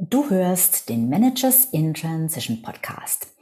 Du 0.00 0.30
hörst 0.30 0.88
den 0.90 1.08
Managers 1.08 1.64
in 1.72 1.92
Transition 1.92 2.62
Podcast. 2.62 3.34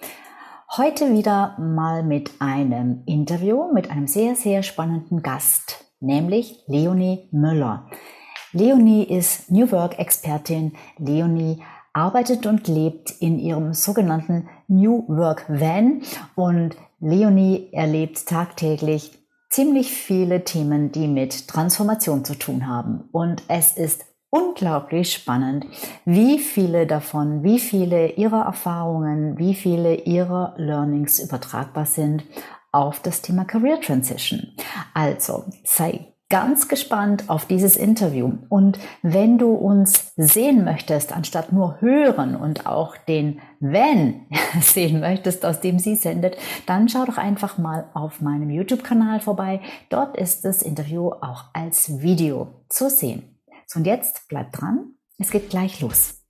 Heute 0.75 1.13
wieder 1.13 1.55
mal 1.59 2.03
mit 2.03 2.31
einem 2.39 3.03
Interview 3.05 3.71
mit 3.75 3.91
einem 3.91 4.07
sehr, 4.07 4.37
sehr 4.37 4.63
spannenden 4.63 5.23
Gast, 5.23 5.85
nämlich 6.01 6.65
Leonie 6.67 7.29
Müller. 7.31 7.91
Leonie 8.53 9.05
ist 9.05 9.51
New 9.51 9.71
Work 9.71 9.99
Expertin. 9.99 10.73
Leonie 10.97 11.63
arbeitet 11.93 12.47
und 12.47 12.67
lebt 12.69 13.11
in 13.21 13.39
ihrem 13.39 13.75
sogenannten 13.75 14.49
New 14.67 15.07
Work 15.09 15.45
Van 15.51 16.01
und 16.37 16.75
Leonie 17.01 17.69
erlebt 17.73 18.27
tagtäglich 18.27 19.13
ziemlich 19.51 19.93
viele 19.93 20.43
Themen, 20.45 20.91
die 20.91 21.07
mit 21.07 21.49
Transformation 21.49 22.25
zu 22.25 22.35
tun 22.35 22.67
haben. 22.67 23.11
Und 23.13 23.43
es 23.49 23.77
ist 23.77 24.06
unglaublich 24.31 25.13
spannend, 25.13 25.67
wie 26.05 26.39
viele 26.39 26.87
davon, 26.87 27.43
wie 27.43 27.59
viele 27.59 28.13
ihrer 28.13 28.45
Erfahrungen, 28.45 29.39
wie 29.39 29.55
viele 29.55 29.95
ihrer 29.95 30.55
Learnings 30.57 31.19
übertragbar 31.19 31.87
sind 31.87 32.25
auf 32.73 33.01
das 33.01 33.23
Thema 33.23 33.45
Career 33.45 33.81
Transition. 33.81 34.55
Also 34.93 35.45
sei 35.65 36.13
ganz 36.29 36.67
gespannt 36.69 37.25
auf 37.29 37.47
dieses 37.47 37.77
Interview. 37.77 38.33
Und 38.49 38.79
wenn 39.03 39.39
du 39.39 39.53
uns 39.53 40.13
sehen 40.17 40.65
möchtest, 40.65 41.13
anstatt 41.13 41.53
nur 41.53 41.81
hören 41.81 42.35
und 42.35 42.67
auch 42.67 42.97
den 42.97 43.41
Wenn 43.61 44.27
sehen 44.61 45.01
möchtest, 45.01 45.47
aus 45.47 45.61
dem 45.61 45.79
sie 45.79 45.95
sendet, 45.95 46.37
dann 46.67 46.89
schau 46.89 47.05
doch 47.05 47.19
einfach 47.19 47.59
mal 47.59 47.89
auf 47.95 48.21
meinem 48.21 48.51
YouTube-Kanal 48.51 49.21
vorbei. 49.21 49.61
Dort 49.89 50.17
ist 50.17 50.45
das 50.45 50.63
Interview 50.63 51.11
auch 51.11 51.45
als 51.53 52.03
Video 52.03 52.49
zu 52.69 52.91
sehen. 52.91 53.36
So, 53.69 53.81
und 53.81 53.85
jetzt 53.85 54.29
bleibt 54.29 54.61
dran, 54.61 54.95
es 55.19 55.31
geht 55.31 55.51
gleich 55.51 55.81
los. 55.81 56.23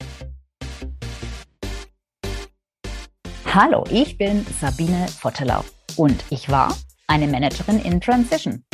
Hallo, 3.44 3.84
ich 3.90 4.16
bin 4.16 4.46
Sabine 4.58 5.06
Vottelau 5.20 5.62
und 5.96 6.24
ich 6.30 6.48
war 6.50 6.74
eine 7.08 7.26
Managerin 7.26 7.78
in 7.80 8.00
Transition. 8.00 8.64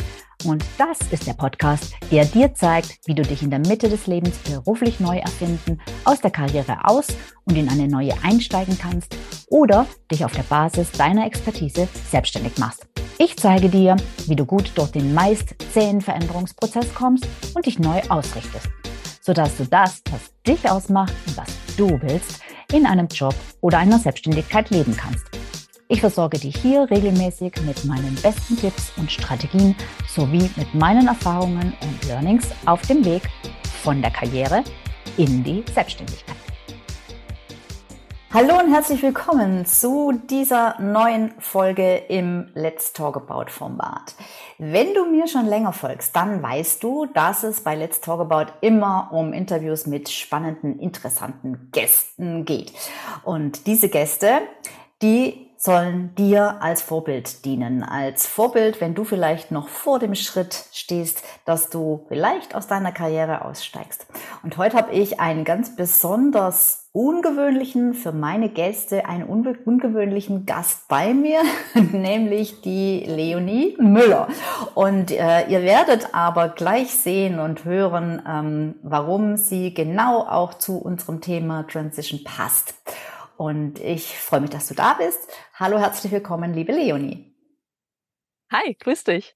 Und 0.45 0.63
das 0.77 0.99
ist 1.11 1.27
der 1.27 1.33
Podcast, 1.33 1.93
der 2.09 2.25
dir 2.25 2.53
zeigt, 2.53 2.99
wie 3.05 3.15
du 3.15 3.23
dich 3.23 3.43
in 3.43 3.49
der 3.49 3.59
Mitte 3.59 3.89
des 3.89 4.07
Lebens 4.07 4.37
beruflich 4.39 4.99
neu 4.99 5.17
erfinden, 5.17 5.81
aus 6.05 6.21
der 6.21 6.31
Karriere 6.31 6.85
aus 6.85 7.07
und 7.45 7.57
in 7.57 7.69
eine 7.69 7.87
neue 7.87 8.13
einsteigen 8.23 8.77
kannst 8.77 9.15
oder 9.47 9.85
dich 10.09 10.23
auf 10.23 10.31
der 10.31 10.43
Basis 10.43 10.91
deiner 10.93 11.25
Expertise 11.25 11.87
selbstständig 12.09 12.57
machst. 12.57 12.92
Ich 13.19 13.37
zeige 13.37 13.69
dir, 13.69 13.95
wie 14.27 14.35
du 14.35 14.45
gut 14.45 14.71
durch 14.75 14.91
den 14.91 15.13
meist 15.13 15.55
zähen 15.71 16.01
Veränderungsprozess 16.01 16.93
kommst 16.95 17.27
und 17.53 17.65
dich 17.65 17.77
neu 17.77 18.01
ausrichtest, 18.09 18.69
sodass 19.21 19.57
du 19.57 19.65
das, 19.65 20.01
was 20.09 20.33
dich 20.45 20.69
ausmacht 20.69 21.13
und 21.27 21.37
was 21.37 21.49
du 21.77 21.99
willst, 22.01 22.41
in 22.71 22.85
einem 22.85 23.07
Job 23.07 23.35
oder 23.61 23.77
einer 23.77 23.99
Selbstständigkeit 23.99 24.71
leben 24.71 24.97
kannst. 24.97 25.25
Ich 25.89 25.99
versorge 25.99 26.39
dich 26.39 26.57
hier 26.57 26.89
regelmäßig 26.89 27.53
mit 27.67 27.85
meinen 27.85 28.15
besten 28.15 28.57
Tipps 28.57 28.91
und 28.97 29.11
Strategien 29.11 29.75
sowie 30.07 30.49
mit 30.55 30.73
meinen 30.73 31.07
Erfahrungen 31.07 31.73
und 31.81 32.05
Learnings 32.07 32.47
auf 32.65 32.81
dem 32.87 33.05
Weg 33.05 33.29
von 33.83 34.01
der 34.01 34.09
Karriere 34.09 34.63
in 35.17 35.43
die 35.43 35.63
Selbstständigkeit. 35.71 36.42
Hallo 38.33 38.57
und 38.57 38.73
herzlich 38.73 39.03
willkommen 39.03 39.67
zu 39.67 40.11
dieser 40.11 40.81
neuen 40.81 41.39
Folge 41.39 41.97
im 41.97 42.49
Let's 42.55 42.91
Talk 42.91 43.15
About 43.15 43.51
Format. 43.51 44.15
Wenn 44.57 44.95
du 44.95 45.05
mir 45.05 45.27
schon 45.27 45.45
länger 45.45 45.71
folgst, 45.71 46.15
dann 46.15 46.41
weißt 46.41 46.81
du, 46.81 47.05
dass 47.05 47.43
es 47.43 47.61
bei 47.61 47.75
Let's 47.75 48.01
Talk 48.01 48.21
About 48.21 48.51
immer 48.61 49.11
um 49.13 49.33
Interviews 49.33 49.85
mit 49.85 50.09
spannenden, 50.09 50.79
interessanten 50.79 51.69
Gästen 51.71 52.43
geht. 52.43 52.73
Und 53.23 53.67
diese 53.67 53.87
Gäste, 53.87 54.41
die 55.03 55.51
sollen 55.63 56.13
dir 56.15 56.61
als 56.61 56.81
Vorbild 56.81 57.45
dienen. 57.45 57.83
Als 57.83 58.27
Vorbild, 58.27 58.81
wenn 58.81 58.95
du 58.95 59.05
vielleicht 59.05 59.49
noch 59.49 59.69
vor 59.69 59.97
dem 59.97 60.13
Schritt 60.13 60.65
stehst, 60.73 61.23
dass 61.45 61.69
du 61.69 62.03
vielleicht 62.09 62.53
aus 62.53 62.67
deiner 62.67 62.91
Karriere 62.91 63.45
aussteigst. 63.45 64.05
Und 64.43 64.57
heute 64.57 64.75
habe 64.75 64.91
ich 64.91 65.21
einen 65.21 65.45
ganz 65.45 65.73
besonders 65.77 66.89
ungewöhnlichen, 66.91 67.93
für 67.93 68.11
meine 68.11 68.49
Gäste, 68.49 69.05
einen 69.05 69.23
unge 69.23 69.57
ungewöhnlichen 69.63 70.45
Gast 70.45 70.89
bei 70.89 71.13
mir, 71.13 71.39
nämlich 71.93 72.59
die 72.59 73.05
Leonie 73.07 73.77
Müller. 73.79 74.27
Und 74.75 75.11
äh, 75.11 75.47
ihr 75.47 75.63
werdet 75.63 76.13
aber 76.13 76.49
gleich 76.49 76.93
sehen 76.93 77.39
und 77.39 77.63
hören, 77.63 78.21
ähm, 78.29 78.75
warum 78.83 79.37
sie 79.37 79.73
genau 79.73 80.23
auch 80.23 80.55
zu 80.55 80.77
unserem 80.77 81.21
Thema 81.21 81.63
Transition 81.63 82.21
passt. 82.25 82.75
Und 83.37 83.79
ich 83.79 84.17
freue 84.17 84.41
mich, 84.41 84.51
dass 84.51 84.67
du 84.67 84.75
da 84.75 84.93
bist. 84.93 85.27
Hallo, 85.55 85.79
herzlich 85.79 86.11
willkommen, 86.11 86.53
liebe 86.53 86.71
Leonie. 86.71 87.35
Hi, 88.51 88.75
grüß 88.75 89.03
dich. 89.05 89.35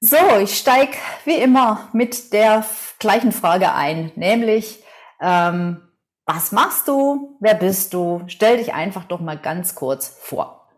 So, 0.00 0.16
ich 0.38 0.58
steige 0.58 0.96
wie 1.24 1.36
immer 1.36 1.88
mit 1.92 2.32
der 2.32 2.66
gleichen 2.98 3.32
Frage 3.32 3.72
ein, 3.72 4.12
nämlich, 4.16 4.82
ähm, 5.20 5.80
was 6.26 6.52
machst 6.52 6.88
du? 6.88 7.38
Wer 7.40 7.54
bist 7.54 7.94
du? 7.94 8.22
Stell 8.26 8.58
dich 8.58 8.74
einfach 8.74 9.04
doch 9.04 9.20
mal 9.20 9.38
ganz 9.38 9.74
kurz 9.74 10.18
vor. 10.20 10.68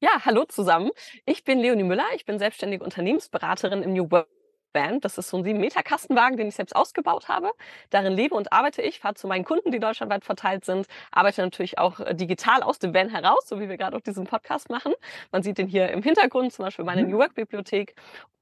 Ja, 0.00 0.24
hallo 0.24 0.44
zusammen. 0.44 0.90
Ich 1.24 1.44
bin 1.44 1.58
Leonie 1.58 1.82
Müller. 1.82 2.06
Ich 2.14 2.24
bin 2.24 2.38
selbstständige 2.38 2.84
Unternehmensberaterin 2.84 3.82
im 3.82 3.94
New 3.94 4.10
Work 4.10 4.28
Band. 4.74 5.06
Das 5.06 5.16
ist 5.16 5.30
so 5.30 5.38
ein 5.38 5.44
7-Meter-Kastenwagen, 5.44 6.36
den 6.36 6.48
ich 6.48 6.56
selbst 6.56 6.76
ausgebaut 6.76 7.28
habe. 7.28 7.50
Darin 7.88 8.12
lebe 8.12 8.34
und 8.34 8.52
arbeite 8.52 8.82
ich, 8.82 9.00
fahre 9.00 9.14
zu 9.14 9.26
meinen 9.26 9.46
Kunden, 9.46 9.70
die 9.70 9.80
deutschlandweit 9.80 10.26
verteilt 10.26 10.66
sind, 10.66 10.86
arbeite 11.10 11.40
natürlich 11.40 11.78
auch 11.78 12.00
äh, 12.00 12.14
digital 12.14 12.62
aus 12.62 12.78
dem 12.78 12.92
Van 12.92 13.08
heraus, 13.08 13.48
so 13.48 13.58
wie 13.60 13.70
wir 13.70 13.78
gerade 13.78 13.96
auch 13.96 14.02
diesen 14.02 14.26
Podcast 14.26 14.68
machen. 14.68 14.92
Man 15.32 15.42
sieht 15.42 15.56
den 15.56 15.66
hier 15.66 15.88
im 15.88 16.02
Hintergrund, 16.02 16.52
zum 16.52 16.66
Beispiel 16.66 16.84
meine 16.84 17.04
mhm. 17.04 17.10
New 17.10 17.18
Work-Bibliothek. 17.18 17.94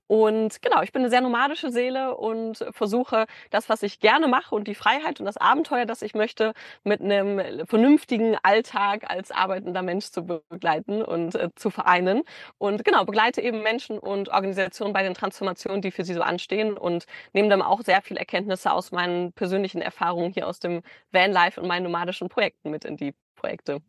Und 0.07 0.61
genau, 0.61 0.83
ich 0.83 0.93
bin 0.93 1.03
eine 1.03 1.11
sehr 1.11 1.21
nomadische 1.23 1.71
Seele 1.71 2.17
und 2.17 2.65
versuche 2.73 3.27
das, 3.51 3.69
was 3.69 3.83
ich 3.83 3.99
gerne 4.01 4.29
mache 4.29 4.55
und 4.55 4.69
die 4.69 4.75
Freiheit 4.75 5.21
und 5.21 5.27
das 5.27 5.37
Abenteuer, 5.39 5.87
das 5.87 6.03
ich 6.03 6.15
möchte, 6.15 6.53
mit 6.85 7.01
einem 7.01 7.67
vernünftigen 7.67 8.37
Alltag 8.43 9.09
als 9.11 9.31
arbeitender 9.31 9.83
Mensch 9.83 10.07
zu 10.11 10.27
begleiten 10.27 11.03
und 11.03 11.35
äh, 11.35 11.49
zu 11.57 11.71
vereinen. 11.71 12.23
Und 12.59 12.85
genau, 12.85 13.05
begleite 13.05 13.41
eben 13.41 13.63
Menschen 13.63 13.99
und 13.99 14.29
Organisationen 14.29 14.93
bei 14.93 15.03
den 15.03 15.15
Transformationen, 15.15 15.81
die 15.81 15.91
für 15.91 16.05
sie 16.05 16.15
so 16.15 16.23
anstehen 16.23 16.77
und 16.77 17.07
nehme 17.33 17.49
dann 17.49 17.63
auch 17.63 17.81
sehr 17.83 18.03
viel 18.03 18.17
Erkenntnisse 18.17 18.73
aus 18.73 18.93
meinen 18.93 19.33
persönlichen 19.33 19.81
Erfahrungen 19.81 20.33
hier 20.33 20.47
aus 20.47 20.59
dem 20.59 20.83
Vanlife 21.11 21.61
und 21.61 21.69
meinen 21.69 21.85
nomadischen 21.85 22.29
Projekten 22.29 22.71
mit 22.71 22.85
in 22.85 22.97
die 22.97 23.15
Projekte. 23.37 23.81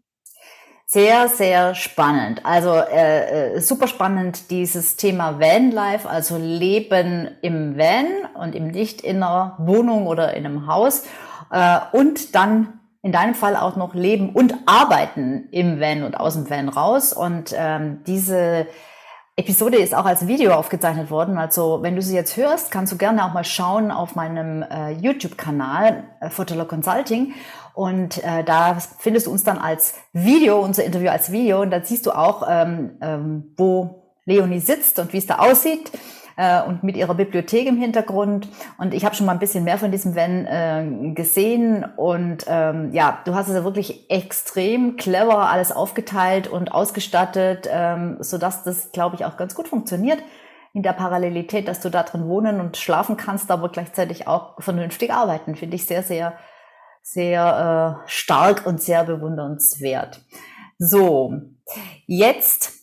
Sehr, 0.94 1.28
sehr 1.28 1.74
spannend. 1.74 2.46
Also 2.46 2.70
äh, 2.76 3.56
äh, 3.56 3.60
super 3.62 3.88
spannend 3.88 4.52
dieses 4.52 4.96
Thema 4.96 5.40
Vanlife, 5.40 6.08
also 6.08 6.38
Leben 6.38 7.32
im 7.42 7.76
Van 7.80 8.06
und 8.36 8.54
im 8.54 8.68
nicht 8.68 9.02
in 9.02 9.24
einer 9.24 9.56
Wohnung 9.58 10.06
oder 10.06 10.36
in 10.36 10.46
einem 10.46 10.68
Haus 10.68 11.06
äh, 11.50 11.80
und 11.94 12.36
dann 12.36 12.80
in 13.02 13.12
deinem 13.12 13.34
Fall 13.34 13.56
auch 13.56 13.76
noch 13.76 13.96
Leben 13.96 14.30
und 14.30 14.54
Arbeiten 14.68 15.48
im 15.50 15.80
Van 15.80 16.04
und 16.04 16.20
aus 16.20 16.36
dem 16.36 16.48
Van 16.48 16.70
raus. 16.70 17.12
Und 17.12 17.56
ähm, 17.58 18.04
diese 18.06 18.68
Episode 19.36 19.78
ist 19.78 19.96
auch 19.96 20.06
als 20.06 20.28
Video 20.28 20.54
aufgezeichnet 20.54 21.10
worden. 21.10 21.40
Also 21.40 21.82
wenn 21.82 21.96
du 21.96 22.04
sie 22.04 22.14
jetzt 22.14 22.38
hörst, 22.38 22.70
kannst 22.70 22.94
du 22.94 22.98
gerne 22.98 23.26
auch 23.26 23.34
mal 23.34 23.44
schauen 23.44 23.90
auf 23.90 24.14
meinem 24.14 24.62
äh, 24.62 24.92
YouTube-Kanal 24.92 26.04
äh, 26.20 26.66
Consulting. 26.66 27.34
Und 27.74 28.24
äh, 28.24 28.44
da 28.44 28.78
findest 29.00 29.28
du 29.28 29.32
uns 29.32 29.44
dann 29.44 29.58
als 29.58 29.96
Video, 30.14 30.60
unser 30.60 30.84
Interview 30.84 31.10
als 31.10 31.32
Video. 31.32 31.62
Und 31.62 31.72
da 31.72 31.82
siehst 31.84 32.06
du 32.06 32.12
auch, 32.12 32.48
ähm, 32.48 32.98
ähm, 33.02 33.54
wo 33.58 34.04
Leonie 34.26 34.60
sitzt 34.60 35.00
und 35.00 35.12
wie 35.14 35.18
es 35.18 35.28
da 35.28 35.40
aussieht 35.40 35.92
äh, 36.38 36.62
und 36.62 36.84
mit 36.84 36.98
ihrer 36.98 37.16
Bibliothek 37.16 37.68
im 37.68 37.78
Hintergrund. 37.78 38.48
Und 38.78 38.94
ich 38.94 39.06
habe 39.06 39.16
schon 39.16 39.26
mal 39.26 39.34
ein 39.34 39.40
bisschen 39.40 39.64
mehr 39.64 39.78
von 39.78 39.92
diesem 39.92 40.16
Van 40.16 40.46
äh, 40.46 41.14
gesehen. 41.14 41.86
Und 41.98 42.46
ähm, 42.48 42.92
ja, 42.94 43.22
du 43.26 43.36
hast 43.36 43.48
es 43.48 43.56
ja 43.56 43.64
wirklich 43.64 44.10
extrem 44.10 44.96
clever 44.96 45.50
alles 45.50 45.72
aufgeteilt 45.72 46.48
und 46.48 46.72
ausgestattet, 46.72 47.68
ähm, 47.72 48.18
sodass 48.20 48.64
das, 48.64 48.92
glaube 48.92 49.16
ich, 49.16 49.26
auch 49.26 49.38
ganz 49.38 49.56
gut 49.56 49.68
funktioniert 49.68 50.20
in 50.74 50.82
der 50.82 50.94
Parallelität, 50.94 51.68
dass 51.68 51.82
du 51.82 51.90
da 51.90 52.02
drin 52.02 52.28
wohnen 52.28 52.60
und 52.60 52.78
schlafen 52.78 53.16
kannst, 53.16 53.52
aber 53.52 53.70
gleichzeitig 53.70 54.28
auch 54.28 54.60
vernünftig 54.60 55.12
arbeiten. 55.14 55.56
Finde 55.56 55.76
ich 55.76 55.86
sehr, 55.86 56.02
sehr, 56.02 56.34
sehr 57.04 58.02
äh, 58.06 58.10
stark 58.10 58.66
und 58.66 58.82
sehr 58.82 59.04
bewundernswert. 59.04 60.26
So, 60.80 61.34
jetzt 62.08 62.74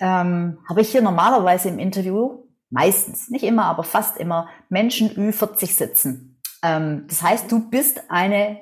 ähm, 0.00 0.58
habe 0.68 0.80
ich 0.80 0.90
hier 0.90 1.02
normalerweise 1.02 1.68
im 1.68 1.78
Interview 1.78 2.44
meistens, 2.70 3.30
nicht 3.30 3.44
immer, 3.44 3.66
aber 3.66 3.84
fast 3.84 4.16
immer 4.16 4.48
Menschen 4.68 5.10
Ü40 5.10 5.66
sitzen. 5.66 6.40
Ähm, 6.62 7.06
das 7.08 7.22
heißt, 7.22 7.52
du 7.52 7.70
bist 7.70 8.02
eine 8.10 8.60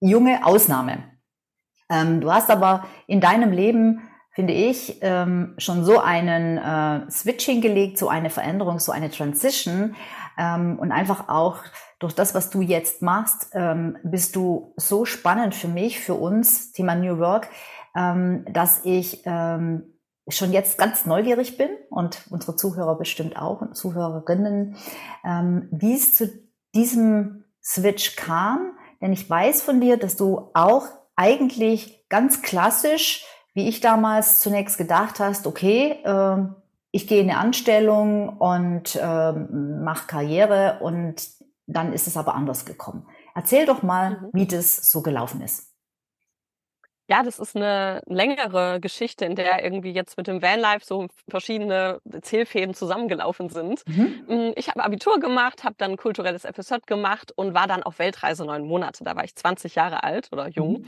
junge 0.00 0.46
Ausnahme. 0.46 1.04
Ähm, 1.90 2.20
du 2.20 2.32
hast 2.32 2.50
aber 2.50 2.86
in 3.06 3.20
deinem 3.20 3.52
Leben, 3.52 4.08
finde 4.32 4.52
ich, 4.52 4.98
ähm, 5.02 5.54
schon 5.58 5.84
so 5.84 5.98
einen 5.98 6.56
äh, 6.56 7.10
Switch 7.10 7.44
hingelegt, 7.44 7.98
so 7.98 8.08
eine 8.08 8.30
Veränderung, 8.30 8.78
so 8.78 8.92
eine 8.92 9.10
Transition 9.10 9.96
ähm, 10.38 10.78
und 10.78 10.92
einfach 10.92 11.28
auch 11.28 11.58
durch 12.00 12.14
das, 12.14 12.34
was 12.34 12.50
du 12.50 12.62
jetzt 12.62 13.02
machst, 13.02 13.50
ähm, 13.52 13.96
bist 14.02 14.34
du 14.34 14.72
so 14.76 15.04
spannend 15.04 15.54
für 15.54 15.68
mich, 15.68 16.00
für 16.00 16.14
uns, 16.14 16.72
Thema 16.72 16.96
New 16.96 17.18
Work, 17.18 17.48
ähm, 17.94 18.44
dass 18.50 18.80
ich 18.84 19.22
ähm, 19.26 19.84
schon 20.28 20.52
jetzt 20.52 20.78
ganz 20.78 21.04
neugierig 21.04 21.58
bin 21.58 21.68
und 21.90 22.26
unsere 22.30 22.56
Zuhörer 22.56 22.96
bestimmt 22.96 23.36
auch 23.36 23.60
und 23.60 23.76
Zuhörerinnen, 23.76 24.76
ähm, 25.24 25.68
wie 25.70 25.94
es 25.94 26.14
zu 26.14 26.30
diesem 26.74 27.44
Switch 27.62 28.16
kam. 28.16 28.72
Denn 29.02 29.12
ich 29.12 29.28
weiß 29.28 29.60
von 29.60 29.80
dir, 29.80 29.98
dass 29.98 30.16
du 30.16 30.50
auch 30.54 30.86
eigentlich 31.16 32.06
ganz 32.08 32.40
klassisch, 32.40 33.26
wie 33.52 33.68
ich 33.68 33.80
damals 33.80 34.38
zunächst 34.38 34.78
gedacht 34.78 35.20
hast, 35.20 35.46
okay, 35.46 35.98
äh, 36.04 36.36
ich 36.92 37.06
gehe 37.06 37.20
in 37.20 37.30
eine 37.30 37.38
Anstellung 37.38 38.38
und 38.38 38.96
äh, 38.96 39.32
mache 39.32 40.06
Karriere 40.06 40.78
und 40.80 41.39
dann 41.72 41.92
ist 41.92 42.06
es 42.06 42.16
aber 42.16 42.34
anders 42.34 42.64
gekommen. 42.64 43.06
Erzähl 43.34 43.66
doch 43.66 43.82
mal, 43.82 44.20
mhm. 44.20 44.30
wie 44.32 44.46
das 44.46 44.90
so 44.90 45.02
gelaufen 45.02 45.40
ist. 45.40 45.69
Ja, 47.10 47.24
das 47.24 47.40
ist 47.40 47.56
eine 47.56 48.02
längere 48.06 48.78
Geschichte, 48.78 49.24
in 49.24 49.34
der 49.34 49.64
irgendwie 49.64 49.90
jetzt 49.90 50.16
mit 50.16 50.28
dem 50.28 50.42
Vanlife 50.42 50.84
so 50.84 51.08
verschiedene 51.28 52.00
Zählfäden 52.22 52.72
zusammengelaufen 52.72 53.48
sind. 53.48 53.82
Mhm. 53.88 54.24
Hm, 54.28 54.52
ich 54.54 54.68
habe 54.68 54.84
Abitur 54.84 55.18
gemacht, 55.18 55.64
habe 55.64 55.74
dann 55.76 55.96
kulturelles 55.96 56.44
FSJ 56.44 56.74
gemacht 56.86 57.32
und 57.34 57.52
war 57.52 57.66
dann 57.66 57.82
auf 57.82 57.98
Weltreise 57.98 58.44
neun 58.44 58.64
Monate. 58.64 59.02
Da 59.02 59.16
war 59.16 59.24
ich 59.24 59.34
20 59.34 59.74
Jahre 59.74 60.04
alt 60.04 60.28
oder 60.30 60.46
jung 60.46 60.82
mhm. 60.82 60.86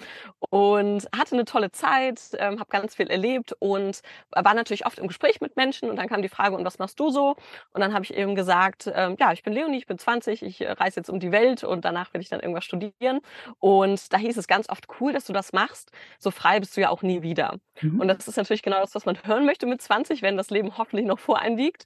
und 0.48 1.08
hatte 1.12 1.34
eine 1.34 1.44
tolle 1.44 1.72
Zeit, 1.72 2.20
ähm, 2.38 2.60
habe 2.60 2.70
ganz 2.70 2.94
viel 2.94 3.10
erlebt 3.10 3.56
und 3.58 4.00
war 4.30 4.54
natürlich 4.54 4.86
oft 4.86 5.00
im 5.00 5.08
Gespräch 5.08 5.40
mit 5.40 5.56
Menschen 5.56 5.90
und 5.90 5.96
dann 5.96 6.08
kam 6.08 6.22
die 6.22 6.28
Frage, 6.28 6.54
und 6.54 6.64
was 6.64 6.78
machst 6.78 7.00
du 7.00 7.10
so? 7.10 7.34
Und 7.72 7.80
dann 7.80 7.92
habe 7.92 8.04
ich 8.04 8.14
eben 8.14 8.36
gesagt, 8.36 8.88
ähm, 8.94 9.16
ja, 9.18 9.32
ich 9.32 9.42
bin 9.42 9.52
Leonie, 9.54 9.78
ich 9.78 9.86
bin 9.88 9.98
20, 9.98 10.44
ich 10.44 10.62
reise 10.62 11.00
jetzt 11.00 11.10
um 11.10 11.18
die 11.18 11.32
Welt 11.32 11.64
und 11.64 11.84
danach 11.84 12.14
will 12.14 12.20
ich 12.20 12.28
dann 12.28 12.38
irgendwas 12.38 12.64
studieren. 12.64 13.18
Und 13.58 14.12
da 14.12 14.18
hieß 14.18 14.36
es 14.36 14.46
ganz 14.46 14.68
oft, 14.68 14.86
cool, 15.00 15.12
dass 15.12 15.24
du 15.24 15.32
das 15.32 15.52
machst 15.52 15.90
so 16.18 16.30
frei 16.30 16.60
bist 16.60 16.76
du 16.76 16.80
ja 16.80 16.90
auch 16.90 17.02
nie 17.02 17.22
wieder. 17.22 17.58
Mhm. 17.80 18.00
Und 18.00 18.08
das 18.08 18.28
ist 18.28 18.36
natürlich 18.36 18.62
genau 18.62 18.80
das, 18.80 18.94
was 18.94 19.06
man 19.06 19.16
hören 19.24 19.46
möchte 19.46 19.66
mit 19.66 19.80
20, 19.80 20.22
wenn 20.22 20.36
das 20.36 20.50
Leben 20.50 20.76
hoffentlich 20.78 21.06
noch 21.06 21.18
vor 21.18 21.40
einem 21.40 21.56
liegt. 21.56 21.84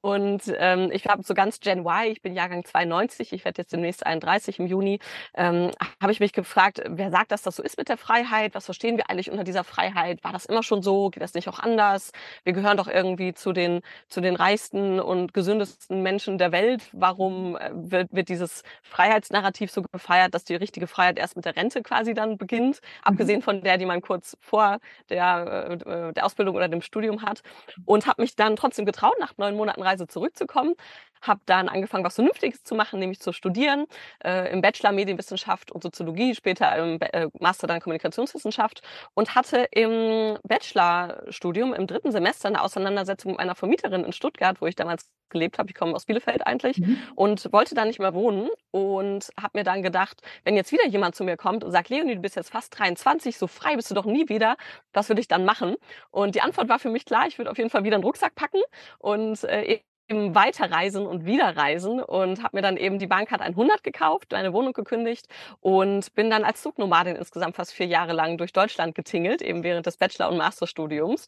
Und 0.00 0.42
ähm, 0.58 0.90
ich 0.92 1.06
habe 1.06 1.22
so 1.22 1.34
ganz 1.34 1.60
Gen 1.60 1.80
Y, 1.80 2.10
ich 2.10 2.22
bin 2.22 2.34
Jahrgang 2.34 2.64
92, 2.64 3.32
ich 3.32 3.44
werde 3.44 3.62
jetzt 3.62 3.72
demnächst 3.72 4.04
31 4.04 4.58
im 4.58 4.66
Juni, 4.66 4.98
ähm, 5.34 5.70
habe 6.02 6.12
ich 6.12 6.20
mich 6.20 6.32
gefragt, 6.32 6.82
wer 6.86 7.10
sagt, 7.10 7.32
dass 7.32 7.42
das 7.42 7.56
so 7.56 7.62
ist 7.62 7.78
mit 7.78 7.88
der 7.88 7.96
Freiheit? 7.96 8.54
Was 8.54 8.64
verstehen 8.64 8.96
wir 8.96 9.10
eigentlich 9.10 9.30
unter 9.30 9.44
dieser 9.44 9.64
Freiheit? 9.64 10.22
War 10.24 10.32
das 10.32 10.46
immer 10.46 10.62
schon 10.62 10.82
so? 10.82 11.10
Geht 11.10 11.22
das 11.22 11.34
nicht 11.34 11.48
auch 11.48 11.58
anders? 11.58 12.12
Wir 12.44 12.52
gehören 12.52 12.76
doch 12.76 12.88
irgendwie 12.88 13.34
zu 13.34 13.52
den, 13.52 13.80
zu 14.08 14.20
den 14.20 14.36
reichsten 14.36 15.00
und 15.00 15.34
gesündesten 15.34 16.02
Menschen 16.02 16.38
der 16.38 16.52
Welt. 16.52 16.88
Warum 16.92 17.56
äh, 17.56 17.70
wird, 17.74 18.12
wird 18.12 18.28
dieses 18.28 18.62
Freiheitsnarrativ 18.82 19.70
so 19.70 19.82
gefeiert, 19.82 20.34
dass 20.34 20.44
die 20.44 20.54
richtige 20.54 20.86
Freiheit 20.86 21.18
erst 21.18 21.36
mit 21.36 21.44
der 21.44 21.56
Rente 21.56 21.82
quasi 21.82 22.14
dann 22.14 22.38
beginnt? 22.38 22.80
Mhm. 22.80 23.02
Abgesehen 23.02 23.42
von 23.42 23.57
der, 23.62 23.78
die 23.78 23.86
man 23.86 24.00
kurz 24.00 24.36
vor 24.40 24.78
der, 25.08 25.78
äh, 25.86 26.12
der 26.12 26.24
Ausbildung 26.24 26.56
oder 26.56 26.68
dem 26.68 26.82
Studium 26.82 27.22
hat. 27.22 27.42
Und 27.84 28.06
habe 28.06 28.22
mich 28.22 28.36
dann 28.36 28.56
trotzdem 28.56 28.84
getraut, 28.84 29.14
nach 29.20 29.36
neun 29.36 29.56
Monaten 29.56 29.82
Reise 29.82 30.06
zurückzukommen. 30.06 30.74
Habe 31.22 31.40
dann 31.46 31.68
angefangen, 31.68 32.04
was 32.04 32.16
Vernünftiges 32.16 32.62
zu 32.64 32.74
machen, 32.74 33.00
nämlich 33.00 33.20
zu 33.20 33.32
studieren. 33.32 33.86
Äh, 34.24 34.52
Im 34.52 34.60
Bachelor 34.60 34.92
Medienwissenschaft 34.92 35.72
und 35.72 35.82
Soziologie, 35.82 36.34
später 36.34 36.76
im 36.76 36.98
äh, 37.00 37.28
Master 37.38 37.66
dann 37.66 37.80
Kommunikationswissenschaft. 37.80 38.82
Und 39.14 39.34
hatte 39.34 39.66
im 39.70 40.38
Bachelorstudium 40.42 41.74
im 41.74 41.86
dritten 41.86 42.12
Semester 42.12 42.48
eine 42.48 42.62
Auseinandersetzung 42.62 43.32
mit 43.32 43.40
einer 43.40 43.54
Vermieterin 43.54 44.04
in 44.04 44.12
Stuttgart, 44.12 44.60
wo 44.60 44.66
ich 44.66 44.76
damals 44.76 45.08
gelebt 45.30 45.58
habe. 45.58 45.68
Ich 45.70 45.74
komme 45.74 45.94
aus 45.94 46.06
Bielefeld 46.06 46.46
eigentlich 46.46 46.78
mhm. 46.78 46.98
und 47.14 47.52
wollte 47.52 47.74
da 47.74 47.84
nicht 47.84 47.98
mehr 47.98 48.14
wohnen 48.14 48.48
und 48.70 49.28
habe 49.40 49.58
mir 49.58 49.64
dann 49.64 49.82
gedacht, 49.82 50.22
wenn 50.44 50.56
jetzt 50.56 50.72
wieder 50.72 50.86
jemand 50.86 51.14
zu 51.14 51.24
mir 51.24 51.36
kommt 51.36 51.64
und 51.64 51.72
sagt, 51.72 51.88
Leonie, 51.88 52.14
du 52.14 52.20
bist 52.20 52.36
jetzt 52.36 52.50
fast 52.50 52.78
23, 52.78 53.36
so 53.36 53.46
frei 53.46 53.76
bist 53.76 53.90
du 53.90 53.94
doch 53.94 54.04
nie 54.04 54.28
wieder, 54.28 54.56
was 54.92 55.08
würde 55.08 55.20
ich 55.20 55.28
dann 55.28 55.44
machen? 55.44 55.76
Und 56.10 56.34
die 56.34 56.40
Antwort 56.40 56.68
war 56.68 56.78
für 56.78 56.90
mich 56.90 57.04
klar, 57.04 57.26
ich 57.26 57.38
würde 57.38 57.50
auf 57.50 57.58
jeden 57.58 57.70
Fall 57.70 57.84
wieder 57.84 57.96
einen 57.96 58.04
Rucksack 58.04 58.34
packen 58.34 58.60
und 58.98 59.44
äh, 59.44 59.80
eben 60.08 60.34
weiterreisen 60.34 61.06
und 61.06 61.26
wiederreisen 61.26 62.00
und 62.00 62.42
habe 62.42 62.56
mir 62.56 62.62
dann 62.62 62.76
eben 62.76 62.98
die 62.98 63.06
Bahncard 63.06 63.42
100 63.42 63.84
gekauft, 63.84 64.32
eine 64.32 64.52
Wohnung 64.52 64.72
gekündigt 64.72 65.26
und 65.60 66.14
bin 66.14 66.30
dann 66.30 66.44
als 66.44 66.62
Zugnomadin 66.62 67.16
insgesamt 67.16 67.56
fast 67.56 67.72
vier 67.72 67.86
Jahre 67.86 68.12
lang 68.12 68.38
durch 68.38 68.52
Deutschland 68.52 68.94
getingelt, 68.94 69.42
eben 69.42 69.62
während 69.62 69.86
des 69.86 69.98
Bachelor- 69.98 70.30
und 70.30 70.38
Masterstudiums 70.38 71.26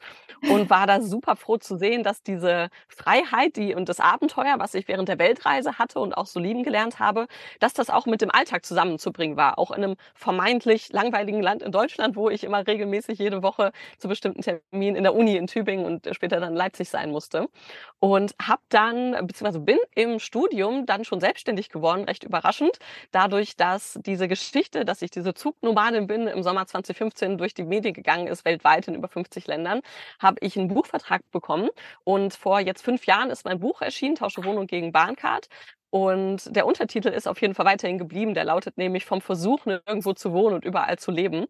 und 0.51 0.71
war 0.71 0.87
da 0.87 1.01
super 1.01 1.37
froh 1.37 1.59
zu 1.59 1.77
sehen, 1.77 2.03
dass 2.03 2.23
diese 2.23 2.71
Freiheit 2.89 3.57
die 3.57 3.75
und 3.75 3.89
das 3.89 4.01
Abenteuer, 4.01 4.55
was 4.59 4.75
ich 4.75 4.89
während 4.89 5.09
der 5.09 5.19
Weltreise 5.19 5.79
hatte 5.79 6.01
und 6.01 6.17
auch 6.17 6.27
so 6.27 6.41
lieben 6.41 6.63
gelernt 6.63 6.99
habe, 6.99 7.27
dass 7.59 7.75
das 7.75 7.91
auch 7.91 8.07
mit 8.07 8.23
dem 8.23 8.31
Alltag 8.31 8.65
zusammenzubringen 8.65 9.37
war, 9.37 9.59
auch 9.59 9.71
in 9.71 9.85
einem 9.85 9.97
vermeintlich 10.15 10.91
langweiligen 10.93 11.43
Land 11.43 11.63
in 11.63 11.73
Deutschland, 11.73 12.17
wo 12.17 12.31
ich 12.31 12.45
immer 12.45 12.67
regelmäßig 12.67 13.19
jede 13.19 13.43
Woche 13.43 13.73
zu 13.99 14.09
bestimmten 14.09 14.41
Terminen 14.41 14.97
in 14.97 15.03
der 15.03 15.15
Uni 15.15 15.37
in 15.37 15.47
Tübingen 15.47 15.85
und 15.85 16.09
später 16.13 16.41
dann 16.41 16.55
Leipzig 16.55 16.89
sein 16.89 17.11
musste. 17.11 17.49
Und 17.99 18.35
habe 18.41 18.63
dann, 18.75 19.13
beziehungsweise 19.27 19.61
bin 19.61 19.79
im 19.95 20.19
Studium 20.19 20.87
dann 20.87 21.05
schon 21.05 21.21
selbstständig 21.21 21.69
geworden, 21.69 22.05
recht 22.05 22.25
überraschend, 22.25 22.79
dadurch, 23.13 23.57
dass 23.57 23.99
diese 24.05 24.29
Geschichte, 24.29 24.85
dass 24.85 25.03
ich 25.03 25.11
diese 25.11 25.35
Zugnomadin 25.35 26.07
bin, 26.07 26.27
im 26.27 26.43
Sommer 26.43 26.67
2015 26.67 27.39
durch 27.39 27.55
die 27.55 27.65
Medien 27.65 27.95
gegangen 27.95 28.27
ist, 28.27 28.45
weltweit 28.45 28.89
in 28.89 28.95
über 28.95 29.09
50 29.09 29.47
Ländern, 29.47 29.81
habe 30.19 30.37
ich 30.41 30.57
einen 30.59 30.69
Buchvertrag 30.69 31.23
bekommen. 31.31 31.69
Und 32.05 32.35
vor 32.35 32.61
jetzt 32.61 32.83
fünf 32.83 33.07
Jahren 33.07 33.31
ist 33.31 33.45
mein 33.45 33.61
Buch 33.61 33.83
erschienen, 33.83 34.15
Tausche 34.17 34.45
Wohnung 34.45 34.67
gegen 34.67 34.93
Bahncard. 34.93 35.49
Und 35.93 36.55
der 36.55 36.67
Untertitel 36.67 37.09
ist 37.09 37.27
auf 37.27 37.41
jeden 37.41 37.55
Fall 37.55 37.67
weiterhin 37.67 37.99
geblieben. 37.99 38.35
Der 38.35 38.45
lautet 38.45 38.79
nämlich 38.79 39.05
vom 39.05 39.21
Versuch, 39.21 39.67
nirgendwo 39.67 40.13
zu 40.13 40.33
wohnen 40.33 40.55
und 40.55 40.65
überall 40.65 40.99
zu 40.99 41.11
leben 41.11 41.47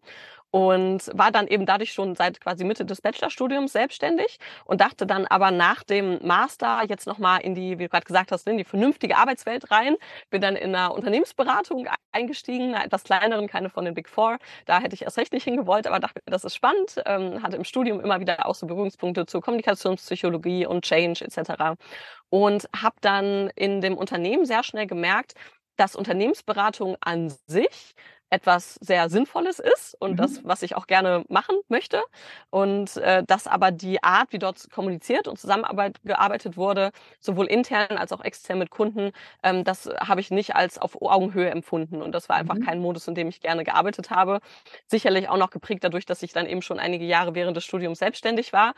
und 0.51 1.09
war 1.13 1.31
dann 1.31 1.47
eben 1.47 1.65
dadurch 1.65 1.93
schon 1.93 2.15
seit 2.15 2.41
quasi 2.41 2.65
Mitte 2.65 2.85
des 2.85 3.01
Bachelorstudiums 3.01 3.71
selbstständig 3.71 4.37
und 4.65 4.81
dachte 4.81 5.05
dann 5.05 5.25
aber 5.25 5.49
nach 5.49 5.83
dem 5.83 6.19
Master 6.25 6.83
jetzt 6.87 7.07
nochmal 7.07 7.41
in 7.41 7.55
die, 7.55 7.79
wie 7.79 7.83
du 7.83 7.89
gerade 7.89 8.05
gesagt 8.05 8.31
hast, 8.31 8.47
in 8.47 8.57
die 8.57 8.65
vernünftige 8.65 9.17
Arbeitswelt 9.17 9.71
rein. 9.71 9.95
Bin 10.29 10.41
dann 10.41 10.57
in 10.57 10.75
einer 10.75 10.93
Unternehmensberatung 10.93 11.87
eingestiegen, 12.11 12.75
einer 12.75 12.85
etwas 12.85 13.05
kleineren, 13.05 13.47
keine 13.47 13.69
von 13.69 13.85
den 13.85 13.93
Big 13.93 14.09
Four. 14.09 14.37
Da 14.65 14.81
hätte 14.81 14.93
ich 14.93 15.03
erst 15.03 15.17
recht 15.17 15.31
nicht 15.31 15.45
hingewollt, 15.45 15.87
aber 15.87 15.99
dachte, 15.99 16.21
das 16.25 16.43
ist 16.43 16.55
spannend. 16.55 17.01
Ähm, 17.05 17.41
hatte 17.41 17.55
im 17.55 17.63
Studium 17.63 18.01
immer 18.01 18.19
wieder 18.19 18.45
auch 18.45 18.55
so 18.55 18.67
Berührungspunkte 18.67 19.25
zu 19.25 19.39
Kommunikationspsychologie 19.39 20.65
und 20.65 20.83
Change 20.83 21.23
etc. 21.23 21.81
Und 22.29 22.67
habe 22.75 22.95
dann 23.01 23.49
in 23.55 23.79
dem 23.79 23.97
Unternehmen 23.97 24.45
sehr 24.45 24.63
schnell 24.63 24.87
gemerkt, 24.87 25.33
dass 25.77 25.95
Unternehmensberatung 25.95 26.97
an 27.01 27.33
sich 27.47 27.95
etwas 28.31 28.75
sehr 28.75 29.09
Sinnvolles 29.09 29.59
ist 29.59 29.95
und 29.99 30.11
mhm. 30.11 30.15
das, 30.15 30.43
was 30.43 30.63
ich 30.63 30.75
auch 30.75 30.87
gerne 30.87 31.23
machen 31.27 31.55
möchte. 31.67 32.01
Und 32.49 32.97
äh, 32.97 33.23
dass 33.25 33.45
aber 33.45 33.71
die 33.71 34.01
Art, 34.03 34.31
wie 34.31 34.39
dort 34.39 34.71
kommuniziert 34.71 35.27
und 35.27 35.37
zusammengearbeitet 35.37 36.57
wurde, 36.57 36.91
sowohl 37.19 37.47
intern 37.47 37.97
als 37.97 38.11
auch 38.11 38.23
extern 38.23 38.57
mit 38.57 38.71
Kunden, 38.71 39.11
ähm, 39.43 39.63
das 39.63 39.87
habe 39.99 40.21
ich 40.21 40.31
nicht 40.31 40.55
als 40.55 40.77
auf 40.79 40.99
Augenhöhe 41.01 41.49
empfunden. 41.49 42.01
Und 42.01 42.13
das 42.13 42.29
war 42.29 42.37
einfach 42.37 42.55
mhm. 42.55 42.65
kein 42.65 42.79
Modus, 42.79 43.07
in 43.07 43.15
dem 43.15 43.27
ich 43.27 43.41
gerne 43.41 43.63
gearbeitet 43.63 44.09
habe. 44.09 44.39
Sicherlich 44.87 45.29
auch 45.29 45.37
noch 45.37 45.49
geprägt 45.51 45.83
dadurch, 45.83 46.05
dass 46.05 46.23
ich 46.23 46.31
dann 46.33 46.47
eben 46.47 46.61
schon 46.61 46.79
einige 46.79 47.05
Jahre 47.05 47.35
während 47.35 47.57
des 47.57 47.65
Studiums 47.65 47.99
selbstständig 47.99 48.53
war 48.53 48.73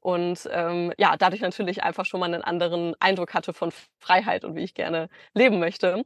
und 0.00 0.48
ähm, 0.52 0.92
ja, 0.98 1.16
dadurch 1.16 1.40
natürlich 1.42 1.82
einfach 1.82 2.04
schon 2.04 2.20
mal 2.20 2.26
einen 2.26 2.42
anderen 2.42 2.94
Eindruck 3.00 3.34
hatte 3.34 3.52
von 3.52 3.72
Freiheit 3.98 4.44
und 4.44 4.54
wie 4.54 4.62
ich 4.62 4.74
gerne 4.74 5.08
leben 5.34 5.58
möchte. 5.58 6.04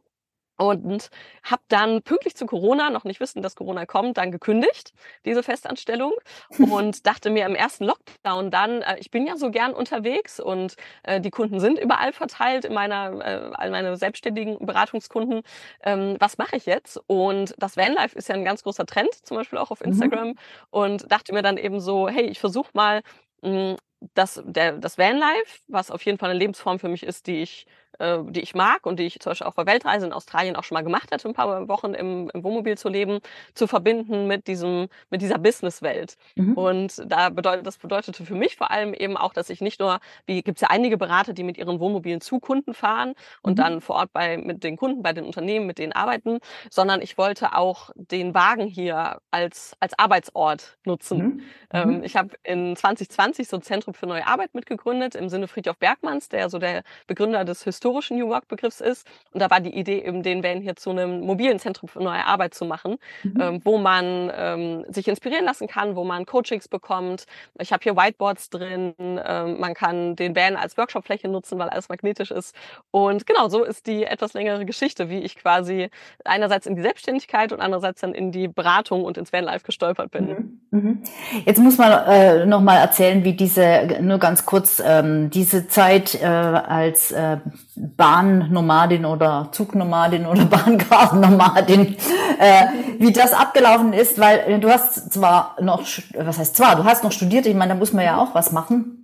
Und 0.62 1.10
habe 1.42 1.62
dann 1.68 2.02
pünktlich 2.02 2.36
zu 2.36 2.46
Corona, 2.46 2.90
noch 2.90 3.04
nicht 3.04 3.20
wissen, 3.20 3.42
dass 3.42 3.56
Corona 3.56 3.86
kommt, 3.86 4.16
dann 4.16 4.30
gekündigt, 4.30 4.92
diese 5.24 5.42
Festanstellung. 5.42 6.12
Und 6.58 7.06
dachte 7.06 7.30
mir 7.30 7.46
im 7.46 7.54
ersten 7.54 7.84
Lockdown 7.84 8.50
dann, 8.50 8.82
äh, 8.82 8.96
ich 8.98 9.10
bin 9.10 9.26
ja 9.26 9.36
so 9.36 9.50
gern 9.50 9.72
unterwegs 9.72 10.40
und 10.40 10.76
äh, 11.02 11.20
die 11.20 11.30
Kunden 11.30 11.60
sind 11.60 11.78
überall 11.78 12.12
verteilt 12.12 12.64
in 12.64 12.74
meiner, 12.74 13.20
äh, 13.20 13.50
all 13.54 13.70
meine 13.70 13.96
selbstständigen 13.96 14.64
Beratungskunden. 14.64 15.42
Ähm, 15.82 16.16
was 16.18 16.38
mache 16.38 16.56
ich 16.56 16.66
jetzt? 16.66 17.00
Und 17.06 17.54
das 17.58 17.76
Vanlife 17.76 18.16
ist 18.16 18.28
ja 18.28 18.34
ein 18.34 18.44
ganz 18.44 18.62
großer 18.62 18.86
Trend, 18.86 19.12
zum 19.22 19.36
Beispiel 19.36 19.58
auch 19.58 19.70
auf 19.70 19.80
mhm. 19.80 19.92
Instagram. 19.92 20.28
Mhm. 20.28 20.34
Und 20.70 21.10
dachte 21.10 21.32
mir 21.32 21.42
dann 21.42 21.56
eben 21.56 21.80
so, 21.80 22.08
hey, 22.08 22.26
ich 22.26 22.38
versuche 22.38 22.70
mal, 22.74 23.02
mh, 23.42 23.76
das, 24.14 24.42
der, 24.44 24.72
das 24.72 24.98
Vanlife, 24.98 25.60
was 25.68 25.90
auf 25.90 26.04
jeden 26.04 26.18
Fall 26.18 26.30
eine 26.30 26.38
Lebensform 26.38 26.78
für 26.78 26.88
mich 26.88 27.02
ist, 27.04 27.26
die 27.26 27.42
ich 27.42 27.66
äh, 27.98 28.18
die 28.28 28.40
ich 28.40 28.54
mag 28.54 28.86
und 28.86 28.98
die 28.98 29.04
ich 29.04 29.20
zum 29.20 29.30
Beispiel 29.30 29.46
auch 29.46 29.54
bei 29.54 29.66
Weltreise 29.66 30.06
in 30.06 30.12
Australien 30.12 30.56
auch 30.56 30.64
schon 30.64 30.74
mal 30.76 30.82
gemacht 30.82 31.12
hatte, 31.12 31.28
ein 31.28 31.34
paar 31.34 31.68
Wochen 31.68 31.94
im, 31.94 32.30
im 32.32 32.44
Wohnmobil 32.44 32.76
zu 32.78 32.88
leben, 32.88 33.20
zu 33.54 33.66
verbinden 33.66 34.26
mit 34.26 34.46
diesem, 34.46 34.88
mit 35.10 35.22
dieser 35.22 35.38
Businesswelt. 35.38 36.16
Mhm. 36.34 36.54
Und 36.54 37.02
da 37.06 37.28
bedeutet, 37.28 37.66
das 37.66 37.78
bedeutete 37.78 38.24
für 38.24 38.34
mich 38.34 38.56
vor 38.56 38.70
allem 38.70 38.94
eben 38.94 39.16
auch, 39.16 39.32
dass 39.32 39.50
ich 39.50 39.60
nicht 39.60 39.80
nur, 39.80 40.00
wie 40.26 40.42
gibt 40.42 40.58
es 40.58 40.62
ja 40.62 40.68
einige 40.70 40.96
Berater, 40.96 41.32
die 41.32 41.44
mit 41.44 41.58
ihren 41.58 41.80
Wohnmobilen 41.80 42.20
zu 42.20 42.40
Kunden 42.40 42.74
fahren 42.74 43.14
und 43.42 43.52
mhm. 43.52 43.56
dann 43.56 43.80
vor 43.80 43.96
Ort 43.96 44.12
bei, 44.12 44.36
mit 44.36 44.64
den 44.64 44.76
Kunden, 44.76 45.02
bei 45.02 45.12
den 45.12 45.24
Unternehmen, 45.24 45.66
mit 45.66 45.78
denen 45.78 45.92
arbeiten, 45.92 46.38
sondern 46.70 47.02
ich 47.02 47.18
wollte 47.18 47.54
auch 47.54 47.90
den 47.94 48.34
Wagen 48.34 48.66
hier 48.66 49.20
als, 49.30 49.76
als 49.80 49.98
Arbeitsort 49.98 50.78
nutzen. 50.84 51.18
Mhm. 51.18 51.40
Ähm, 51.72 51.96
mhm. 51.98 52.04
ich 52.04 52.16
habe 52.16 52.30
in 52.42 52.74
2020 52.74 53.48
so 53.48 53.56
ein 53.56 53.62
Zentrum 53.62 53.94
für 53.94 54.06
neue 54.06 54.26
Arbeit 54.26 54.54
mitgegründet, 54.54 55.14
im 55.14 55.28
Sinne 55.28 55.46
Friedhof 55.46 55.76
Bergmanns, 55.78 56.28
der 56.28 56.48
so 56.48 56.58
der 56.58 56.82
Begründer 57.06 57.44
des 57.44 57.62
Historikers 57.64 57.91
historischen 57.92 58.16
New 58.16 58.28
Work 58.28 58.48
Begriffs 58.48 58.80
ist. 58.80 59.06
Und 59.32 59.40
da 59.40 59.50
war 59.50 59.60
die 59.60 59.74
Idee 59.74 60.02
eben, 60.04 60.22
den 60.22 60.42
Van 60.42 60.60
hier 60.60 60.76
zu 60.76 60.90
einem 60.90 61.20
mobilen 61.20 61.58
Zentrum 61.58 61.88
für 61.88 62.02
neue 62.02 62.24
Arbeit 62.24 62.54
zu 62.54 62.64
machen, 62.64 62.96
mhm. 63.22 63.40
ähm, 63.40 63.60
wo 63.64 63.78
man 63.78 64.32
ähm, 64.34 64.84
sich 64.88 65.08
inspirieren 65.08 65.44
lassen 65.44 65.68
kann, 65.68 65.94
wo 65.96 66.04
man 66.04 66.24
Coachings 66.26 66.68
bekommt. 66.68 67.26
Ich 67.60 67.72
habe 67.72 67.82
hier 67.82 67.96
Whiteboards 67.96 68.50
drin. 68.50 68.94
Ähm, 68.98 69.60
man 69.60 69.74
kann 69.74 70.16
den 70.16 70.34
Van 70.34 70.56
als 70.56 70.76
Workshopfläche 70.78 71.28
nutzen, 71.28 71.58
weil 71.58 71.68
alles 71.68 71.88
magnetisch 71.88 72.30
ist. 72.30 72.54
Und 72.90 73.26
genau 73.26 73.48
so 73.48 73.64
ist 73.64 73.86
die 73.86 74.04
etwas 74.04 74.32
längere 74.32 74.64
Geschichte, 74.64 75.10
wie 75.10 75.18
ich 75.18 75.36
quasi 75.36 75.90
einerseits 76.24 76.66
in 76.66 76.76
die 76.76 76.82
Selbstständigkeit 76.82 77.52
und 77.52 77.60
andererseits 77.60 78.00
dann 78.00 78.14
in 78.14 78.32
die 78.32 78.48
Beratung 78.48 79.04
und 79.04 79.18
ins 79.18 79.32
Vanlife 79.32 79.66
gestolpert 79.66 80.10
bin. 80.10 80.60
Mhm. 80.70 80.78
Mhm. 80.78 81.02
Jetzt 81.44 81.58
muss 81.58 81.76
man 81.78 81.92
äh, 82.06 82.46
noch 82.46 82.60
mal 82.60 82.78
erzählen, 82.78 83.24
wie 83.24 83.34
diese 83.34 83.98
nur 84.00 84.18
ganz 84.18 84.46
kurz 84.46 84.82
ähm, 84.84 85.30
diese 85.30 85.68
Zeit 85.68 86.14
äh, 86.14 86.26
als 86.26 87.12
äh, 87.12 87.38
Bahnnomadin 87.76 89.04
oder 89.04 89.48
Zugnomadin 89.52 90.26
oder 90.26 90.44
Bahnkartennomadin, 90.46 91.96
äh, 92.38 92.66
wie 92.98 93.12
das 93.12 93.32
abgelaufen 93.32 93.92
ist, 93.92 94.18
weil 94.18 94.60
du 94.60 94.70
hast 94.70 95.12
zwar 95.12 95.56
noch, 95.60 95.82
was 96.16 96.38
heißt 96.38 96.56
zwar, 96.56 96.76
du 96.76 96.84
hast 96.84 97.04
noch 97.04 97.12
studiert, 97.12 97.46
ich 97.46 97.54
meine, 97.54 97.74
da 97.74 97.78
muss 97.78 97.92
man 97.92 98.04
ja 98.04 98.18
auch 98.18 98.34
was 98.34 98.52
machen 98.52 98.98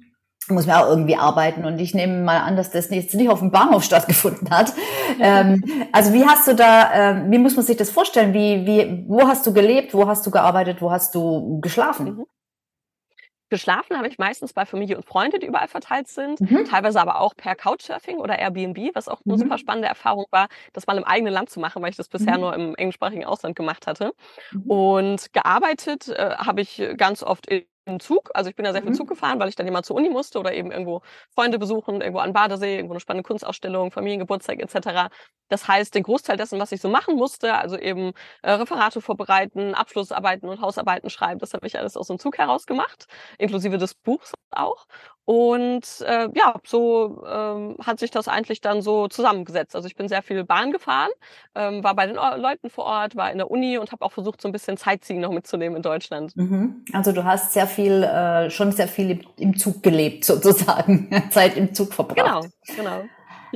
muss 0.50 0.66
man 0.66 0.76
auch 0.76 0.88
irgendwie 0.88 1.16
arbeiten. 1.16 1.64
Und 1.64 1.78
ich 1.78 1.94
nehme 1.94 2.22
mal 2.22 2.38
an, 2.38 2.56
dass 2.56 2.70
das 2.70 2.90
jetzt 2.90 3.14
nicht 3.14 3.28
auf 3.28 3.40
dem 3.40 3.50
Bahnhof 3.50 3.84
stattgefunden 3.84 4.50
hat. 4.50 4.72
ähm, 5.20 5.62
also 5.92 6.12
wie 6.12 6.25
hast 6.25 6.48
du 6.48 6.54
da, 6.54 7.10
äh, 7.10 7.30
wie 7.30 7.38
muss 7.38 7.56
man 7.56 7.64
sich 7.64 7.76
das 7.76 7.90
vorstellen? 7.90 8.32
Wie, 8.34 8.66
wie, 8.66 9.04
wo 9.08 9.26
hast 9.26 9.46
du 9.46 9.52
gelebt? 9.52 9.94
Wo 9.94 10.06
hast 10.06 10.26
du 10.26 10.30
gearbeitet? 10.30 10.80
Wo 10.80 10.90
hast 10.90 11.14
du 11.14 11.60
geschlafen? 11.60 12.25
Geschlafen 13.48 13.96
habe 13.96 14.08
ich 14.08 14.18
meistens 14.18 14.52
bei 14.52 14.66
Familie 14.66 14.96
und 14.96 15.04
Freunde, 15.04 15.38
die 15.38 15.46
überall 15.46 15.68
verteilt 15.68 16.08
sind, 16.08 16.40
mhm. 16.40 16.64
teilweise 16.64 17.00
aber 17.00 17.20
auch 17.20 17.34
per 17.34 17.54
Couchsurfing 17.54 18.18
oder 18.18 18.38
Airbnb, 18.38 18.94
was 18.94 19.08
auch 19.08 19.20
eine 19.24 19.34
mhm. 19.34 19.38
super 19.38 19.58
spannende 19.58 19.88
Erfahrung 19.88 20.26
war, 20.30 20.48
das 20.72 20.86
mal 20.86 20.98
im 20.98 21.04
eigenen 21.04 21.32
Land 21.32 21.50
zu 21.50 21.60
machen, 21.60 21.82
weil 21.82 21.90
ich 21.90 21.96
das 21.96 22.08
bisher 22.08 22.34
mhm. 22.34 22.40
nur 22.40 22.54
im 22.54 22.74
englischsprachigen 22.74 23.24
Ausland 23.24 23.56
gemacht 23.56 23.86
hatte. 23.86 24.12
Mhm. 24.52 24.70
Und 24.70 25.32
gearbeitet 25.32 26.08
äh, 26.08 26.36
habe 26.36 26.60
ich 26.60 26.82
ganz 26.96 27.22
oft 27.22 27.46
in 27.46 27.64
im 27.88 28.00
Zug. 28.00 28.30
Also 28.35 28.50
ich 28.50 28.57
bin 28.57 28.64
ja 28.64 28.73
sehr 28.73 28.83
viel 28.83 28.92
mhm. 28.92 28.97
Zug 28.97 29.09
gefahren, 29.09 29.40
weil 29.40 29.49
ich 29.49 29.57
dann 29.57 29.66
immer 29.66 29.83
zur 29.83 29.97
Uni 29.97 30.09
musste 30.09 30.38
oder 30.38 30.52
eben 30.52 30.71
irgendwo 30.71 31.02
Freunde 31.35 31.59
besuchen, 31.59 32.00
irgendwo 32.00 32.21
an 32.21 32.33
Badesee, 32.33 32.76
irgendwo 32.76 32.95
eine 32.95 33.00
spannende 33.00 33.26
Kunstausstellung, 33.26 33.90
Familiengeburtstag 33.90 34.61
etc. 34.61 35.11
Das 35.49 35.66
heißt, 35.66 35.95
den 35.95 36.02
Großteil 36.02 36.37
dessen, 36.37 36.59
was 36.61 36.73
ich 36.73 36.80
so 36.80 36.88
machen 36.88 37.16
musste, 37.16 37.54
also 37.54 37.78
eben 37.78 38.12
äh, 38.42 38.52
Referate 38.52 39.00
vorbereiten, 39.00 39.75
Abschlussarbeiten 39.75 40.49
und 40.49 40.61
Hausarbeiten 40.61 41.11
schreiben, 41.11 41.40
das 41.40 41.54
habe 41.54 41.66
ich 41.66 41.78
alles 41.78 41.97
aus 41.97 42.09
dem 42.09 42.18
Zug 42.18 42.38
heraus 42.38 42.66
gemacht, 42.66 43.07
inklusive 43.38 43.78
des 43.78 43.95
Buchs 43.95 44.35
auch. 44.50 44.87
Und 45.28 46.00
äh, 46.07 46.30
ja, 46.35 46.54
so 46.64 47.23
ähm, 47.28 47.76
hat 47.85 47.99
sich 47.99 48.11
das 48.11 48.28
eigentlich 48.28 48.62
dann 48.62 48.80
so 48.80 49.09
zusammengesetzt. 49.09 49.76
Also 49.76 49.87
ich 49.87 49.95
bin 49.95 50.09
sehr 50.09 50.23
viel 50.23 50.42
Bahn 50.42 50.73
gefahren, 50.73 51.11
ähm, 51.54 51.85
war 51.85 51.95
bei 51.95 52.07
den 52.07 52.16
Leuten 52.16 52.71
vor 52.71 52.87
Ort, 52.87 53.14
war 53.14 53.30
in 53.30 53.37
der 53.37 53.50
Uni 53.50 53.76
und 53.76 53.92
habe 53.92 54.07
auch 54.07 54.12
versucht, 54.12 54.40
so 54.40 54.49
ein 54.49 54.52
bisschen 54.52 54.78
Zeitziehen 54.78 55.21
noch 55.21 55.30
mitzunehmen 55.30 55.76
in 55.76 55.83
Deutschland. 55.83 56.35
Mhm. 56.35 56.83
Also 56.95 57.12
du 57.12 57.25
hast 57.25 57.52
sehr 57.52 57.66
viel, 57.66 57.77
äh, 57.87 58.50
schon 58.50 58.73
sehr 58.73 58.88
viel 58.88 59.11
im, 59.11 59.20
im 59.37 59.56
Zug 59.56 59.82
gelebt, 59.82 60.25
sozusagen, 60.26 61.11
Zeit 61.30 61.56
im 61.56 61.75
Zug 61.75 61.94
verbracht. 61.94 62.49
Genau, 62.66 63.00
genau. 63.00 63.08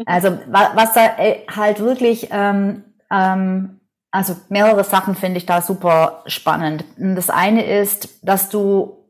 Also 0.06 0.38
was 0.48 0.94
da 0.94 1.18
äh, 1.18 1.46
halt 1.54 1.80
wirklich, 1.80 2.28
ähm, 2.30 2.84
ähm, 3.10 3.80
also 4.10 4.36
mehrere 4.48 4.84
Sachen 4.84 5.14
finde 5.14 5.38
ich 5.38 5.46
da 5.46 5.60
super 5.60 6.22
spannend. 6.26 6.84
Das 6.96 7.30
eine 7.30 7.64
ist, 7.64 8.20
dass 8.22 8.48
du 8.48 9.02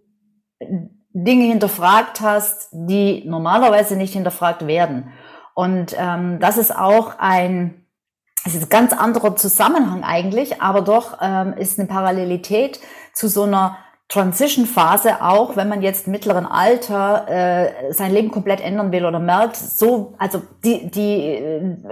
Dinge 1.15 1.45
hinterfragt 1.45 2.21
hast, 2.21 2.69
die 2.73 3.25
normalerweise 3.27 3.97
nicht 3.97 4.13
hinterfragt 4.13 4.67
werden. 4.67 5.13
Und 5.55 5.95
ähm, 5.99 6.41
das 6.41 6.57
ist 6.57 6.75
auch 6.75 7.19
ein, 7.19 7.85
es 8.45 8.55
ist 8.55 8.65
ein 8.65 8.69
ganz 8.71 8.93
anderer 8.93 9.37
Zusammenhang 9.37 10.03
eigentlich, 10.03 10.63
aber 10.63 10.81
doch 10.81 11.19
ähm, 11.21 11.53
ist 11.55 11.79
eine 11.79 11.89
Parallelität 11.89 12.81
zu 13.13 13.29
so 13.29 13.43
einer 13.43 13.77
Transition-Phase 14.13 15.23
auch, 15.23 15.57
wenn 15.57 15.71
man 15.71 15.81
jetzt 15.81 16.07
mittleren 16.07 16.45
Alter 16.45 17.27
äh, 17.29 17.93
sein 17.95 18.13
Leben 18.13 18.31
komplett 18.31 18.61
ändern 18.61 18.93
will 18.93 19.07
oder 19.07 19.19
merkt, 19.19 19.57
so, 19.57 20.13
also 20.19 20.43
die, 20.63 20.91
die, 20.91 21.43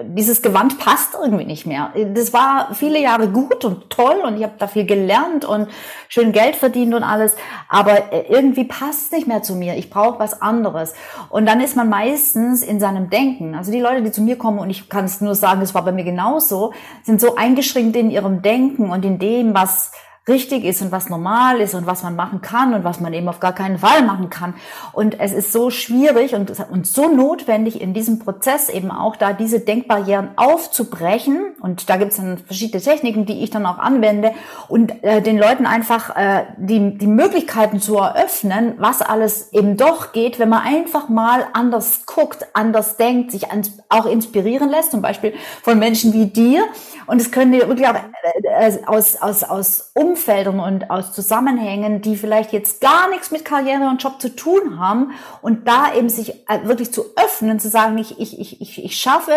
dieses 0.05 0.43
Gewand 0.43 0.79
passt 0.79 1.15
irgendwie 1.15 1.47
nicht 1.47 1.65
mehr. 1.65 1.95
Das 2.13 2.35
war 2.35 2.75
viele 2.75 3.01
Jahre 3.01 3.29
gut 3.29 3.65
und 3.65 3.89
toll 3.89 4.17
und 4.23 4.37
ich 4.37 4.43
habe 4.43 4.53
da 4.59 4.67
viel 4.67 4.85
gelernt 4.85 5.47
und 5.47 5.69
schön 6.09 6.33
Geld 6.33 6.57
verdient 6.57 6.93
und 6.93 7.05
alles, 7.05 7.35
aber 7.71 8.13
äh, 8.13 8.27
irgendwie 8.29 8.65
passt 8.65 9.13
nicht 9.13 9.27
mehr 9.27 9.43
zu 9.43 9.55
mir. 9.55 9.77
Ich 9.77 9.89
brauche 9.89 10.19
was 10.19 10.43
anderes. 10.43 10.93
Und 11.31 11.47
dann 11.47 11.63
ist 11.63 11.75
man 11.75 11.89
meistens 11.89 12.63
in 12.63 12.81
seinem 12.81 13.09
Denken. 13.09 13.55
Also 13.55 13.73
die 13.73 13.81
Leute, 13.81 14.03
die 14.03 14.13
zu 14.13 14.21
mir 14.21 14.37
kommen 14.37 14.59
und 14.59 14.69
ich 14.69 14.91
kann 14.91 15.07
es 15.07 15.23
nur 15.23 15.35
sagen, 15.35 15.63
es 15.63 15.75
war 15.75 15.87
bei 15.87 15.93
mir 15.93 16.05
genauso, 16.05 16.75
sind 17.03 17.19
so 17.19 17.37
eingeschränkt 17.37 17.97
in 17.97 18.11
ihrem 18.11 18.43
Denken 18.43 18.91
und 18.91 19.07
in 19.07 19.19
dem, 19.19 19.55
was 19.55 19.93
richtig 20.29 20.65
ist 20.65 20.83
und 20.83 20.93
was 20.93 21.09
normal 21.09 21.61
ist 21.61 21.75
und 21.75 21.87
was 21.87 22.03
man 22.03 22.15
machen 22.15 22.41
kann 22.43 22.75
und 22.75 22.85
was 22.85 23.01
man 23.01 23.13
eben 23.13 23.29
auf 23.29 23.41
gar 23.41 23.55
keinen 23.55 23.79
Fall 23.79 24.03
machen 24.03 24.29
kann. 24.31 24.55
Und 24.93 25.19
es 25.19 25.33
ist 25.33 25.51
so 25.51 25.71
schwierig 25.71 26.35
und, 26.35 26.53
und 26.71 26.87
so 26.87 27.09
notwendig 27.09 27.81
in 27.81 27.95
diesem 27.95 28.19
Prozess 28.19 28.69
eben 28.69 28.91
auch 28.91 29.17
da 29.17 29.33
diese 29.33 29.61
Denkbarrieren 29.61 30.31
aufzubrechen. 30.37 31.55
Und 31.61 31.89
da 31.89 31.97
gibt 31.97 32.13
es 32.13 32.19
dann 32.19 32.39
verschiedene 32.39 32.83
Techniken, 32.83 33.25
die 33.25 33.43
ich 33.43 33.51
dann 33.51 33.67
auch 33.67 33.79
anwende 33.79 34.33
und 34.69 35.03
äh, 35.03 35.23
den 35.23 35.39
Leuten 35.39 35.67
einfach 35.67 36.15
äh, 36.17 36.45
die, 36.59 36.99
die 36.99 37.07
Möglichkeiten 37.07 37.81
zu 37.81 37.97
eröffnen, 37.97 38.75
was 38.79 39.03
alles 39.03 39.53
eben 39.53 39.77
doch 39.77 40.13
geht, 40.13 40.39
wenn 40.39 40.51
man 40.51 40.63
einfach 40.63 41.09
mal 41.09 41.47
anders 41.55 42.05
guckt, 42.07 42.47
anders 42.53 42.97
denkt, 42.97 43.33
sich 43.33 43.47
auch 43.89 44.07
inspirieren 44.07 44.69
lässt, 44.69 44.93
zum 44.93 45.03
Beispiel 45.03 45.35
von 45.63 45.79
Menschen 45.79 46.13
wie 46.13 46.27
dir. 46.27 46.65
Und 47.07 47.21
es 47.21 47.33
können 47.33 47.53
wirklich 47.53 47.89
auch 47.89 47.95
äh, 47.95 48.69
äh 48.69 48.85
aus, 48.87 49.17
aus, 49.17 49.43
aus 49.43 49.91
um 49.95 50.10
Umfeldern 50.11 50.59
und 50.59 50.91
aus 50.91 51.13
Zusammenhängen, 51.13 52.03
die 52.03 52.17
vielleicht 52.17 52.53
jetzt 52.53 52.81
gar 52.81 53.09
nichts 53.11 53.31
mit 53.31 53.45
Karriere 53.45 53.89
und 53.89 54.03
Job 54.03 54.21
zu 54.21 54.35
tun 54.35 54.81
haben 54.81 55.13
und 55.41 55.69
da 55.69 55.95
eben 55.95 56.09
sich 56.09 56.49
äh, 56.49 56.65
wirklich 56.65 56.93
zu 56.93 57.05
öffnen, 57.17 57.61
zu 57.61 57.69
sagen, 57.69 57.97
ich, 57.99 58.19
ich, 58.19 58.61
ich, 58.61 58.85
ich, 58.85 58.97
schaffe 58.97 59.33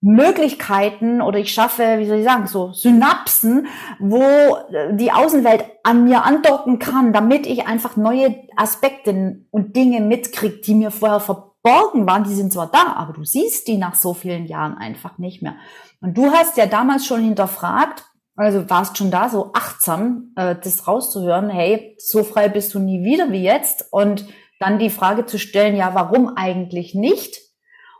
Möglichkeiten 0.00 1.20
oder 1.20 1.40
ich 1.40 1.52
schaffe, 1.52 1.96
wie 1.98 2.06
soll 2.06 2.18
ich 2.18 2.24
sagen, 2.24 2.46
so 2.46 2.72
Synapsen, 2.72 3.66
wo 3.98 4.22
äh, 4.22 4.94
die 4.94 5.10
Außenwelt 5.10 5.64
an 5.82 6.04
mir 6.04 6.24
andocken 6.24 6.78
kann, 6.78 7.12
damit 7.12 7.46
ich 7.46 7.66
einfach 7.66 7.96
neue 7.96 8.36
Aspekte 8.54 9.44
und 9.50 9.74
Dinge 9.74 10.00
mitkriege, 10.00 10.58
die 10.58 10.76
mir 10.76 10.92
vorher 10.92 11.18
verborgen 11.18 12.06
waren. 12.06 12.22
Die 12.22 12.34
sind 12.34 12.52
zwar 12.52 12.70
da, 12.70 12.94
aber 12.94 13.14
du 13.14 13.24
siehst 13.24 13.66
die 13.66 13.78
nach 13.78 13.96
so 13.96 14.14
vielen 14.14 14.46
Jahren 14.46 14.78
einfach 14.78 15.18
nicht 15.18 15.42
mehr. 15.42 15.56
Und 16.00 16.16
du 16.16 16.30
hast 16.30 16.56
ja 16.56 16.66
damals 16.66 17.04
schon 17.04 17.20
hinterfragt, 17.20 18.04
also 18.38 18.70
warst 18.70 18.96
schon 18.96 19.10
da 19.10 19.28
so 19.28 19.50
achtsam, 19.52 20.32
äh, 20.36 20.54
das 20.62 20.86
rauszuhören, 20.86 21.50
hey, 21.50 21.96
so 21.98 22.22
frei 22.22 22.48
bist 22.48 22.72
du 22.72 22.78
nie 22.78 23.04
wieder 23.04 23.32
wie 23.32 23.42
jetzt. 23.42 23.86
Und 23.90 24.26
dann 24.60 24.78
die 24.78 24.90
Frage 24.90 25.26
zu 25.26 25.38
stellen, 25.38 25.76
ja, 25.76 25.94
warum 25.94 26.36
eigentlich 26.36 26.94
nicht? 26.94 27.40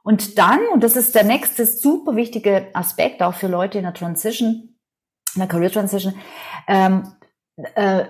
Und 0.04 0.38
dann, 0.38 0.60
und 0.72 0.82
das 0.82 0.96
ist 0.96 1.14
der 1.14 1.24
nächste 1.24 1.66
super 1.66 2.16
wichtige 2.16 2.68
Aspekt, 2.72 3.22
auch 3.22 3.34
für 3.34 3.48
Leute 3.48 3.78
in 3.78 3.84
der 3.84 3.94
Transition, 3.94 4.78
in 5.34 5.40
der 5.40 5.48
Career 5.48 5.70
Transition, 5.70 6.14
ähm, 6.66 7.12
äh, 7.74 8.04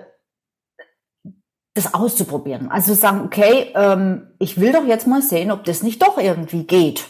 das 1.73 1.93
auszuprobieren. 1.93 2.69
Also 2.69 2.93
sagen, 2.93 3.21
okay, 3.25 3.71
ähm, 3.75 4.35
ich 4.39 4.59
will 4.59 4.71
doch 4.71 4.85
jetzt 4.85 5.07
mal 5.07 5.21
sehen, 5.21 5.51
ob 5.51 5.63
das 5.63 5.83
nicht 5.83 6.01
doch 6.01 6.17
irgendwie 6.17 6.65
geht. 6.65 7.05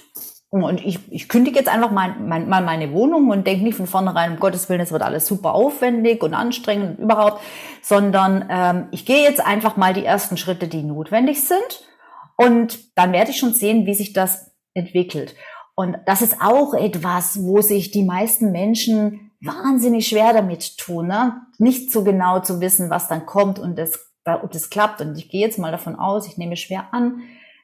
Und 0.51 0.83
ich, 0.83 0.99
ich 1.11 1.29
kündige 1.29 1.59
jetzt 1.59 1.69
einfach 1.69 1.91
mal, 1.91 2.15
mein, 2.19 2.49
mal 2.49 2.63
meine 2.63 2.91
Wohnung 2.91 3.29
und 3.29 3.45
denke 3.45 3.63
nicht 3.63 3.75
von 3.75 3.85
vornherein, 3.85 4.31
um 4.31 4.39
Gottes 4.39 4.67
Willen, 4.67 4.81
es 4.81 4.91
wird 4.91 5.03
alles 5.03 5.27
super 5.27 5.53
aufwendig 5.53 6.23
und 6.23 6.33
anstrengend 6.33 6.97
und 6.97 7.03
überhaupt, 7.03 7.41
sondern 7.83 8.47
ähm, 8.49 8.87
ich 8.89 9.05
gehe 9.05 9.21
jetzt 9.21 9.45
einfach 9.45 9.77
mal 9.77 9.93
die 9.93 10.05
ersten 10.05 10.37
Schritte, 10.37 10.67
die 10.67 10.81
notwendig 10.81 11.43
sind. 11.43 11.87
Und 12.35 12.97
dann 12.97 13.11
werde 13.11 13.29
ich 13.29 13.37
schon 13.37 13.53
sehen, 13.53 13.85
wie 13.85 13.93
sich 13.93 14.13
das 14.13 14.51
entwickelt. 14.73 15.35
Und 15.75 15.97
das 16.07 16.21
ist 16.21 16.41
auch 16.41 16.73
etwas, 16.73 17.43
wo 17.43 17.61
sich 17.61 17.91
die 17.91 18.03
meisten 18.03 18.51
Menschen 18.51 19.31
wahnsinnig 19.41 20.07
schwer 20.07 20.33
damit 20.33 20.77
tun, 20.77 21.07
ne? 21.07 21.41
nicht 21.57 21.91
so 21.91 22.03
genau 22.03 22.39
zu 22.39 22.59
wissen, 22.59 22.89
was 22.89 23.07
dann 23.07 23.25
kommt 23.25 23.59
und 23.59 23.77
das, 23.77 24.11
ob 24.25 24.51
das 24.51 24.69
klappt. 24.69 24.99
Und 25.01 25.17
ich 25.17 25.29
gehe 25.29 25.41
jetzt 25.41 25.59
mal 25.59 25.71
davon 25.71 25.95
aus, 25.95 26.27
ich 26.27 26.37
nehme 26.37 26.57
schwer 26.57 26.93
an, 26.93 27.21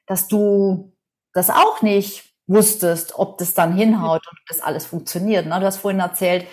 dass 0.07 0.27
du 0.27 0.93
das 1.33 1.49
auch 1.49 1.81
nicht 1.81 2.34
wusstest, 2.47 3.17
ob 3.17 3.37
das 3.37 3.53
dann 3.53 3.73
hinhaut 3.73 4.27
und 4.27 4.39
ob 4.39 4.47
das 4.47 4.61
alles 4.61 4.85
funktioniert. 4.85 5.45
Ne? 5.45 5.59
Du 5.59 5.65
hast 5.65 5.77
vorhin 5.77 5.99
erzählt, 5.99 6.45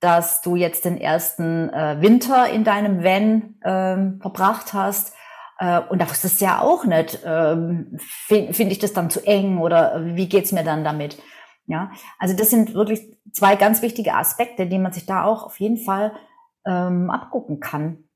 dass 0.00 0.42
du 0.42 0.56
jetzt 0.56 0.84
den 0.84 1.00
ersten 1.00 1.70
äh, 1.70 2.00
Winter 2.00 2.48
in 2.48 2.64
deinem 2.64 3.02
Van 3.02 3.56
ähm, 3.64 4.18
verbracht 4.20 4.72
hast. 4.72 5.14
Äh, 5.58 5.80
und 5.80 6.00
da 6.00 6.08
wusstest 6.08 6.40
du 6.40 6.44
ja 6.44 6.60
auch 6.60 6.84
nicht, 6.84 7.20
ähm, 7.24 7.96
finde 7.98 8.54
find 8.54 8.72
ich 8.72 8.78
das 8.78 8.92
dann 8.92 9.10
zu 9.10 9.24
eng 9.26 9.58
oder 9.58 10.04
wie 10.04 10.28
geht's 10.28 10.52
mir 10.52 10.64
dann 10.64 10.84
damit? 10.84 11.20
Ja, 11.66 11.90
also 12.18 12.34
das 12.34 12.50
sind 12.50 12.74
wirklich 12.74 13.00
zwei 13.32 13.56
ganz 13.56 13.82
wichtige 13.82 14.14
Aspekte, 14.14 14.66
die 14.66 14.78
man 14.78 14.92
sich 14.92 15.04
da 15.04 15.24
auch 15.24 15.44
auf 15.44 15.60
jeden 15.60 15.76
Fall 15.76 16.12
ähm, 16.66 17.10
abgucken 17.10 17.60
kann. 17.60 18.08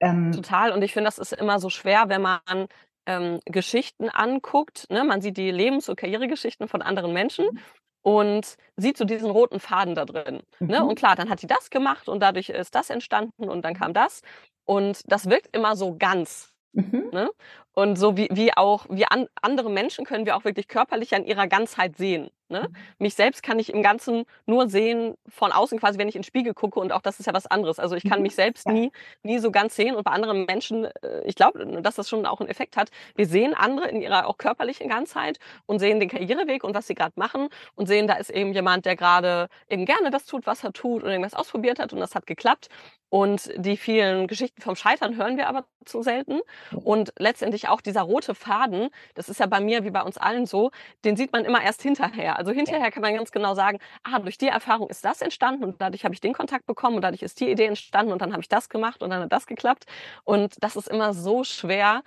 Ähm, 0.00 0.32
Total. 0.32 0.72
Und 0.72 0.82
ich 0.82 0.92
finde, 0.92 1.08
das 1.08 1.18
ist 1.18 1.32
immer 1.32 1.58
so 1.58 1.70
schwer, 1.70 2.08
wenn 2.08 2.22
man 2.22 2.66
ähm, 3.06 3.40
Geschichten 3.44 4.08
anguckt, 4.08 4.86
ne, 4.90 5.04
man 5.04 5.20
sieht 5.20 5.36
die 5.36 5.50
Lebens- 5.50 5.88
und 5.88 5.96
Karrieregeschichten 5.96 6.68
von 6.68 6.82
anderen 6.82 7.12
Menschen 7.12 7.46
mhm. 7.46 7.58
und 8.02 8.56
sieht 8.76 8.96
so 8.96 9.04
diesen 9.04 9.30
roten 9.30 9.60
Faden 9.60 9.94
da 9.94 10.04
drin. 10.04 10.42
Mhm. 10.58 10.66
Ne? 10.66 10.82
Und 10.82 10.90
mhm. 10.90 10.94
klar, 10.96 11.16
dann 11.16 11.30
hat 11.30 11.42
die 11.42 11.46
das 11.46 11.70
gemacht 11.70 12.08
und 12.08 12.20
dadurch 12.20 12.48
ist 12.48 12.74
das 12.74 12.90
entstanden 12.90 13.48
und 13.48 13.64
dann 13.64 13.74
kam 13.74 13.92
das. 13.92 14.22
Und 14.64 15.00
das 15.06 15.30
wirkt 15.30 15.56
immer 15.56 15.76
so 15.76 15.96
ganz. 15.96 16.52
Mhm. 16.72 17.08
Ne? 17.12 17.30
Und 17.78 17.96
so 17.96 18.16
wie, 18.16 18.28
wie 18.32 18.56
auch, 18.56 18.86
wie 18.88 19.04
an, 19.04 19.28
andere 19.42 19.68
Menschen 19.68 20.06
können 20.06 20.24
wir 20.24 20.34
auch 20.34 20.44
wirklich 20.44 20.66
körperlich 20.66 21.14
an 21.14 21.26
ihrer 21.26 21.46
Ganzheit 21.46 21.94
sehen. 21.98 22.30
Ne? 22.48 22.68
Mhm. 22.68 22.76
Mich 22.98 23.14
selbst 23.14 23.42
kann 23.42 23.58
ich 23.58 23.72
im 23.72 23.82
Ganzen 23.82 24.24
nur 24.46 24.70
sehen 24.70 25.14
von 25.28 25.52
außen, 25.52 25.78
quasi 25.78 25.98
wenn 25.98 26.08
ich 26.08 26.14
in 26.14 26.20
den 26.22 26.26
Spiegel 26.26 26.54
gucke 26.54 26.80
und 26.80 26.92
auch 26.92 27.02
das 27.02 27.20
ist 27.20 27.26
ja 27.26 27.34
was 27.34 27.46
anderes. 27.46 27.78
Also 27.78 27.94
ich 27.96 28.04
kann 28.04 28.20
mhm. 28.20 28.22
mich 28.22 28.34
selbst 28.34 28.66
nie, 28.66 28.92
nie 29.22 29.40
so 29.40 29.50
ganz 29.50 29.74
sehen 29.76 29.94
und 29.94 30.04
bei 30.04 30.12
anderen 30.12 30.46
Menschen, 30.46 30.84
äh, 30.84 31.22
ich 31.24 31.34
glaube, 31.34 31.82
dass 31.82 31.96
das 31.96 32.08
schon 32.08 32.24
auch 32.24 32.40
einen 32.40 32.48
Effekt 32.48 32.78
hat. 32.78 32.90
Wir 33.14 33.26
sehen 33.26 33.52
andere 33.52 33.88
in 33.88 34.00
ihrer 34.00 34.26
auch 34.26 34.38
körperlichen 34.38 34.88
Ganzheit 34.88 35.38
und 35.66 35.80
sehen 35.80 36.00
den 36.00 36.08
Karriereweg 36.08 36.64
und 36.64 36.74
was 36.74 36.86
sie 36.86 36.94
gerade 36.94 37.14
machen 37.16 37.48
und 37.74 37.88
sehen, 37.88 38.06
da 38.06 38.14
ist 38.14 38.30
eben 38.30 38.54
jemand, 38.54 38.86
der 38.86 38.96
gerade 38.96 39.48
eben 39.68 39.84
gerne 39.84 40.10
das 40.10 40.24
tut, 40.24 40.46
was 40.46 40.64
er 40.64 40.72
tut 40.72 41.02
und 41.02 41.10
irgendwas 41.10 41.34
ausprobiert 41.34 41.78
hat 41.78 41.92
und 41.92 41.98
das 41.98 42.14
hat 42.14 42.26
geklappt. 42.26 42.68
Und 43.08 43.52
die 43.56 43.76
vielen 43.76 44.26
Geschichten 44.26 44.60
vom 44.60 44.74
Scheitern 44.74 45.16
hören 45.16 45.36
wir 45.36 45.48
aber 45.48 45.64
zu 45.84 46.02
selten. 46.02 46.40
Und 46.72 47.12
letztendlich 47.18 47.65
auch 47.70 47.80
dieser 47.80 48.02
rote 48.02 48.34
Faden, 48.34 48.88
das 49.14 49.28
ist 49.28 49.40
ja 49.40 49.46
bei 49.46 49.60
mir 49.60 49.84
wie 49.84 49.90
bei 49.90 50.02
uns 50.02 50.18
allen 50.18 50.46
so, 50.46 50.70
den 51.04 51.16
sieht 51.16 51.32
man 51.32 51.44
immer 51.44 51.62
erst 51.62 51.82
hinterher. 51.82 52.36
Also 52.36 52.52
hinterher 52.52 52.90
kann 52.90 53.02
man 53.02 53.14
ganz 53.14 53.30
genau 53.30 53.54
sagen, 53.54 53.78
ah, 54.04 54.18
durch 54.18 54.38
die 54.38 54.48
Erfahrung 54.48 54.88
ist 54.88 55.04
das 55.04 55.20
entstanden 55.22 55.64
und 55.64 55.80
dadurch 55.80 56.04
habe 56.04 56.14
ich 56.14 56.20
den 56.20 56.32
Kontakt 56.32 56.66
bekommen 56.66 56.96
und 56.96 57.02
dadurch 57.02 57.22
ist 57.22 57.40
die 57.40 57.50
Idee 57.50 57.66
entstanden 57.66 58.12
und 58.12 58.22
dann 58.22 58.32
habe 58.32 58.42
ich 58.42 58.48
das 58.48 58.68
gemacht 58.68 59.02
und 59.02 59.10
dann 59.10 59.22
hat 59.22 59.32
das 59.32 59.46
geklappt. 59.46 59.84
Und 60.24 60.62
das 60.62 60.76
ist 60.76 60.88
immer 60.88 61.14
so 61.14 61.44
schwer, 61.44 62.02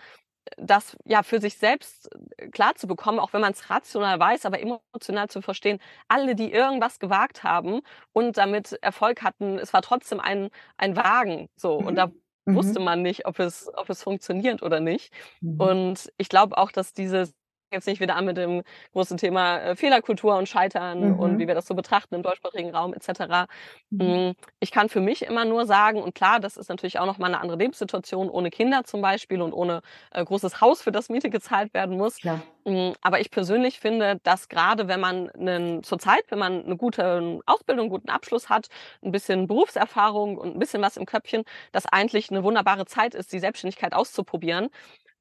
das 0.58 0.98
ja 1.06 1.24
für 1.24 1.39
sich 1.39 1.58
selbst 1.58 2.10
äh, 2.38 2.48
klar 2.50 2.75
zu 2.75 2.88
bekommen, 2.88 3.20
auch 3.20 3.34
wenn 3.34 3.42
man 3.42 3.54
es 3.54 3.70
rational 3.70 4.20
weiß, 4.20 4.46
aber 4.46 4.60
emotional 4.60 5.30
zu 5.30 5.42
verstehen, 5.42 5.80
alle, 6.08 6.36
die 6.36 6.51
irgendwas 6.51 7.00
gewagt 7.00 7.44
haben 7.44 7.82
und 8.13 8.38
damit 8.38 8.74
Erfolg 8.82 9.22
hatten, 9.24 9.60
es 9.60 9.74
war 9.74 9.82
trotzdem 9.82 10.20
ein, 10.20 10.50
ein 10.78 10.96
Wagen. 10.96 11.50
So. 11.56 11.80
Mhm. 11.80 11.88
Und 11.88 11.96
da 11.96 12.12
wusste 12.46 12.79
mhm. 12.79 12.86
man 12.86 13.01
nicht, 13.01 13.25
ob 13.25 13.39
es, 13.39 13.69
ob 13.75 13.89
es 13.89 14.03
funktioniert 14.03 14.62
oder 14.63 14.79
nicht. 14.79 15.12
Mhm. 15.41 15.60
Und 15.60 16.13
ich 16.17 16.29
glaube 16.29 16.58
auch, 16.58 16.72
dass 16.72 16.93
dieses 16.93 17.34
jetzt 17.71 17.88
nicht 17.88 17.99
wieder 17.99 18.15
an 18.15 18.25
mit 18.25 18.38
dem 18.38 18.63
großen 18.93 19.17
Thema 19.17 19.59
äh, 19.59 19.75
Fehlerkultur 19.75 20.35
und 20.35 20.47
Scheitern 20.47 21.13
mhm. 21.13 21.19
und 21.19 21.39
wie 21.39 21.47
wir 21.47 21.55
das 21.55 21.67
so 21.67 21.75
betrachten 21.75 22.15
im 22.15 22.23
deutschsprachigen 22.23 22.73
Raum 22.73 22.93
etc. 22.93 23.47
Mhm. 23.89 24.01
Hm, 24.01 24.35
ich 24.59 24.71
kann 24.71 24.89
für 24.89 25.01
mich 25.01 25.23
immer 25.23 25.45
nur 25.45 25.65
sagen, 25.65 26.01
und 26.01 26.15
klar, 26.15 26.39
das 26.39 26.57
ist 26.57 26.69
natürlich 26.69 26.99
auch 26.99 27.05
nochmal 27.05 27.29
eine 27.29 27.41
andere 27.41 27.57
Lebenssituation, 27.57 28.29
ohne 28.29 28.49
Kinder 28.49 28.83
zum 28.83 29.01
Beispiel 29.01 29.41
und 29.41 29.53
ohne 29.53 29.81
äh, 30.11 30.23
großes 30.23 30.61
Haus, 30.61 30.81
für 30.81 30.91
das 30.91 31.09
Miete 31.09 31.29
gezahlt 31.29 31.73
werden 31.73 31.97
muss. 31.97 32.21
Ja. 32.23 32.41
Mhm, 32.65 32.93
aber 33.01 33.19
ich 33.19 33.31
persönlich 33.31 33.79
finde, 33.79 34.19
dass 34.23 34.49
gerade 34.49 34.88
wenn 34.88 34.99
man 34.99 35.29
einen, 35.31 35.83
zurzeit, 35.83 36.23
wenn 36.29 36.39
man 36.39 36.65
eine 36.65 36.77
gute 36.77 37.39
Ausbildung, 37.45 37.85
einen 37.85 37.89
guten 37.89 38.09
Abschluss 38.09 38.49
hat, 38.49 38.67
ein 39.03 39.11
bisschen 39.11 39.47
Berufserfahrung 39.47 40.38
und 40.38 40.55
ein 40.55 40.59
bisschen 40.59 40.81
was 40.81 40.97
im 40.97 41.05
Köpfchen, 41.05 41.43
das 41.71 41.85
eigentlich 41.85 42.31
eine 42.31 42.43
wunderbare 42.43 42.85
Zeit 42.85 43.15
ist, 43.15 43.31
die 43.31 43.39
Selbstständigkeit 43.39 43.93
auszuprobieren 43.93 44.69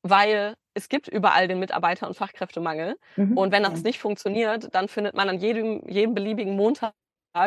weil 0.08 0.54
es 0.74 0.88
gibt 0.88 1.08
überall 1.08 1.48
den 1.48 1.58
Mitarbeiter- 1.58 2.06
und 2.06 2.14
Fachkräftemangel. 2.14 2.96
Mhm. 3.16 3.36
Und 3.36 3.52
wenn 3.52 3.62
das 3.64 3.82
nicht 3.82 3.98
funktioniert, 3.98 4.74
dann 4.74 4.88
findet 4.88 5.14
man 5.14 5.28
an 5.28 5.38
jedem, 5.38 5.82
jedem 5.88 6.14
beliebigen 6.14 6.54
Montag 6.54 6.94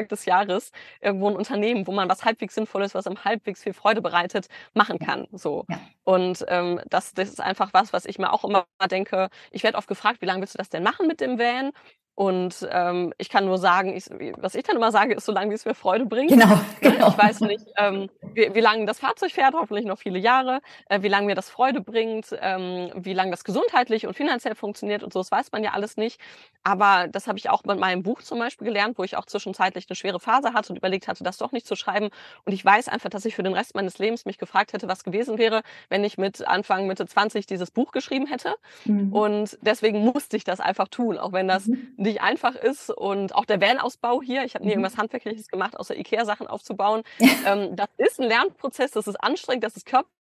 des 0.09 0.25
Jahres 0.25 0.71
irgendwo 1.01 1.29
ein 1.29 1.35
Unternehmen, 1.35 1.87
wo 1.87 1.91
man 1.91 2.09
was 2.09 2.23
halbwegs 2.23 2.55
Sinnvolles, 2.55 2.93
was 2.93 3.07
einem 3.07 3.23
halbwegs 3.23 3.63
viel 3.63 3.73
Freude 3.73 4.01
bereitet, 4.01 4.47
machen 4.73 4.99
kann. 4.99 5.27
So. 5.31 5.65
Ja. 5.69 5.79
Und 6.11 6.43
ähm, 6.49 6.81
das, 6.89 7.13
das 7.13 7.29
ist 7.29 7.39
einfach 7.39 7.69
was, 7.71 7.93
was 7.93 8.05
ich 8.05 8.19
mir 8.19 8.33
auch 8.33 8.43
immer 8.43 8.65
denke. 8.91 9.29
Ich 9.49 9.63
werde 9.63 9.77
oft 9.77 9.87
gefragt, 9.87 10.21
wie 10.21 10.25
lange 10.25 10.41
willst 10.41 10.55
du 10.55 10.57
das 10.57 10.67
denn 10.67 10.83
machen 10.83 11.07
mit 11.07 11.21
dem 11.21 11.39
Van? 11.39 11.71
Und 12.15 12.67
ähm, 12.69 13.13
ich 13.17 13.29
kann 13.29 13.45
nur 13.45 13.57
sagen, 13.57 13.95
ich, 13.95 14.05
was 14.37 14.53
ich 14.53 14.63
dann 14.63 14.75
immer 14.75 14.91
sage, 14.91 15.15
ist, 15.15 15.25
solange 15.25 15.49
wie 15.49 15.55
es 15.55 15.65
mir 15.65 15.73
Freude 15.73 16.05
bringt. 16.05 16.29
Genau, 16.29 16.59
genau. 16.81 17.07
Ich 17.07 17.17
weiß 17.17 17.39
nicht, 17.41 17.65
ähm, 17.77 18.09
wie, 18.33 18.53
wie 18.53 18.59
lange 18.59 18.85
das 18.85 18.99
Fahrzeug 18.99 19.31
fährt, 19.31 19.53
hoffentlich 19.53 19.85
noch 19.85 19.97
viele 19.97 20.19
Jahre, 20.19 20.59
äh, 20.89 21.01
wie 21.01 21.07
lange 21.07 21.27
mir 21.27 21.35
das 21.35 21.49
Freude 21.49 21.79
bringt, 21.79 22.27
ähm, 22.41 22.91
wie 22.95 23.13
lange 23.13 23.31
das 23.31 23.45
gesundheitlich 23.45 24.05
und 24.05 24.13
finanziell 24.13 24.55
funktioniert 24.55 25.03
und 25.03 25.13
so, 25.13 25.19
das 25.19 25.31
weiß 25.31 25.51
man 25.53 25.63
ja 25.63 25.71
alles 25.71 25.95
nicht. 25.95 26.19
Aber 26.63 27.07
das 27.07 27.27
habe 27.27 27.39
ich 27.39 27.49
auch 27.49 27.63
mit 27.63 27.79
meinem 27.79 28.03
Buch 28.03 28.21
zum 28.21 28.37
Beispiel 28.39 28.65
gelernt, 28.67 28.97
wo 28.99 29.03
ich 29.03 29.15
auch 29.15 29.25
zwischenzeitlich 29.25 29.87
eine 29.89 29.95
schwere 29.95 30.19
Phase 30.19 30.53
hatte 30.53 30.73
und 30.73 30.77
überlegt 30.77 31.07
hatte, 31.07 31.23
das 31.23 31.37
doch 31.37 31.53
nicht 31.53 31.65
zu 31.65 31.75
schreiben. 31.75 32.09
Und 32.45 32.51
ich 32.53 32.63
weiß 32.63 32.89
einfach, 32.89 33.09
dass 33.09 33.25
ich 33.25 33.35
für 33.35 33.43
den 33.43 33.53
Rest 33.53 33.73
meines 33.73 33.97
Lebens 33.97 34.25
mich 34.25 34.37
gefragt 34.37 34.73
hätte, 34.73 34.87
was 34.87 35.03
gewesen 35.03 35.37
wäre, 35.37 35.61
wenn 35.89 36.00
ich 36.03 36.17
mit 36.17 36.47
Anfang, 36.47 36.87
Mitte 36.87 37.05
20 37.05 37.45
dieses 37.45 37.71
Buch 37.71 37.91
geschrieben 37.91 38.27
hätte. 38.27 38.55
Mhm. 38.85 39.13
Und 39.13 39.57
deswegen 39.61 39.99
musste 39.99 40.37
ich 40.37 40.43
das 40.43 40.59
einfach 40.59 40.87
tun, 40.87 41.17
auch 41.17 41.31
wenn 41.31 41.47
das 41.47 41.67
mhm 41.67 41.91
nicht 41.97 42.21
einfach 42.21 42.55
ist 42.55 42.89
und 42.89 43.35
auch 43.35 43.45
der 43.45 43.61
Van-Ausbau 43.61 44.21
hier, 44.21 44.43
ich 44.43 44.55
habe 44.55 44.65
nie 44.65 44.71
mhm. 44.71 44.83
irgendwas 44.83 44.97
Handwerkliches 44.97 45.47
gemacht, 45.47 45.77
außer 45.77 45.95
Ikea-Sachen 45.97 46.47
aufzubauen. 46.47 47.03
ähm, 47.45 47.75
das 47.75 47.87
ist 47.97 48.19
ein 48.19 48.27
Lernprozess, 48.27 48.91
das 48.91 49.07
ist 49.07 49.15
anstrengend, 49.15 49.63
das 49.63 49.77
ist 49.77 49.85
körperlich 49.85 50.20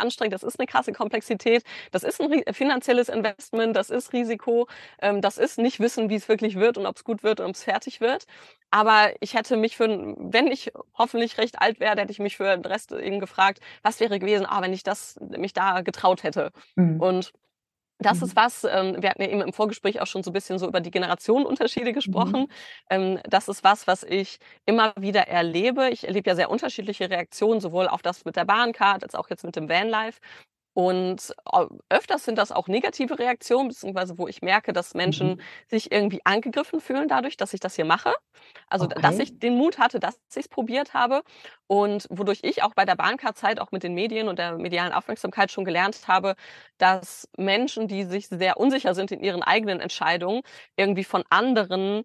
anstrengend, 0.00 0.34
das 0.34 0.42
ist 0.42 0.58
eine 0.58 0.66
krasse 0.66 0.92
Komplexität, 0.92 1.64
das 1.90 2.02
ist 2.02 2.20
ein 2.20 2.42
finanzielles 2.52 3.08
Investment, 3.08 3.76
das 3.76 3.90
ist 3.90 4.12
Risiko, 4.12 4.68
ähm, 5.00 5.20
das 5.20 5.38
ist 5.38 5.58
nicht 5.58 5.80
wissen, 5.80 6.08
wie 6.10 6.16
es 6.16 6.28
wirklich 6.28 6.56
wird 6.56 6.78
und 6.78 6.86
ob 6.86 6.96
es 6.96 7.04
gut 7.04 7.22
wird 7.22 7.40
und 7.40 7.46
ob 7.46 7.54
es 7.54 7.64
fertig 7.64 8.00
wird. 8.00 8.26
Aber 8.70 9.12
ich 9.20 9.34
hätte 9.34 9.56
mich 9.56 9.76
für, 9.76 9.86
wenn 10.18 10.48
ich 10.48 10.72
hoffentlich 10.98 11.38
recht 11.38 11.60
alt 11.60 11.80
wäre, 11.80 12.00
hätte 12.00 12.12
ich 12.12 12.18
mich 12.18 12.36
für 12.36 12.56
den 12.56 12.64
Rest 12.64 12.92
eben 12.92 13.20
gefragt, 13.20 13.60
was 13.82 14.00
wäre 14.00 14.18
gewesen, 14.18 14.46
ah, 14.46 14.62
wenn 14.62 14.72
ich 14.72 14.82
das, 14.82 15.18
mich 15.20 15.52
da 15.52 15.82
getraut 15.82 16.22
hätte. 16.22 16.50
Mhm. 16.74 17.00
Und 17.00 17.32
das 17.98 18.20
mhm. 18.20 18.26
ist 18.26 18.36
was, 18.36 18.64
ähm, 18.64 19.00
wir 19.00 19.10
hatten 19.10 19.22
ja 19.22 19.28
eben 19.28 19.40
im 19.40 19.52
Vorgespräch 19.52 20.00
auch 20.00 20.06
schon 20.06 20.22
so 20.22 20.30
ein 20.30 20.32
bisschen 20.32 20.58
so 20.58 20.66
über 20.66 20.80
die 20.80 20.90
Generationenunterschiede 20.90 21.92
gesprochen. 21.92 22.42
Mhm. 22.42 22.48
Ähm, 22.90 23.20
das 23.24 23.48
ist 23.48 23.64
was, 23.64 23.86
was 23.86 24.02
ich 24.02 24.38
immer 24.66 24.92
wieder 24.98 25.28
erlebe. 25.28 25.90
Ich 25.90 26.04
erlebe 26.04 26.30
ja 26.30 26.36
sehr 26.36 26.50
unterschiedliche 26.50 27.08
Reaktionen, 27.08 27.60
sowohl 27.60 27.88
auf 27.88 28.02
das 28.02 28.24
mit 28.24 28.36
der 28.36 28.44
Bahncard 28.44 29.02
als 29.04 29.14
auch 29.14 29.30
jetzt 29.30 29.44
mit 29.44 29.56
dem 29.56 29.68
Vanlife. 29.68 30.20
Und 30.74 31.32
öfters 31.88 32.24
sind 32.24 32.36
das 32.36 32.50
auch 32.50 32.66
negative 32.66 33.18
Reaktionen, 33.18 33.68
beziehungsweise 33.68 34.18
wo 34.18 34.26
ich 34.26 34.42
merke, 34.42 34.72
dass 34.72 34.94
Menschen 34.94 35.34
mhm. 35.34 35.40
sich 35.68 35.92
irgendwie 35.92 36.20
angegriffen 36.24 36.80
fühlen 36.80 37.06
dadurch, 37.06 37.36
dass 37.36 37.54
ich 37.54 37.60
das 37.60 37.76
hier 37.76 37.84
mache. 37.84 38.12
Also, 38.68 38.86
okay. 38.86 39.00
dass 39.00 39.18
ich 39.20 39.38
den 39.38 39.56
Mut 39.56 39.78
hatte, 39.78 40.00
dass 40.00 40.18
ich 40.30 40.36
es 40.44 40.48
probiert 40.48 40.92
habe 40.92 41.22
und 41.68 42.06
wodurch 42.10 42.40
ich 42.42 42.64
auch 42.64 42.74
bei 42.74 42.84
der 42.84 42.96
Bahncard-Zeit 42.96 43.60
auch 43.60 43.70
mit 43.70 43.84
den 43.84 43.94
Medien 43.94 44.26
und 44.26 44.40
der 44.40 44.58
medialen 44.58 44.92
Aufmerksamkeit 44.92 45.52
schon 45.52 45.64
gelernt 45.64 46.08
habe, 46.08 46.34
dass 46.78 47.28
Menschen, 47.36 47.86
die 47.86 48.02
sich 48.02 48.26
sehr 48.26 48.56
unsicher 48.56 48.94
sind 48.94 49.12
in 49.12 49.22
ihren 49.22 49.44
eigenen 49.44 49.78
Entscheidungen, 49.78 50.42
irgendwie 50.76 51.04
von 51.04 51.22
anderen 51.30 52.02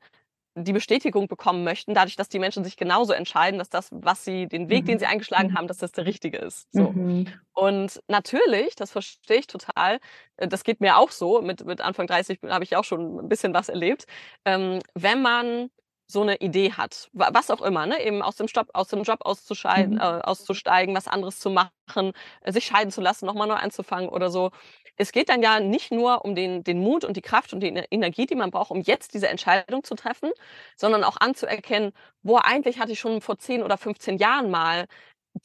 die 0.63 0.73
Bestätigung 0.73 1.27
bekommen 1.27 1.63
möchten, 1.63 1.93
dadurch, 1.93 2.15
dass 2.15 2.29
die 2.29 2.39
Menschen 2.39 2.63
sich 2.63 2.77
genauso 2.77 3.13
entscheiden, 3.13 3.59
dass 3.59 3.69
das, 3.69 3.89
was 3.91 4.23
sie, 4.25 4.47
den 4.47 4.69
Weg, 4.69 4.83
mhm. 4.83 4.87
den 4.87 4.99
sie 4.99 5.05
eingeschlagen 5.05 5.49
mhm. 5.49 5.57
haben, 5.57 5.67
dass 5.67 5.77
das 5.77 5.91
der 5.91 6.05
richtige 6.05 6.37
ist. 6.37 6.67
So. 6.71 6.91
Mhm. 6.91 7.27
Und 7.53 8.01
natürlich, 8.07 8.75
das 8.75 8.91
verstehe 8.91 9.37
ich 9.37 9.47
total, 9.47 9.99
äh, 10.37 10.47
das 10.47 10.63
geht 10.63 10.81
mir 10.81 10.97
auch 10.97 11.11
so, 11.11 11.41
mit, 11.41 11.65
mit 11.65 11.81
Anfang 11.81 12.07
30 12.07 12.39
habe 12.47 12.63
ich 12.63 12.75
auch 12.75 12.83
schon 12.83 13.19
ein 13.19 13.29
bisschen 13.29 13.53
was 13.53 13.69
erlebt, 13.69 14.05
ähm, 14.45 14.79
wenn 14.93 15.21
man 15.21 15.69
so 16.11 16.23
eine 16.23 16.37
Idee 16.37 16.73
hat, 16.73 17.07
was 17.13 17.51
auch 17.51 17.61
immer, 17.61 17.85
ne? 17.85 18.03
eben 18.03 18.23
aus 18.23 18.35
dem 18.35 18.47
Job, 18.47 18.67
aus 18.73 18.87
dem 18.87 19.03
Job 19.03 19.19
auszuscheiden, 19.21 19.93
mhm. 19.93 20.01
äh, 20.01 20.21
auszusteigen, 20.21 20.95
was 20.95 21.07
anderes 21.07 21.39
zu 21.39 21.51
machen, 21.51 22.13
äh, 22.41 22.51
sich 22.51 22.65
scheiden 22.65 22.91
zu 22.91 22.99
lassen, 22.99 23.27
nochmal 23.27 23.47
neu 23.47 23.53
anzufangen 23.53 24.09
oder 24.09 24.31
so. 24.31 24.49
Es 24.95 25.11
geht 25.11 25.29
dann 25.29 25.43
ja 25.43 25.59
nicht 25.59 25.91
nur 25.91 26.25
um 26.25 26.33
den, 26.33 26.63
den 26.63 26.79
Mut 26.79 27.05
und 27.05 27.15
die 27.15 27.21
Kraft 27.21 27.53
und 27.53 27.59
die 27.59 27.67
Energie, 27.67 28.25
die 28.25 28.35
man 28.35 28.49
braucht, 28.49 28.71
um 28.71 28.81
jetzt 28.81 29.13
diese 29.13 29.29
Entscheidung 29.29 29.83
zu 29.83 29.93
treffen, 29.93 30.31
sondern 30.75 31.03
auch 31.03 31.17
anzuerkennen, 31.17 31.91
wo 32.23 32.37
eigentlich 32.37 32.79
hatte 32.79 32.93
ich 32.93 32.99
schon 32.99 33.21
vor 33.21 33.37
10 33.37 33.61
oder 33.61 33.77
15 33.77 34.17
Jahren 34.17 34.49
mal 34.49 34.87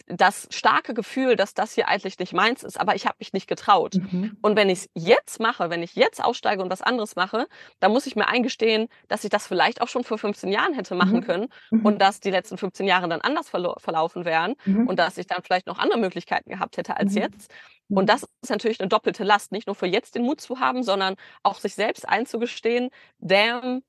das 0.07 0.48
starke 0.50 0.94
Gefühl, 0.94 1.37
dass 1.37 1.54
das 1.54 1.74
hier 1.74 1.88
eigentlich 1.88 2.18
nicht 2.18 2.33
meins 2.33 2.62
ist, 2.62 2.78
aber 2.78 2.94
ich 2.94 3.07
habe 3.07 3.16
mich 3.18 3.33
nicht 3.33 3.46
getraut. 3.46 3.94
Mhm. 3.94 4.37
Und 4.42 4.57
wenn 4.57 4.68
ich 4.68 4.80
es 4.80 4.88
jetzt 4.94 5.40
mache, 5.40 5.70
wenn 5.70 5.83
ich 5.83 5.94
jetzt 5.94 6.22
aussteige 6.22 6.62
und 6.62 6.70
was 6.70 6.83
anderes 6.83 7.16
mache, 7.16 7.46
dann 7.80 7.92
muss 7.92 8.07
ich 8.07 8.16
mir 8.16 8.28
eingestehen, 8.28 8.88
dass 9.09 9.24
ich 9.24 9.30
das 9.30 9.46
vielleicht 9.46 9.80
auch 9.80 9.88
schon 9.88 10.04
vor 10.04 10.18
15 10.18 10.50
Jahren 10.50 10.74
hätte 10.74 10.94
machen 10.94 11.16
mhm. 11.16 11.24
können 11.24 11.46
mhm. 11.70 11.87
und 11.87 12.00
dass 12.00 12.20
die 12.20 12.30
letzten 12.30 12.59
15 12.59 12.87
Jahre 12.87 13.09
dann 13.09 13.20
anders 13.20 13.48
verlaufen 13.48 14.24
wären 14.24 14.54
mhm. 14.64 14.87
und 14.88 14.98
dass 14.98 15.18
ich 15.18 15.26
dann 15.26 15.42
vielleicht 15.42 15.66
noch 15.66 15.78
andere 15.78 15.98
Möglichkeiten 15.98 16.50
gehabt 16.50 16.76
hätte 16.76 16.96
als 16.96 17.14
mhm. 17.14 17.22
jetzt. 17.22 17.52
Und 17.88 18.04
mhm. 18.04 18.07
das 18.07 18.26
ist 18.42 18.50
natürlich 18.50 18.80
eine 18.80 18.88
doppelte 18.88 19.24
Last, 19.24 19.52
nicht 19.52 19.66
nur 19.66 19.76
für 19.76 19.87
jetzt 19.87 20.14
den 20.14 20.22
Mut 20.22 20.40
zu 20.40 20.61
haben, 20.61 20.83
sondern 20.83 21.16
auch 21.42 21.59
sich 21.59 21.74
selbst 21.74 22.09
einzugestehen, 22.09 22.90
damn, 23.18 23.83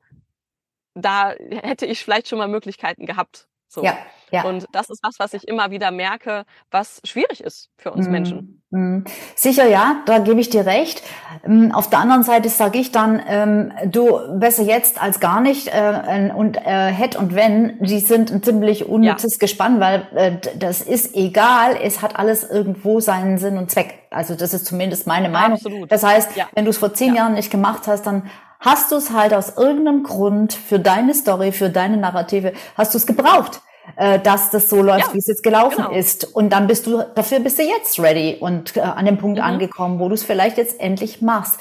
da 0.96 1.32
hätte 1.32 1.86
ich 1.86 2.04
vielleicht 2.04 2.30
schon 2.30 2.39
mal 2.39 2.48
Möglichkeiten 2.48 3.06
gehabt, 3.06 3.48
So. 3.76 3.84
Ja, 3.84 3.98
ja. 4.32 4.44
Und 4.44 4.66
das 4.72 4.90
ist 4.90 5.02
was, 5.04 5.20
was 5.20 5.34
ich 5.34 5.48
immer 5.48 5.72
wieder 5.72 5.92
merke, 5.92 6.46
was 6.72 7.02
schwierig 7.04 7.42
ist 7.42 7.70
für 7.78 7.92
uns 7.92 8.06
mhm. 8.06 8.12
Menschen. 8.12 8.62
Mhm. 8.70 9.06
Sicher, 9.36 9.68
ja, 9.68 9.98
da 10.06 10.20
gebe 10.20 10.40
ich 10.40 10.50
dir 10.50 10.66
recht. 10.66 11.04
Ähm, 11.46 11.72
auf 11.72 11.90
der 11.90 12.00
anderen 12.00 12.24
Seite 12.24 12.50
sage 12.50 12.80
ich 12.80 12.92
dann, 12.92 13.22
ähm, 13.28 13.72
du 13.86 14.40
besser 14.40 14.64
jetzt 14.64 15.02
als 15.02 15.20
gar 15.20 15.42
nicht 15.42 15.68
äh, 15.68 16.32
und 16.36 16.58
äh, 16.58 16.92
hätt 16.92 17.16
und 17.16 17.36
wenn, 17.36 17.78
die 17.80 18.00
sind 18.00 18.32
ein 18.32 18.44
ziemlich 18.44 18.88
unnützes 18.88 19.34
ja. 19.34 19.40
Gespann, 19.40 19.80
weil 19.80 20.08
äh, 20.16 20.58
das 20.58 20.82
ist 20.82 21.16
egal, 21.16 21.78
es 21.82 22.02
hat 22.02 22.18
alles 22.18 22.50
irgendwo 22.50 23.00
seinen 23.00 23.38
Sinn 23.38 23.58
und 23.58 23.70
Zweck. 23.70 23.94
Also 24.10 24.36
das 24.36 24.54
ist 24.54 24.66
zumindest 24.66 25.08
meine 25.08 25.30
Meinung. 25.30 25.58
Absolut. 25.58 25.92
Das 25.92 26.04
heißt, 26.04 26.36
ja. 26.36 26.48
wenn 26.54 26.66
du 26.66 26.72
es 26.72 26.78
vor 26.78 26.94
zehn 26.94 27.10
ja. 27.10 27.24
Jahren 27.24 27.34
nicht 27.34 27.52
gemacht 27.52 27.84
hast, 27.88 28.08
dann 28.08 28.30
hast 28.60 28.92
du 28.92 28.96
es 28.96 29.12
halt 29.12 29.34
aus 29.34 29.58
irgendeinem 29.58 30.04
Grund 30.04 30.54
für 30.54 30.80
deine 30.80 31.14
Story, 31.14 31.52
für 31.52 31.70
deine 31.70 31.98
Narrative, 31.98 32.54
hast 32.76 32.94
du 32.94 32.98
es 32.98 33.06
gebraucht 33.06 33.62
äh, 33.95 34.19
dass 34.19 34.52
das 34.52 34.69
so 34.69 34.82
läuft, 34.82 35.08
ja, 35.08 35.13
wie 35.13 35.19
es 35.19 35.28
jetzt 35.28 35.43
gelaufen 35.43 35.84
genau. 35.86 35.91
ist. 35.91 36.36
Und 36.36 36.52
dann 36.52 36.67
bist 36.67 36.88
du, 36.88 37.04
dafür 37.15 37.39
bist 37.39 37.60
du 37.60 37.63
jetzt 37.63 38.00
ready 38.00 38.38
und 38.39 38.78
äh, 38.78 38.82
an 38.82 39.06
dem 39.06 39.17
Punkt 39.17 39.38
mhm. 39.38 39.43
angekommen, 39.43 40.00
wo 40.00 40.08
du 40.08 40.13
es 40.13 40.24
vielleicht 40.24 40.58
jetzt 40.58 40.80
endlich 40.80 41.21
machst. 41.21 41.60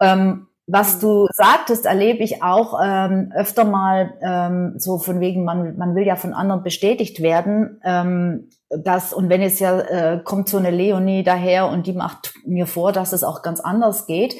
Ähm, 0.00 0.46
was 0.66 0.96
mhm. 0.96 1.00
du 1.00 1.26
sagtest, 1.32 1.86
erlebe 1.86 2.22
ich 2.22 2.42
auch 2.42 2.78
ähm, 2.82 3.32
öfter 3.34 3.64
mal 3.64 4.14
ähm, 4.22 4.74
so 4.78 4.98
von 4.98 5.20
wegen, 5.20 5.44
man, 5.44 5.76
man 5.76 5.94
will 5.94 6.06
ja 6.06 6.16
von 6.16 6.32
anderen 6.32 6.62
bestätigt 6.62 7.22
werden. 7.22 7.80
Ähm, 7.84 8.50
das, 8.68 9.12
und 9.12 9.28
wenn 9.28 9.42
jetzt 9.42 9.58
ja 9.58 9.80
äh, 9.80 10.20
kommt 10.22 10.48
so 10.48 10.58
eine 10.58 10.70
Leonie 10.70 11.24
daher 11.24 11.68
und 11.68 11.86
die 11.86 11.92
macht 11.92 12.34
mir 12.46 12.66
vor, 12.66 12.92
dass 12.92 13.12
es 13.12 13.24
auch 13.24 13.42
ganz 13.42 13.60
anders 13.60 14.06
geht, 14.06 14.36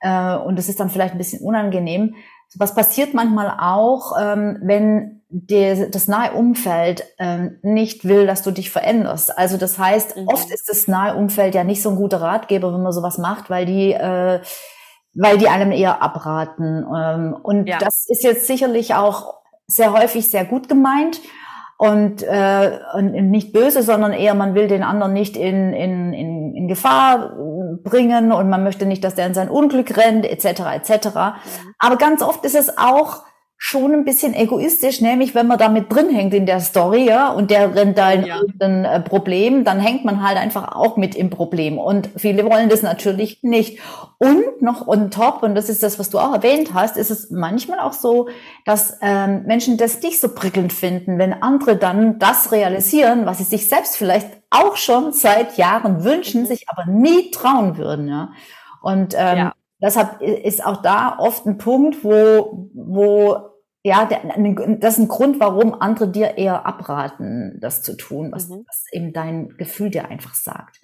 äh, 0.00 0.36
und 0.36 0.56
das 0.56 0.68
ist 0.68 0.80
dann 0.80 0.90
vielleicht 0.90 1.14
ein 1.14 1.18
bisschen 1.18 1.44
unangenehm. 1.44 2.14
Was 2.56 2.74
passiert 2.74 3.14
manchmal 3.14 3.56
auch, 3.60 4.12
ähm, 4.20 4.58
wenn 4.62 5.17
der, 5.30 5.88
das 5.90 6.08
nahe 6.08 6.32
Umfeld 6.32 7.04
ähm, 7.18 7.58
nicht 7.62 8.06
will, 8.06 8.26
dass 8.26 8.42
du 8.42 8.50
dich 8.50 8.70
veränderst. 8.70 9.36
Also 9.36 9.58
das 9.58 9.78
heißt, 9.78 10.16
mhm. 10.16 10.28
oft 10.28 10.50
ist 10.50 10.68
das 10.68 10.88
nahe 10.88 11.14
Umfeld 11.14 11.54
ja 11.54 11.64
nicht 11.64 11.82
so 11.82 11.90
ein 11.90 11.96
guter 11.96 12.20
Ratgeber, 12.20 12.72
wenn 12.72 12.82
man 12.82 12.92
sowas 12.92 13.18
macht, 13.18 13.50
weil 13.50 13.66
die 13.66 13.92
äh, 13.92 14.40
weil 15.14 15.38
die 15.38 15.48
einem 15.48 15.72
eher 15.72 16.02
abraten. 16.02 16.86
Ähm, 16.96 17.36
und 17.42 17.66
ja. 17.66 17.78
das 17.78 18.06
ist 18.08 18.22
jetzt 18.22 18.46
sicherlich 18.46 18.94
auch 18.94 19.34
sehr 19.66 19.92
häufig 19.92 20.30
sehr 20.30 20.44
gut 20.44 20.68
gemeint 20.68 21.20
und, 21.76 22.22
äh, 22.22 22.78
und 22.94 23.12
nicht 23.30 23.52
böse, 23.52 23.82
sondern 23.82 24.12
eher 24.12 24.34
man 24.34 24.54
will 24.54 24.68
den 24.68 24.82
anderen 24.82 25.12
nicht 25.12 25.36
in, 25.36 25.72
in, 25.72 26.12
in, 26.12 26.54
in 26.54 26.68
Gefahr 26.68 27.34
bringen 27.84 28.32
und 28.32 28.48
man 28.48 28.64
möchte 28.64 28.86
nicht, 28.86 29.04
dass 29.04 29.14
der 29.14 29.26
in 29.26 29.34
sein 29.34 29.48
Unglück 29.48 29.96
rennt, 29.96 30.24
etc. 30.24 30.60
etc. 30.74 31.06
Mhm. 31.06 31.74
Aber 31.78 31.96
ganz 31.96 32.22
oft 32.22 32.44
ist 32.44 32.56
es 32.56 32.78
auch 32.78 33.24
schon 33.60 33.92
ein 33.92 34.04
bisschen 34.04 34.34
egoistisch, 34.34 35.00
nämlich 35.00 35.34
wenn 35.34 35.48
man 35.48 35.58
da 35.58 35.68
mit 35.68 35.92
drin 35.92 36.10
hängt 36.10 36.32
in 36.32 36.46
der 36.46 36.60
Story, 36.60 37.04
ja, 37.04 37.30
und 37.30 37.50
der 37.50 37.74
rennt 37.74 37.98
da 37.98 38.12
in 38.12 38.24
ja. 38.24 38.36
irgendein 38.36 38.84
äh, 38.84 39.00
Problem, 39.00 39.64
dann 39.64 39.80
hängt 39.80 40.04
man 40.04 40.22
halt 40.22 40.38
einfach 40.38 40.76
auch 40.76 40.96
mit 40.96 41.16
im 41.16 41.28
Problem. 41.28 41.76
Und 41.76 42.08
viele 42.16 42.48
wollen 42.48 42.68
das 42.68 42.82
natürlich 42.82 43.42
nicht. 43.42 43.80
Und 44.18 44.62
noch 44.62 44.86
on 44.86 45.10
top, 45.10 45.42
und 45.42 45.56
das 45.56 45.68
ist 45.68 45.82
das, 45.82 45.98
was 45.98 46.08
du 46.08 46.20
auch 46.20 46.32
erwähnt 46.32 46.72
hast, 46.72 46.96
ist 46.96 47.10
es 47.10 47.30
manchmal 47.30 47.80
auch 47.80 47.92
so, 47.92 48.28
dass 48.64 48.96
ähm, 49.02 49.42
Menschen 49.44 49.76
das 49.76 50.00
nicht 50.02 50.20
so 50.20 50.28
prickelnd 50.28 50.72
finden, 50.72 51.18
wenn 51.18 51.42
andere 51.42 51.76
dann 51.76 52.20
das 52.20 52.52
realisieren, 52.52 53.26
was 53.26 53.38
sie 53.38 53.44
sich 53.44 53.68
selbst 53.68 53.96
vielleicht 53.96 54.28
auch 54.50 54.76
schon 54.76 55.12
seit 55.12 55.58
Jahren 55.58 56.04
wünschen, 56.04 56.46
sich 56.46 56.68
aber 56.68 56.90
nie 56.90 57.32
trauen 57.32 57.76
würden, 57.76 58.08
ja. 58.08 58.30
Und 58.80 59.14
ähm, 59.18 59.38
ja. 59.38 59.52
Deshalb 59.80 60.20
ist 60.20 60.64
auch 60.64 60.82
da 60.82 61.18
oft 61.18 61.46
ein 61.46 61.58
Punkt, 61.58 62.02
wo, 62.04 62.70
wo 62.74 63.48
ja, 63.84 64.04
der, 64.06 64.20
das 64.80 64.94
ist 64.94 65.04
ein 65.04 65.08
Grund, 65.08 65.40
warum 65.40 65.72
andere 65.80 66.08
dir 66.08 66.36
eher 66.36 66.66
abraten, 66.66 67.58
das 67.60 67.82
zu 67.82 67.96
tun, 67.96 68.32
was, 68.32 68.48
mhm. 68.48 68.64
was 68.66 68.84
eben 68.92 69.12
dein 69.12 69.50
Gefühl 69.56 69.90
dir 69.90 70.08
einfach 70.08 70.34
sagt. 70.34 70.80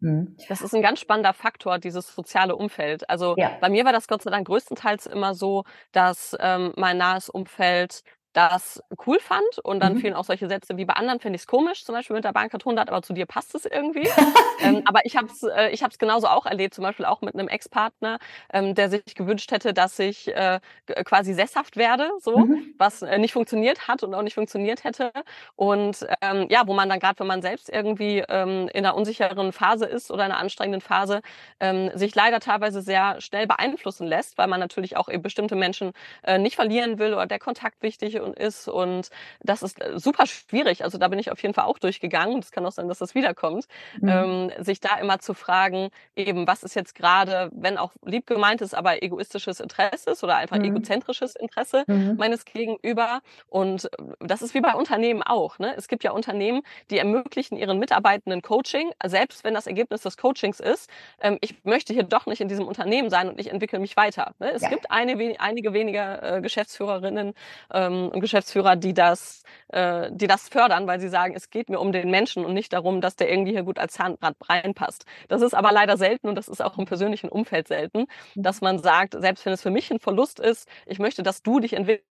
Mhm. 0.00 0.36
Das 0.48 0.62
ist 0.62 0.74
ein 0.74 0.82
ganz 0.82 1.00
spannender 1.00 1.34
Faktor, 1.34 1.78
dieses 1.78 2.14
soziale 2.14 2.56
Umfeld. 2.56 3.08
Also 3.10 3.34
ja. 3.36 3.52
bei 3.60 3.68
mir 3.68 3.84
war 3.84 3.92
das 3.92 4.08
Gott 4.08 4.22
sei 4.22 4.30
Dank 4.30 4.46
größtenteils 4.46 5.06
immer 5.06 5.34
so, 5.34 5.64
dass 5.92 6.36
ähm, 6.40 6.72
mein 6.76 6.96
nahes 6.96 7.28
Umfeld 7.28 8.02
das 8.32 8.82
cool 9.06 9.18
fand 9.18 9.58
und 9.62 9.80
dann 9.80 9.94
mhm. 9.94 9.98
fielen 9.98 10.14
auch 10.14 10.24
solche 10.24 10.48
Sätze 10.48 10.76
wie 10.76 10.84
bei 10.84 10.94
anderen 10.94 11.20
finde 11.20 11.36
ich 11.36 11.42
es 11.42 11.46
komisch, 11.46 11.84
zum 11.84 11.94
Beispiel 11.94 12.14
mit 12.14 12.24
der 12.24 12.32
Bahncard 12.32 12.62
100, 12.62 12.88
aber 12.88 13.02
zu 13.02 13.12
dir 13.12 13.26
passt 13.26 13.54
es 13.54 13.64
irgendwie. 13.64 14.08
ähm, 14.60 14.82
aber 14.84 15.04
ich 15.04 15.16
habe 15.16 15.26
es 15.26 15.42
äh, 15.42 15.70
ich 15.70 15.82
hab's 15.82 15.98
genauso 15.98 16.28
auch 16.28 16.46
erlebt, 16.46 16.74
zum 16.74 16.82
Beispiel 16.82 17.06
auch 17.06 17.22
mit 17.22 17.34
einem 17.34 17.48
Ex-Partner, 17.48 18.18
ähm, 18.52 18.74
der 18.74 18.88
sich 18.88 19.14
gewünscht 19.14 19.50
hätte, 19.50 19.74
dass 19.74 19.98
ich 19.98 20.28
äh, 20.28 20.60
quasi 21.04 21.34
sesshaft 21.34 21.76
werde, 21.76 22.10
so, 22.20 22.38
mhm. 22.38 22.74
was 22.78 23.02
äh, 23.02 23.18
nicht 23.18 23.32
funktioniert 23.32 23.88
hat 23.88 24.02
und 24.04 24.14
auch 24.14 24.22
nicht 24.22 24.34
funktioniert 24.34 24.84
hätte. 24.84 25.12
Und 25.56 26.06
ähm, 26.22 26.46
ja, 26.50 26.62
wo 26.66 26.74
man 26.74 26.88
dann 26.88 27.00
gerade, 27.00 27.18
wenn 27.20 27.26
man 27.26 27.42
selbst 27.42 27.68
irgendwie 27.68 28.24
ähm, 28.28 28.68
in 28.72 28.84
einer 28.84 28.94
unsicheren 28.94 29.52
Phase 29.52 29.86
ist 29.86 30.10
oder 30.10 30.24
einer 30.24 30.38
anstrengenden 30.38 30.80
Phase, 30.80 31.20
ähm, 31.58 31.90
sich 31.94 32.14
leider 32.14 32.38
teilweise 32.38 32.80
sehr 32.80 33.20
schnell 33.20 33.46
beeinflussen 33.46 34.06
lässt, 34.06 34.38
weil 34.38 34.46
man 34.46 34.60
natürlich 34.60 34.96
auch 34.96 35.08
eben 35.08 35.22
bestimmte 35.22 35.56
Menschen 35.56 35.92
äh, 36.22 36.38
nicht 36.38 36.56
verlieren 36.56 36.98
will 36.98 37.14
oder 37.14 37.26
der 37.26 37.38
Kontakt 37.38 37.82
wichtig 37.82 38.19
und 38.20 38.38
ist. 38.38 38.68
Und 38.68 39.10
das 39.40 39.62
ist 39.62 39.80
äh, 39.80 39.98
super 39.98 40.26
schwierig. 40.26 40.84
Also 40.84 40.98
da 40.98 41.08
bin 41.08 41.18
ich 41.18 41.30
auf 41.30 41.42
jeden 41.42 41.54
Fall 41.54 41.64
auch 41.64 41.78
durchgegangen. 41.78 42.38
Es 42.38 42.52
kann 42.52 42.64
auch 42.66 42.72
sein, 42.72 42.88
dass 42.88 42.98
das 42.98 43.14
wiederkommt. 43.14 43.66
Mhm. 44.00 44.08
Ähm, 44.08 44.52
sich 44.58 44.80
da 44.80 44.96
immer 44.96 45.18
zu 45.18 45.34
fragen, 45.34 45.90
eben, 46.16 46.46
was 46.46 46.62
ist 46.62 46.74
jetzt 46.74 46.94
gerade, 46.94 47.50
wenn 47.52 47.78
auch 47.78 47.92
lieb 48.04 48.26
gemeint 48.26 48.60
ist, 48.60 48.74
aber 48.74 49.02
egoistisches 49.02 49.60
Interesse 49.60 50.10
ist 50.10 50.24
oder 50.24 50.36
einfach 50.36 50.58
mhm. 50.58 50.64
egozentrisches 50.64 51.36
Interesse 51.36 51.84
mhm. 51.86 52.16
meines 52.18 52.44
Gegenüber. 52.44 53.20
Und 53.48 53.84
äh, 53.84 53.88
das 54.20 54.42
ist 54.42 54.54
wie 54.54 54.60
bei 54.60 54.74
Unternehmen 54.74 55.22
auch. 55.22 55.58
Ne? 55.58 55.74
Es 55.76 55.88
gibt 55.88 56.04
ja 56.04 56.12
Unternehmen, 56.12 56.62
die 56.90 56.98
ermöglichen 56.98 57.56
ihren 57.56 57.78
Mitarbeitenden 57.78 58.42
Coaching, 58.42 58.92
selbst 59.04 59.44
wenn 59.44 59.54
das 59.54 59.66
Ergebnis 59.66 60.02
des 60.02 60.16
Coachings 60.16 60.60
ist, 60.60 60.90
ähm, 61.20 61.38
ich 61.40 61.64
möchte 61.64 61.92
hier 61.92 62.02
doch 62.02 62.26
nicht 62.26 62.40
in 62.40 62.48
diesem 62.48 62.66
Unternehmen 62.66 63.10
sein 63.10 63.28
und 63.28 63.40
ich 63.40 63.50
entwickle 63.50 63.78
mich 63.78 63.96
weiter. 63.96 64.34
Ne? 64.38 64.52
Es 64.52 64.62
ja. 64.62 64.68
gibt 64.68 64.90
eine, 64.90 65.34
einige 65.38 65.72
weniger 65.72 66.36
äh, 66.36 66.40
Geschäftsführerinnen 66.40 67.34
ähm, 67.72 68.09
und 68.10 68.20
Geschäftsführer, 68.20 68.76
die 68.76 68.94
das, 68.94 69.42
äh, 69.68 70.10
die 70.12 70.26
das 70.26 70.48
fördern, 70.48 70.86
weil 70.86 71.00
sie 71.00 71.08
sagen, 71.08 71.34
es 71.34 71.50
geht 71.50 71.68
mir 71.68 71.80
um 71.80 71.92
den 71.92 72.10
Menschen 72.10 72.44
und 72.44 72.54
nicht 72.54 72.72
darum, 72.72 73.00
dass 73.00 73.16
der 73.16 73.30
irgendwie 73.30 73.52
hier 73.52 73.62
gut 73.62 73.78
als 73.78 73.94
Zahnrad 73.94 74.36
reinpasst. 74.48 75.04
Das 75.28 75.42
ist 75.42 75.54
aber 75.54 75.72
leider 75.72 75.96
selten 75.96 76.28
und 76.28 76.34
das 76.34 76.48
ist 76.48 76.62
auch 76.62 76.78
im 76.78 76.84
persönlichen 76.84 77.28
Umfeld 77.28 77.68
selten, 77.68 78.06
mhm. 78.34 78.42
dass 78.42 78.60
man 78.60 78.78
sagt, 78.78 79.14
selbst 79.18 79.46
wenn 79.46 79.52
es 79.52 79.62
für 79.62 79.70
mich 79.70 79.90
ein 79.90 80.00
Verlust 80.00 80.40
ist, 80.40 80.68
ich 80.86 80.98
möchte, 80.98 81.22
dass 81.22 81.42
du 81.42 81.60
dich 81.60 81.74
entwickelst 81.74 82.10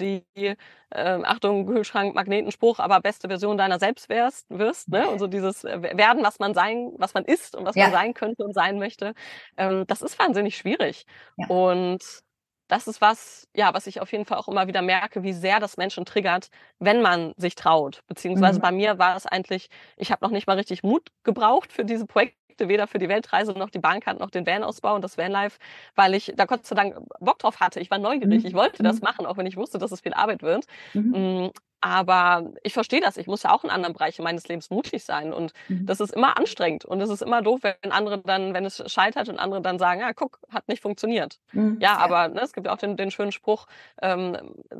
die 0.00 0.24
äh, 0.36 0.56
Achtung, 0.90 1.66
Kühlschrank, 1.66 2.14
Magnetenspruch, 2.14 2.78
aber 2.78 3.00
beste 3.00 3.28
Version 3.28 3.56
deiner 3.56 3.78
selbst 3.78 4.08
wärst, 4.08 4.46
wirst, 4.50 4.88
ne? 4.88 5.08
Und 5.08 5.18
so 5.18 5.26
dieses 5.26 5.64
äh, 5.64 5.96
Werden, 5.96 6.22
was 6.24 6.38
man 6.38 6.54
sein, 6.54 6.92
was 6.98 7.14
man 7.14 7.24
ist 7.24 7.56
und 7.56 7.64
was 7.64 7.76
ja. 7.76 7.84
man 7.84 7.92
sein 7.92 8.14
könnte 8.14 8.44
und 8.44 8.54
sein 8.54 8.78
möchte, 8.78 9.14
ähm, 9.56 9.84
das 9.86 10.02
ist 10.02 10.18
wahnsinnig 10.18 10.56
schwierig. 10.56 11.06
Ja. 11.36 11.46
Und 11.48 12.23
das 12.68 12.86
ist 12.86 13.00
was, 13.00 13.46
ja, 13.54 13.74
was 13.74 13.86
ich 13.86 14.00
auf 14.00 14.10
jeden 14.12 14.24
Fall 14.24 14.38
auch 14.38 14.48
immer 14.48 14.66
wieder 14.66 14.82
merke, 14.82 15.22
wie 15.22 15.32
sehr 15.32 15.60
das 15.60 15.76
Menschen 15.76 16.04
triggert, 16.04 16.48
wenn 16.78 17.02
man 17.02 17.32
sich 17.36 17.54
traut. 17.54 18.02
Beziehungsweise 18.06 18.58
mhm. 18.58 18.62
bei 18.62 18.72
mir 18.72 18.98
war 18.98 19.16
es 19.16 19.26
eigentlich, 19.26 19.68
ich 19.96 20.10
habe 20.10 20.24
noch 20.24 20.30
nicht 20.30 20.46
mal 20.46 20.56
richtig 20.56 20.82
Mut 20.82 21.10
gebraucht 21.24 21.72
für 21.72 21.84
diese 21.84 22.06
Projekte, 22.06 22.38
weder 22.58 22.86
für 22.86 22.98
die 22.98 23.08
Weltreise 23.08 23.52
noch 23.52 23.70
die 23.70 23.80
Bahncard 23.80 24.20
noch 24.20 24.30
den 24.30 24.46
Van-Ausbau 24.46 24.94
und 24.94 25.02
das 25.02 25.18
Vanlife, 25.18 25.58
weil 25.94 26.14
ich 26.14 26.32
da 26.36 26.46
Gott 26.46 26.64
sei 26.66 26.74
Dank 26.76 26.96
Bock 27.20 27.38
drauf 27.38 27.60
hatte. 27.60 27.80
Ich 27.80 27.90
war 27.90 27.98
neugierig, 27.98 28.42
mhm. 28.42 28.48
ich 28.48 28.54
wollte 28.54 28.82
das 28.82 28.96
mhm. 28.96 29.04
machen, 29.04 29.26
auch 29.26 29.36
wenn 29.36 29.46
ich 29.46 29.56
wusste, 29.56 29.78
dass 29.78 29.92
es 29.92 30.00
viel 30.00 30.14
Arbeit 30.14 30.42
wird. 30.42 30.64
Mhm. 30.94 31.50
Aber 31.84 32.50
ich 32.62 32.72
verstehe 32.72 33.02
das. 33.02 33.18
Ich 33.18 33.26
muss 33.26 33.42
ja 33.42 33.52
auch 33.52 33.62
in 33.62 33.68
anderen 33.68 33.92
Bereichen 33.92 34.22
meines 34.22 34.48
Lebens 34.48 34.70
mutig 34.70 35.04
sein. 35.04 35.34
Und 35.34 35.52
mhm. 35.68 35.84
das 35.84 36.00
ist 36.00 36.14
immer 36.14 36.38
anstrengend. 36.38 36.86
Und 36.86 37.02
es 37.02 37.10
ist 37.10 37.20
immer 37.20 37.42
doof, 37.42 37.60
wenn 37.62 37.92
andere 37.92 38.16
dann, 38.16 38.54
wenn 38.54 38.64
es 38.64 38.82
scheitert 38.90 39.28
und 39.28 39.38
andere 39.38 39.60
dann 39.60 39.78
sagen, 39.78 40.00
ja, 40.00 40.14
guck, 40.14 40.38
hat 40.48 40.66
nicht 40.66 40.80
funktioniert. 40.80 41.38
Mhm. 41.52 41.76
Ja, 41.82 41.98
aber 41.98 42.28
ne, 42.28 42.40
es 42.40 42.54
gibt 42.54 42.68
ja 42.68 42.72
auch 42.72 42.78
den, 42.78 42.96
den 42.96 43.10
schönen 43.10 43.32
Spruch, 43.32 43.66
ähm, 44.00 44.38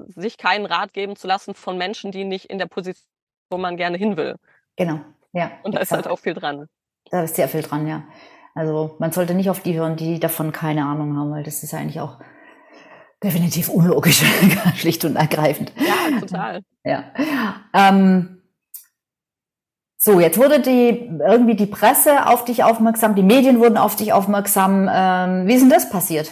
sich 0.08 0.38
keinen 0.38 0.64
Rat 0.64 0.94
geben 0.94 1.14
zu 1.14 1.26
lassen 1.26 1.52
von 1.52 1.76
Menschen, 1.76 2.10
die 2.10 2.24
nicht 2.24 2.46
in 2.46 2.56
der 2.56 2.68
Position, 2.68 3.06
wo 3.50 3.58
man 3.58 3.76
gerne 3.76 3.98
hin 3.98 4.16
will. 4.16 4.36
Genau, 4.76 5.00
ja. 5.32 5.50
Und 5.62 5.74
da 5.74 5.80
ist 5.80 5.92
halt 5.92 6.08
auch 6.08 6.18
viel 6.18 6.32
dran. 6.32 6.70
Da 7.10 7.24
ist 7.24 7.36
sehr 7.36 7.48
viel 7.48 7.60
dran, 7.60 7.86
ja. 7.86 8.04
Also 8.54 8.96
man 8.98 9.12
sollte 9.12 9.34
nicht 9.34 9.50
auf 9.50 9.60
die 9.60 9.78
hören, 9.78 9.96
die 9.96 10.20
davon 10.20 10.52
keine 10.52 10.86
Ahnung 10.86 11.18
haben, 11.18 11.32
weil 11.32 11.42
das 11.42 11.62
ist 11.62 11.74
eigentlich 11.74 12.00
auch 12.00 12.18
definitiv 13.24 13.68
unlogisch, 13.68 14.22
schlicht 14.76 15.04
und 15.04 15.16
ergreifend. 15.16 15.72
Ja, 15.76 16.20
total. 16.20 16.60
Ja. 16.84 17.04
Ähm, 17.72 18.42
so, 19.96 20.20
jetzt 20.20 20.38
wurde 20.38 20.60
die 20.60 21.10
irgendwie 21.26 21.56
die 21.56 21.66
Presse 21.66 22.26
auf 22.26 22.44
dich 22.44 22.62
aufmerksam, 22.62 23.14
die 23.14 23.22
Medien 23.22 23.58
wurden 23.58 23.78
auf 23.78 23.96
dich 23.96 24.12
aufmerksam. 24.12 24.88
Ähm, 24.92 25.46
wie 25.48 25.54
ist 25.54 25.62
denn 25.62 25.70
das 25.70 25.88
passiert? 25.88 26.30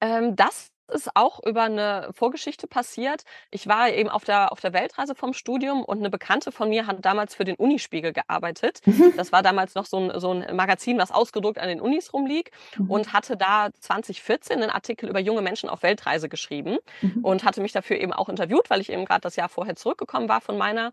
Ähm, 0.00 0.36
das 0.36 0.68
ist 0.90 1.10
auch 1.14 1.40
über 1.44 1.62
eine 1.62 2.10
Vorgeschichte 2.12 2.66
passiert. 2.66 3.24
Ich 3.50 3.66
war 3.66 3.90
eben 3.90 4.08
auf 4.08 4.24
der, 4.24 4.52
auf 4.52 4.60
der 4.60 4.72
Weltreise 4.72 5.14
vom 5.14 5.32
Studium 5.32 5.84
und 5.84 5.98
eine 5.98 6.10
Bekannte 6.10 6.52
von 6.52 6.68
mir 6.68 6.86
hat 6.86 7.04
damals 7.04 7.34
für 7.34 7.44
den 7.44 7.56
Unispiegel 7.56 8.12
gearbeitet. 8.12 8.80
Mhm. 8.86 9.14
Das 9.20 9.32
war 9.32 9.42
damals 9.42 9.74
noch 9.74 9.84
so 9.84 9.98
ein, 9.98 10.18
so 10.18 10.32
ein 10.32 10.56
Magazin, 10.56 10.96
was 10.96 11.10
ausgedruckt 11.10 11.58
an 11.58 11.68
den 11.68 11.80
Unis 11.80 12.12
rumliegt 12.14 12.54
mhm. 12.78 12.90
und 12.90 13.12
hatte 13.12 13.36
da 13.36 13.68
2014 13.80 14.62
einen 14.62 14.70
Artikel 14.70 15.08
über 15.08 15.20
junge 15.20 15.42
Menschen 15.42 15.68
auf 15.68 15.82
Weltreise 15.82 16.28
geschrieben 16.28 16.78
mhm. 17.02 17.22
und 17.22 17.44
hatte 17.44 17.60
mich 17.60 17.72
dafür 17.72 17.98
eben 17.98 18.12
auch 18.12 18.28
interviewt, 18.28 18.70
weil 18.70 18.80
ich 18.80 18.90
eben 18.90 19.04
gerade 19.04 19.20
das 19.20 19.36
Jahr 19.36 19.48
vorher 19.48 19.76
zurückgekommen 19.76 20.28
war 20.28 20.40
von 20.40 20.56
meiner. 20.56 20.92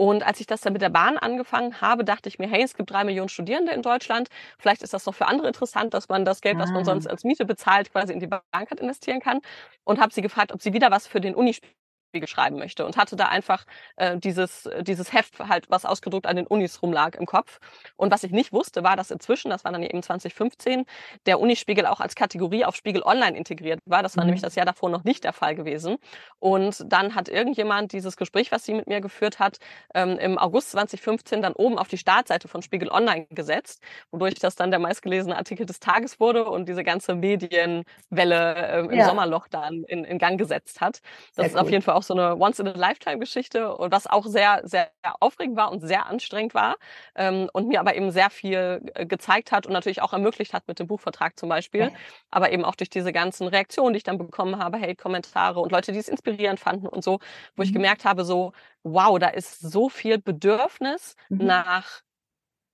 Und 0.00 0.24
als 0.24 0.38
ich 0.38 0.46
das 0.46 0.60
dann 0.60 0.72
mit 0.72 0.80
der 0.80 0.90
Bahn 0.90 1.18
angefangen 1.18 1.80
habe, 1.80 2.04
dachte 2.04 2.28
ich 2.28 2.38
mir, 2.38 2.48
hey, 2.48 2.62
es 2.62 2.74
gibt 2.74 2.90
drei 2.90 3.02
Millionen 3.02 3.28
Studierende 3.28 3.72
in 3.72 3.82
Deutschland. 3.82 4.28
Vielleicht 4.56 4.82
ist 4.82 4.94
das 4.94 5.02
doch 5.02 5.14
für 5.14 5.26
andere 5.26 5.48
interessant, 5.48 5.92
dass 5.92 6.08
man 6.08 6.24
das 6.24 6.40
Geld, 6.40 6.56
was 6.58 6.70
man 6.70 6.82
ah. 6.82 6.84
sonst 6.84 7.08
als 7.08 7.24
Miete 7.24 7.44
bezahlt, 7.44 7.90
quasi 7.90 8.12
in 8.12 8.20
die 8.20 8.28
Bank 8.28 8.42
hat 8.52 8.78
investieren 8.78 9.18
kann. 9.18 9.40
Und 9.82 10.00
habe 10.00 10.14
sie 10.14 10.22
gefragt, 10.22 10.52
ob 10.52 10.62
sie 10.62 10.72
wieder 10.72 10.92
was 10.92 11.08
für 11.08 11.20
den 11.20 11.34
Unispiegel 11.34 11.77
schreiben 12.26 12.56
möchte 12.58 12.86
und 12.86 12.96
hatte 12.96 13.16
da 13.16 13.26
einfach 13.26 13.64
äh, 13.96 14.16
dieses, 14.16 14.66
äh, 14.66 14.82
dieses 14.82 15.12
Heft 15.12 15.38
halt, 15.38 15.70
was 15.70 15.84
ausgedruckt 15.84 16.26
an 16.26 16.36
den 16.36 16.46
Unis 16.46 16.82
rumlag 16.82 17.14
im 17.14 17.26
Kopf. 17.26 17.60
Und 17.96 18.10
was 18.10 18.24
ich 18.24 18.32
nicht 18.32 18.52
wusste, 18.52 18.82
war, 18.82 18.96
dass 18.96 19.10
inzwischen, 19.10 19.50
das 19.50 19.64
war 19.64 19.72
dann 19.72 19.82
eben 19.82 20.02
2015, 20.02 20.84
der 21.26 21.38
Unispiegel 21.38 21.86
auch 21.86 22.00
als 22.00 22.14
Kategorie 22.14 22.64
auf 22.64 22.76
Spiegel 22.76 23.02
Online 23.02 23.36
integriert 23.36 23.80
war. 23.84 24.02
Das 24.02 24.16
war 24.16 24.24
mhm. 24.24 24.28
nämlich 24.28 24.42
das 24.42 24.54
Jahr 24.54 24.66
davor 24.66 24.88
noch 24.90 25.04
nicht 25.04 25.24
der 25.24 25.32
Fall 25.32 25.54
gewesen. 25.54 25.98
Und 26.38 26.82
dann 26.86 27.14
hat 27.14 27.28
irgendjemand 27.28 27.92
dieses 27.92 28.16
Gespräch, 28.16 28.50
was 28.52 28.64
sie 28.64 28.74
mit 28.74 28.86
mir 28.86 29.00
geführt 29.00 29.38
hat, 29.38 29.58
ähm, 29.94 30.18
im 30.18 30.38
August 30.38 30.70
2015 30.70 31.42
dann 31.42 31.52
oben 31.52 31.78
auf 31.78 31.88
die 31.88 31.98
Startseite 31.98 32.48
von 32.48 32.62
Spiegel 32.62 32.88
Online 32.88 33.26
gesetzt, 33.30 33.82
wodurch 34.10 34.34
das 34.36 34.56
dann 34.56 34.70
der 34.70 34.80
meistgelesene 34.80 35.36
Artikel 35.36 35.66
des 35.66 35.80
Tages 35.80 36.20
wurde 36.20 36.44
und 36.44 36.68
diese 36.68 36.84
ganze 36.84 37.14
Medienwelle 37.14 37.84
äh, 38.10 38.80
im 38.80 38.92
ja. 38.92 39.06
Sommerloch 39.06 39.48
dann 39.48 39.84
in, 39.84 40.04
in 40.04 40.18
Gang 40.18 40.38
gesetzt 40.38 40.80
hat. 40.80 41.00
Das 41.34 41.36
Sehr 41.36 41.46
ist 41.46 41.54
cool. 41.54 41.60
auf 41.60 41.70
jeden 41.70 41.82
Fall 41.82 41.97
auch 41.98 42.02
so 42.04 42.14
eine 42.14 42.36
Once-in-a-Lifetime-Geschichte 42.36 43.74
und 43.74 43.92
was 43.92 44.06
auch 44.06 44.24
sehr, 44.24 44.62
sehr 44.64 44.90
aufregend 45.20 45.56
war 45.56 45.72
und 45.72 45.80
sehr 45.80 46.06
anstrengend 46.06 46.54
war 46.54 46.76
ähm, 47.16 47.50
und 47.52 47.68
mir 47.68 47.80
aber 47.80 47.96
eben 47.96 48.10
sehr 48.12 48.30
viel 48.30 48.80
äh, 48.94 49.04
gezeigt 49.04 49.50
hat 49.50 49.66
und 49.66 49.72
natürlich 49.72 50.00
auch 50.00 50.12
ermöglicht 50.12 50.54
hat 50.54 50.68
mit 50.68 50.78
dem 50.78 50.86
Buchvertrag 50.86 51.38
zum 51.38 51.48
Beispiel, 51.48 51.90
aber 52.30 52.52
eben 52.52 52.64
auch 52.64 52.76
durch 52.76 52.90
diese 52.90 53.12
ganzen 53.12 53.48
Reaktionen, 53.48 53.92
die 53.92 53.98
ich 53.98 54.04
dann 54.04 54.18
bekommen 54.18 54.58
habe, 54.58 54.80
Hate-Kommentare 54.80 55.60
und 55.60 55.72
Leute, 55.72 55.92
die 55.92 55.98
es 55.98 56.08
inspirierend 56.08 56.60
fanden 56.60 56.86
und 56.86 57.02
so, 57.02 57.18
wo 57.56 57.62
mhm. 57.62 57.64
ich 57.64 57.72
gemerkt 57.72 58.04
habe, 58.04 58.24
so, 58.24 58.52
wow, 58.84 59.18
da 59.18 59.28
ist 59.28 59.60
so 59.60 59.88
viel 59.88 60.18
Bedürfnis 60.18 61.16
mhm. 61.28 61.46
nach 61.46 62.02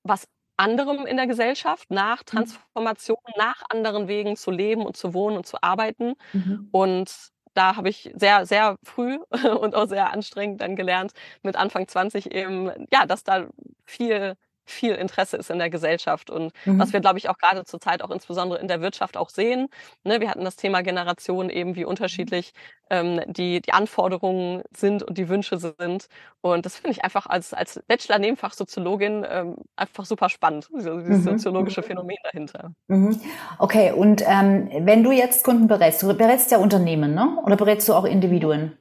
was 0.03 0.29
anderem 0.57 1.07
in 1.07 1.17
der 1.17 1.27
Gesellschaft, 1.27 1.91
nach 1.91 2.21
mhm. 2.21 2.27
Transformation, 2.27 3.19
mhm. 3.27 3.33
nach 3.39 3.63
anderen 3.69 4.09
Wegen 4.09 4.37
zu 4.37 4.51
leben 4.51 4.85
und 4.85 4.97
zu 4.97 5.15
wohnen 5.15 5.37
und 5.37 5.47
zu 5.47 5.63
arbeiten. 5.63 6.15
Mhm. 6.33 6.69
Und 6.71 7.34
da 7.55 7.77
habe 7.77 7.89
ich 7.89 8.11
sehr, 8.15 8.47
sehr 8.47 8.77
früh 8.83 9.19
und 9.61 9.75
auch 9.75 9.87
sehr 9.89 10.13
anstrengend 10.13 10.61
dann 10.61 10.77
gelernt, 10.77 11.13
mit 11.43 11.57
Anfang 11.57 11.89
20 11.89 12.33
eben, 12.35 12.71
ja, 12.93 13.07
dass 13.07 13.25
da 13.25 13.47
viel 13.87 14.37
viel 14.65 14.95
Interesse 14.95 15.37
ist 15.37 15.51
in 15.51 15.59
der 15.59 15.71
Gesellschaft 15.71 16.31
und 16.31 16.53
mhm. 16.65 16.79
was 16.79 16.93
wir, 16.93 17.01
glaube 17.01 17.19
ich, 17.19 17.29
auch 17.29 17.39
gerade 17.39 17.65
zurzeit 17.65 18.03
auch 18.03 18.11
insbesondere 18.11 18.59
in 18.61 18.69
der 18.69 18.81
Wirtschaft 18.81 19.17
auch 19.17 19.29
sehen. 19.29 19.69
Ne, 20.05 20.21
wir 20.21 20.31
hatten 20.31 20.45
das 20.45 20.57
Thema 20.57 20.83
Generation 20.83 21.51
eben, 21.51 21.77
wie 21.77 21.85
unterschiedlich 21.85 22.53
ähm, 22.91 23.21
die, 23.27 23.61
die 23.61 23.73
Anforderungen 23.73 24.63
sind 24.77 25.03
und 25.03 25.19
die 25.19 25.29
Wünsche 25.29 25.59
sind. 25.59 26.07
Und 26.41 26.67
das 26.67 26.77
finde 26.77 26.93
ich 26.93 27.05
einfach 27.05 27.27
als, 27.27 27.55
als 27.55 27.83
Bachelor-Nebenfach 27.87 28.53
Soziologin 28.53 29.27
ähm, 29.29 29.57
einfach 29.77 30.05
super 30.05 30.29
spannend, 30.29 30.69
dieses 30.75 31.05
mhm. 31.05 31.23
soziologische 31.23 31.83
Phänomen 31.83 32.17
dahinter. 32.25 32.73
Mhm. 32.89 33.21
Okay, 33.59 33.93
und 33.93 34.23
ähm, 34.27 34.71
wenn 34.81 35.03
du 35.03 35.13
jetzt 35.13 35.45
Kunden 35.45 35.67
berätst, 35.67 36.03
du 36.03 36.15
berätst 36.15 36.51
ja 36.51 36.59
Unternehmen, 36.59 37.15
ne? 37.15 37.39
oder 37.45 37.57
berätst 37.57 37.89
du 37.89 37.95
auch 37.95 38.05
Individuen? 38.05 38.77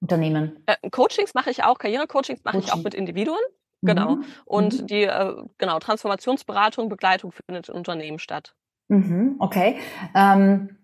Unternehmen? 0.00 0.62
Äh, 0.66 0.90
Coachings 0.90 1.34
mache 1.34 1.50
ich 1.50 1.64
auch, 1.64 1.78
Karriere-Coachings 1.78 2.44
mache 2.44 2.56
Coaching. 2.56 2.68
ich 2.68 2.72
auch 2.72 2.82
mit 2.82 2.94
Individuen. 2.94 3.38
Genau. 3.82 4.16
Mhm. 4.16 4.24
Und 4.44 4.82
mhm. 4.82 4.86
die 4.86 5.02
äh, 5.04 5.34
genau 5.58 5.78
Transformationsberatung, 5.78 6.88
Begleitung 6.88 7.32
findet 7.32 7.68
in 7.68 7.74
Unternehmen 7.74 8.18
statt. 8.18 8.54
Mhm. 8.88 9.36
Okay. 9.38 9.78
Ähm, 10.14 10.76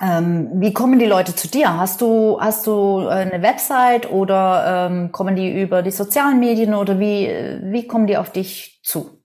ähm, 0.00 0.50
wie 0.54 0.72
kommen 0.72 0.98
die 0.98 1.06
Leute 1.06 1.34
zu 1.36 1.48
dir? 1.48 1.76
Hast 1.76 2.00
du 2.00 2.40
hast 2.40 2.66
du 2.66 3.02
äh, 3.02 3.10
eine 3.10 3.42
Website 3.42 4.10
oder 4.10 4.88
ähm, 4.90 5.12
kommen 5.12 5.36
die 5.36 5.62
über 5.62 5.82
die 5.82 5.92
sozialen 5.92 6.40
Medien 6.40 6.74
oder 6.74 6.98
wie 6.98 7.28
wie 7.62 7.86
kommen 7.86 8.06
die 8.06 8.16
auf 8.16 8.30
dich 8.30 8.80
zu? 8.82 9.21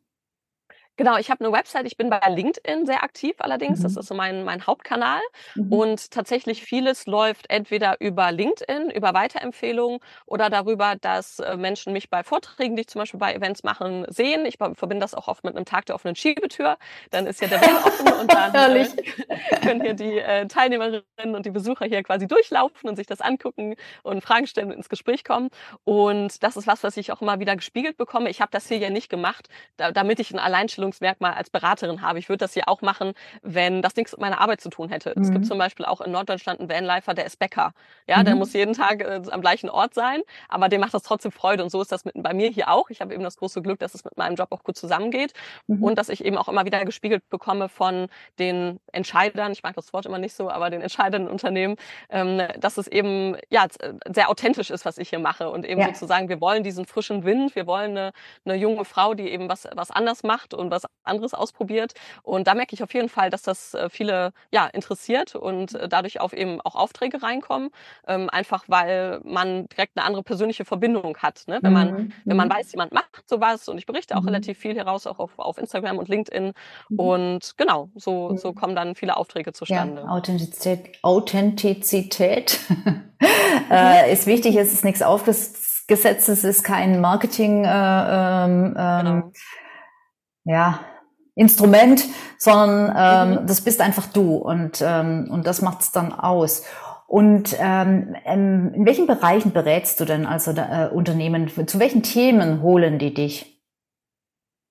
Genau, 0.98 1.18
ich 1.18 1.30
habe 1.30 1.46
eine 1.46 1.54
Website, 1.54 1.86
ich 1.86 1.96
bin 1.96 2.10
bei 2.10 2.20
LinkedIn 2.28 2.88
sehr 2.88 3.04
aktiv 3.04 3.36
allerdings, 3.38 3.80
mhm. 3.80 3.84
das 3.84 3.98
ist 3.98 4.08
so 4.08 4.16
mein, 4.16 4.44
mein 4.44 4.66
Hauptkanal 4.66 5.22
mhm. 5.54 5.72
und 5.72 6.12
tatsächlich 6.12 6.64
vieles 6.64 7.06
läuft 7.06 7.50
entweder 7.50 8.02
über 8.02 8.32
LinkedIn, 8.32 8.90
über 8.90 9.14
Weiterempfehlungen 9.14 10.00
oder 10.26 10.50
darüber, 10.50 10.96
dass 11.00 11.38
äh, 11.38 11.56
Menschen 11.56 11.94
mich 11.94 12.10
bei 12.10 12.24
Vorträgen, 12.24 12.76
die 12.76 12.82
ich 12.82 12.88
zum 12.88 13.00
Beispiel 13.00 13.20
bei 13.20 13.36
Events 13.36 13.64
machen, 13.64 14.06
sehen. 14.10 14.48
Ich 14.48 14.58
verbinde 14.58 15.00
das 15.00 15.14
auch 15.14 15.28
oft 15.28 15.44
mit 15.44 15.56
einem 15.56 15.66
Tag 15.66 15.86
der 15.86 15.94
offenen 15.94 16.16
Schiebetür, 16.16 16.78
dann 17.12 17.28
ist 17.28 17.42
ja 17.42 17.48
der 17.48 17.62
Weg 17.62 17.86
offen 17.86 18.14
und 18.14 18.34
dann 18.34 18.76
äh, 18.76 18.88
können 19.62 19.82
hier 19.82 19.94
die 19.94 20.18
äh, 20.18 20.48
Teilnehmerinnen 20.48 21.36
und 21.36 21.46
die 21.46 21.52
Besucher 21.52 21.86
hier 21.86 22.02
quasi 22.02 22.26
durchlaufen 22.26 22.90
und 22.90 22.96
sich 22.96 23.06
das 23.06 23.22
angucken 23.22 23.76
und 24.02 24.22
Fragen 24.22 24.48
stellen 24.48 24.72
und 24.72 24.78
ins 24.78 24.90
Gespräch 24.90 25.24
kommen 25.24 25.50
und 25.84 26.42
das 26.42 26.58
ist 26.58 26.66
was, 26.66 26.84
was 26.84 26.98
ich 26.98 27.12
auch 27.12 27.22
immer 27.22 27.40
wieder 27.40 27.56
gespiegelt 27.56 27.98
bekomme. 27.98 28.32
Ich 28.32 28.42
habe 28.42 28.50
das 28.52 28.68
hier 28.68 28.78
ja 28.78 28.90
nicht 28.90 29.10
gemacht, 29.10 29.48
da, 29.78 29.92
damit 29.92 30.20
ich 30.20 30.32
ein 30.32 30.40
Alleinstellung 30.40 30.87
Alleinstellungsmerkmal 30.88 31.34
als 31.34 31.50
Beraterin 31.50 32.02
habe. 32.02 32.20
Ich 32.20 32.30
würde 32.30 32.40
das 32.40 32.54
hier 32.54 32.68
auch 32.68 32.82
machen, 32.82 33.14
wenn 33.42 33.82
das 33.82 33.96
nichts 33.96 34.14
mit 34.14 34.22
meiner 34.22 34.40
Arbeit 34.40 34.62
zu 34.62 34.70
tun 34.70 34.90
hätte. 34.90 35.14
Mhm. 35.16 35.22
Es 35.22 35.32
gibt 35.32 35.46
mhm. 35.46 35.48
zum 35.48 35.58
Beispiel 35.58 35.86
auch 35.86 36.02
in 36.02 36.12
Norddeutschland 36.12 36.60
einen 36.60 36.70
Vanlifer, 36.70 37.14
der 37.14 37.26
ist 37.26 37.40
Bäcker. 37.40 37.74
Ja, 38.08 38.20
mhm. 38.20 38.26
der 38.26 38.36
muss 38.36 38.54
jeden 38.54 38.74
Tag 38.74 39.02
äh, 39.02 39.22
am 39.30 39.42
gleichen 39.42 39.70
Ort 39.70 39.94
sein, 39.94 40.22
aber 40.50 40.70
dem 40.70 40.82
macht 40.82 40.94
das 40.94 41.04
trotzdem 41.04 41.32
Freude. 41.32 41.64
Und 41.64 41.70
so 41.70 41.82
ist 41.82 41.92
das 41.92 42.06
mit, 42.06 42.16
bei 42.22 42.34
mir 42.34 42.50
hier 42.50 42.70
auch. 42.70 42.90
Ich 42.90 43.02
habe 43.02 43.14
eben 43.14 43.24
das 43.24 43.38
große 43.38 43.62
Glück, 43.62 43.80
dass 43.80 43.94
es 43.94 44.04
mit 44.04 44.18
meinem 44.18 44.36
Job 44.36 44.52
auch 44.52 44.64
gut 44.64 44.78
zusammengeht 44.78 45.34
mhm. 45.68 45.84
und 45.84 45.98
dass 45.98 46.10
ich 46.10 46.24
eben 46.24 46.38
auch 46.38 46.48
immer 46.48 46.66
wieder 46.66 46.84
gespiegelt 46.86 47.28
bekomme 47.30 47.70
von 47.70 48.08
den 48.40 48.80
Entscheidern, 48.92 49.52
ich 49.52 49.64
mag 49.64 49.76
das 49.76 49.94
Wort 49.94 50.06
immer 50.06 50.18
nicht 50.18 50.34
so, 50.34 50.50
aber 50.50 50.70
den 50.70 50.82
entscheidenden 50.82 51.30
Unternehmen, 51.30 51.76
ähm, 52.10 52.42
dass 52.60 52.78
es 52.78 52.88
eben 52.88 53.36
ja 53.50 53.66
äh, 53.80 53.94
sehr 54.14 54.30
authentisch 54.30 54.70
ist, 54.70 54.86
was 54.86 54.98
ich 54.98 55.10
hier 55.10 55.20
mache 55.20 55.50
und 55.50 55.66
eben 55.66 55.82
ja. 55.82 55.88
sozusagen, 55.88 56.30
wir 56.30 56.42
wollen 56.42 56.64
diesen 56.64 56.86
frischen 56.86 57.24
Wind, 57.24 57.56
wir 57.56 57.68
wollen 57.68 57.98
eine, 57.98 58.12
eine 58.46 58.56
junge 58.56 58.86
Frau, 58.86 59.14
die 59.14 59.30
eben 59.30 59.50
was, 59.50 59.68
was 59.74 59.92
anders 59.92 60.24
macht 60.24 60.54
und 60.54 60.72
was 60.72 60.77
was 60.84 60.90
anderes 61.04 61.34
ausprobiert. 61.34 61.94
Und 62.24 62.48
da 62.48 62.54
merke 62.54 62.74
ich 62.74 62.84
auf 62.84 62.94
jeden 62.94 63.10
Fall, 63.10 63.30
dass 63.30 63.42
das 63.42 63.74
äh, 63.74 63.90
viele 63.90 64.32
ja, 64.52 64.68
interessiert 64.68 65.36
und 65.36 65.76
äh, 65.76 65.88
dadurch 65.88 66.20
auf 66.20 66.34
eben 66.34 66.62
auch 66.62 66.76
Aufträge 66.76 67.22
reinkommen. 67.22 67.70
Ähm, 68.08 68.30
einfach 68.30 68.66
weil 68.68 69.20
man 69.24 69.68
direkt 69.70 69.98
eine 69.98 70.06
andere 70.06 70.24
persönliche 70.24 70.66
Verbindung 70.66 71.18
hat. 71.18 71.44
Ne? 71.48 71.60
Wenn, 71.62 71.74
man, 71.74 71.92
mhm. 71.92 72.12
wenn 72.26 72.38
man 72.38 72.48
mhm. 72.48 72.54
weiß, 72.54 72.72
jemand 72.72 72.94
macht 72.94 73.24
sowas 73.26 73.68
und 73.68 73.78
ich 73.78 73.86
berichte 73.86 74.16
auch 74.16 74.22
mhm. 74.22 74.30
relativ 74.30 74.58
viel 74.58 74.76
heraus, 74.76 75.08
auch 75.08 75.20
auf, 75.20 75.38
auf 75.38 75.58
Instagram 75.58 75.98
und 75.98 76.08
LinkedIn. 76.08 76.54
Mhm. 76.90 77.00
Und 77.00 77.54
genau, 77.58 77.90
so, 77.96 78.36
so 78.38 78.54
kommen 78.54 78.76
dann 78.76 78.96
viele 78.96 79.18
Aufträge 79.18 79.54
zustande. 79.54 80.02
Ja, 80.02 80.10
Authentizität, 80.10 80.98
Authentizität 81.02 82.60
äh, 83.72 84.12
ist 84.12 84.28
wichtig, 84.28 84.56
es 84.56 84.74
ist 84.74 84.84
nichts 84.84 85.02
aufgesetzt, 85.02 86.30
es 86.30 86.44
ist 86.44 86.64
kein 86.64 87.02
Marketing. 87.02 87.66
Äh, 87.66 87.70
ähm, 87.70 88.76
ähm 88.78 89.06
genau 89.06 89.32
ja, 90.48 90.80
Instrument, 91.36 92.04
sondern 92.40 92.94
ähm, 92.98 93.42
mhm. 93.44 93.48
das 93.48 93.62
bist 93.62 93.80
einfach 93.82 94.08
du 94.08 94.38
und, 94.38 94.82
ähm, 94.84 95.28
und 95.30 95.46
das 95.46 95.62
macht's 95.62 95.92
dann 95.92 96.12
aus. 96.12 96.64
Und 97.06 97.56
ähm, 97.60 98.16
in 98.26 98.86
welchen 98.86 99.08
Bereichen 99.08 99.54
berätst 99.54 100.00
du 100.00 100.06
denn 100.06 100.26
also 100.26 100.52
äh, 100.52 100.90
Unternehmen? 100.92 101.50
Zu 101.68 101.80
welchen 101.80 102.04
Themen 102.04 102.62
holen 102.62 103.00
die 103.00 103.14
dich? 103.14 103.64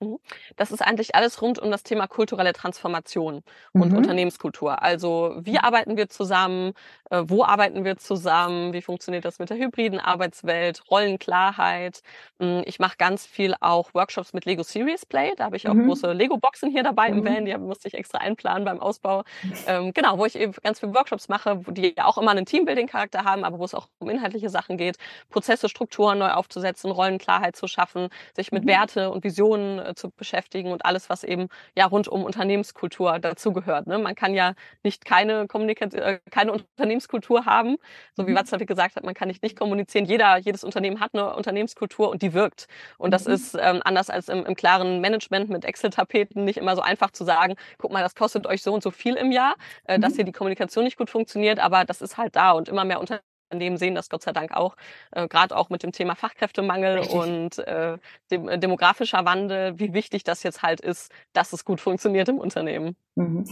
Mhm. 0.00 0.18
Das 0.56 0.70
ist 0.70 0.82
eigentlich 0.82 1.14
alles 1.14 1.40
rund 1.42 1.58
um 1.58 1.70
das 1.70 1.82
Thema 1.82 2.06
kulturelle 2.06 2.52
Transformation 2.52 3.42
und 3.72 3.90
mhm. 3.92 3.98
Unternehmenskultur. 3.98 4.82
Also 4.82 5.36
wie 5.38 5.58
arbeiten 5.58 5.96
wir 5.96 6.08
zusammen, 6.08 6.72
äh, 7.10 7.22
wo 7.26 7.44
arbeiten 7.44 7.84
wir 7.84 7.96
zusammen, 7.96 8.72
wie 8.72 8.82
funktioniert 8.82 9.24
das 9.24 9.38
mit 9.38 9.50
der 9.50 9.58
hybriden 9.58 10.00
Arbeitswelt, 10.00 10.82
Rollenklarheit. 10.90 12.02
Hm, 12.40 12.62
ich 12.64 12.78
mache 12.78 12.96
ganz 12.96 13.26
viel 13.26 13.54
auch 13.60 13.94
Workshops 13.94 14.32
mit 14.32 14.44
Lego 14.44 14.62
Series 14.62 15.06
Play. 15.06 15.32
Da 15.36 15.44
habe 15.44 15.56
ich 15.56 15.68
auch 15.68 15.74
mhm. 15.74 15.86
große 15.86 16.12
Lego-Boxen 16.12 16.70
hier 16.70 16.82
dabei 16.82 17.10
mhm. 17.10 17.18
im 17.18 17.24
Van, 17.24 17.44
die 17.44 17.56
musste 17.58 17.88
ich 17.88 17.94
extra 17.94 18.18
einplanen 18.18 18.64
beim 18.64 18.80
Ausbau. 18.80 19.24
Ähm, 19.66 19.92
genau, 19.92 20.18
wo 20.18 20.26
ich 20.26 20.36
eben 20.36 20.52
ganz 20.62 20.80
viele 20.80 20.94
Workshops 20.94 21.28
mache, 21.28 21.60
die 21.68 21.98
auch 21.98 22.18
immer 22.18 22.30
einen 22.30 22.46
Teambuilding-Charakter 22.46 23.24
haben, 23.24 23.44
aber 23.44 23.58
wo 23.58 23.64
es 23.64 23.74
auch 23.74 23.88
um 23.98 24.08
inhaltliche 24.10 24.48
Sachen 24.48 24.76
geht, 24.76 24.96
Prozesse, 25.30 25.68
Strukturen 25.68 26.18
neu 26.18 26.30
aufzusetzen, 26.30 26.90
Rollenklarheit 26.90 27.56
zu 27.56 27.66
schaffen, 27.66 28.08
sich 28.34 28.52
mit 28.52 28.64
mhm. 28.64 28.68
Werte 28.68 29.10
und 29.10 29.24
Visionen 29.24 29.78
äh, 29.78 29.94
zu 29.94 30.10
beschäftigen 30.10 30.45
und 30.54 30.84
alles, 30.84 31.08
was 31.08 31.24
eben 31.24 31.48
ja 31.76 31.86
rund 31.86 32.08
um 32.08 32.24
Unternehmenskultur 32.24 33.18
dazugehört. 33.18 33.86
Ne? 33.86 33.98
Man 33.98 34.14
kann 34.14 34.34
ja 34.34 34.54
nicht 34.82 35.04
keine 35.04 35.46
Kommunikation, 35.46 36.02
äh, 36.02 36.20
keine 36.30 36.52
Unternehmenskultur 36.52 37.46
haben, 37.46 37.76
so 38.14 38.26
wie 38.26 38.32
mhm. 38.32 38.36
Watzlawick 38.36 38.68
gesagt 38.68 38.96
hat, 38.96 39.04
man 39.04 39.14
kann 39.14 39.28
nicht 39.28 39.42
nicht 39.42 39.56
kommunizieren. 39.56 40.04
Jeder, 40.04 40.36
jedes 40.38 40.64
Unternehmen 40.64 41.00
hat 41.00 41.14
eine 41.14 41.34
Unternehmenskultur 41.34 42.10
und 42.10 42.22
die 42.22 42.32
wirkt. 42.32 42.66
Und 42.98 43.12
das 43.12 43.26
mhm. 43.26 43.34
ist 43.34 43.56
ähm, 43.60 43.80
anders 43.84 44.10
als 44.10 44.28
im, 44.28 44.44
im 44.44 44.54
klaren 44.54 45.00
Management 45.00 45.50
mit 45.50 45.64
Excel-Tapeten 45.64 46.44
nicht 46.44 46.58
immer 46.58 46.76
so 46.76 46.82
einfach 46.82 47.10
zu 47.10 47.24
sagen, 47.24 47.54
guck 47.78 47.92
mal, 47.92 48.02
das 48.02 48.14
kostet 48.14 48.46
euch 48.46 48.62
so 48.62 48.72
und 48.74 48.82
so 48.82 48.90
viel 48.90 49.14
im 49.14 49.32
Jahr, 49.32 49.54
äh, 49.84 49.98
mhm. 49.98 50.02
dass 50.02 50.16
hier 50.16 50.24
die 50.24 50.32
Kommunikation 50.32 50.84
nicht 50.84 50.96
gut 50.96 51.10
funktioniert, 51.10 51.58
aber 51.58 51.84
das 51.84 52.02
ist 52.02 52.16
halt 52.16 52.36
da 52.36 52.52
und 52.52 52.68
immer 52.68 52.84
mehr 52.84 53.00
Unternehmen 53.00 53.35
Unternehmen 53.50 53.76
sehen 53.76 53.94
das 53.94 54.08
Gott 54.08 54.22
sei 54.22 54.32
Dank 54.32 54.52
auch, 54.52 54.76
äh, 55.12 55.28
gerade 55.28 55.56
auch 55.56 55.70
mit 55.70 55.82
dem 55.82 55.92
Thema 55.92 56.14
Fachkräftemangel 56.16 56.98
Richtig. 56.98 57.14
und 57.14 57.58
äh, 57.58 57.98
dem, 58.30 58.48
äh, 58.48 58.58
demografischer 58.58 59.24
Wandel, 59.24 59.78
wie 59.78 59.92
wichtig 59.92 60.24
das 60.24 60.42
jetzt 60.42 60.62
halt 60.62 60.80
ist, 60.80 61.12
dass 61.32 61.52
es 61.52 61.64
gut 61.64 61.80
funktioniert 61.80 62.28
im 62.28 62.38
Unternehmen. 62.38 62.96
Mhm. 63.18 63.46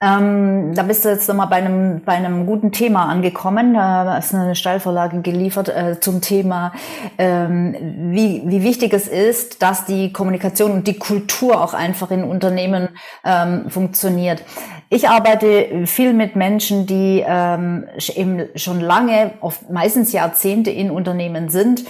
Ähm, 0.00 0.74
da 0.74 0.82
bist 0.82 1.04
du 1.04 1.10
jetzt 1.10 1.28
nochmal 1.28 1.48
bei 1.48 1.56
einem, 1.56 2.00
bei 2.04 2.14
einem 2.14 2.46
guten 2.46 2.72
Thema 2.72 3.04
angekommen. 3.04 3.74
Da 3.74 4.16
ist 4.16 4.34
eine 4.34 4.54
Steilvorlage 4.54 5.20
geliefert 5.20 5.68
äh, 5.68 6.00
zum 6.00 6.22
Thema, 6.22 6.72
ähm, 7.18 7.76
wie, 8.12 8.42
wie 8.46 8.62
wichtig 8.62 8.94
es 8.94 9.06
ist, 9.06 9.60
dass 9.60 9.84
die 9.84 10.10
Kommunikation 10.10 10.72
und 10.72 10.88
die 10.88 10.98
Kultur 10.98 11.62
auch 11.62 11.74
einfach 11.74 12.10
in 12.10 12.24
Unternehmen 12.24 12.88
ähm, 13.24 13.68
funktioniert. 13.68 14.42
Ich 14.88 15.06
arbeite 15.06 15.86
viel 15.86 16.14
mit 16.14 16.34
Menschen, 16.34 16.86
die 16.86 17.22
ähm, 17.26 17.86
eben 18.14 18.48
schon 18.56 18.80
lange, 18.80 19.32
oft 19.42 19.68
meistens 19.68 20.12
Jahrzehnte 20.12 20.70
in 20.70 20.90
Unternehmen 20.90 21.50
sind 21.50 21.84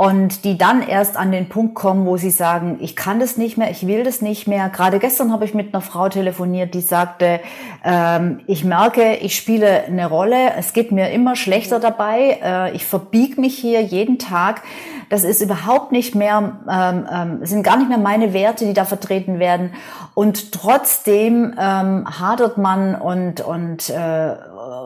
und 0.00 0.44
die 0.46 0.56
dann 0.56 0.80
erst 0.80 1.18
an 1.18 1.30
den 1.30 1.50
Punkt 1.50 1.74
kommen, 1.74 2.06
wo 2.06 2.16
sie 2.16 2.30
sagen, 2.30 2.78
ich 2.80 2.96
kann 2.96 3.20
das 3.20 3.36
nicht 3.36 3.58
mehr, 3.58 3.70
ich 3.70 3.86
will 3.86 4.02
das 4.02 4.22
nicht 4.22 4.48
mehr. 4.48 4.70
Gerade 4.70 4.98
gestern 4.98 5.30
habe 5.30 5.44
ich 5.44 5.52
mit 5.52 5.74
einer 5.74 5.82
Frau 5.82 6.08
telefoniert, 6.08 6.72
die 6.72 6.80
sagte, 6.80 7.38
ähm, 7.84 8.40
ich 8.46 8.64
merke, 8.64 9.16
ich 9.16 9.36
spiele 9.36 9.84
eine 9.84 10.06
Rolle, 10.06 10.54
es 10.56 10.72
geht 10.72 10.90
mir 10.90 11.10
immer 11.10 11.36
schlechter 11.36 11.80
dabei, 11.80 12.38
äh, 12.42 12.74
ich 12.74 12.86
verbieg 12.86 13.36
mich 13.36 13.58
hier 13.58 13.82
jeden 13.82 14.18
Tag. 14.18 14.62
Das 15.10 15.22
ist 15.22 15.42
überhaupt 15.42 15.92
nicht 15.92 16.14
mehr, 16.14 16.52
ähm, 16.70 17.06
ähm, 17.12 17.44
sind 17.44 17.62
gar 17.62 17.76
nicht 17.76 17.90
mehr 17.90 17.98
meine 17.98 18.32
Werte, 18.32 18.64
die 18.64 18.72
da 18.72 18.86
vertreten 18.86 19.38
werden. 19.38 19.74
Und 20.14 20.52
trotzdem 20.52 21.52
ähm, 21.60 22.06
hadert 22.18 22.56
man 22.56 22.94
und, 22.94 23.42
und 23.42 23.90
äh, 23.90 24.34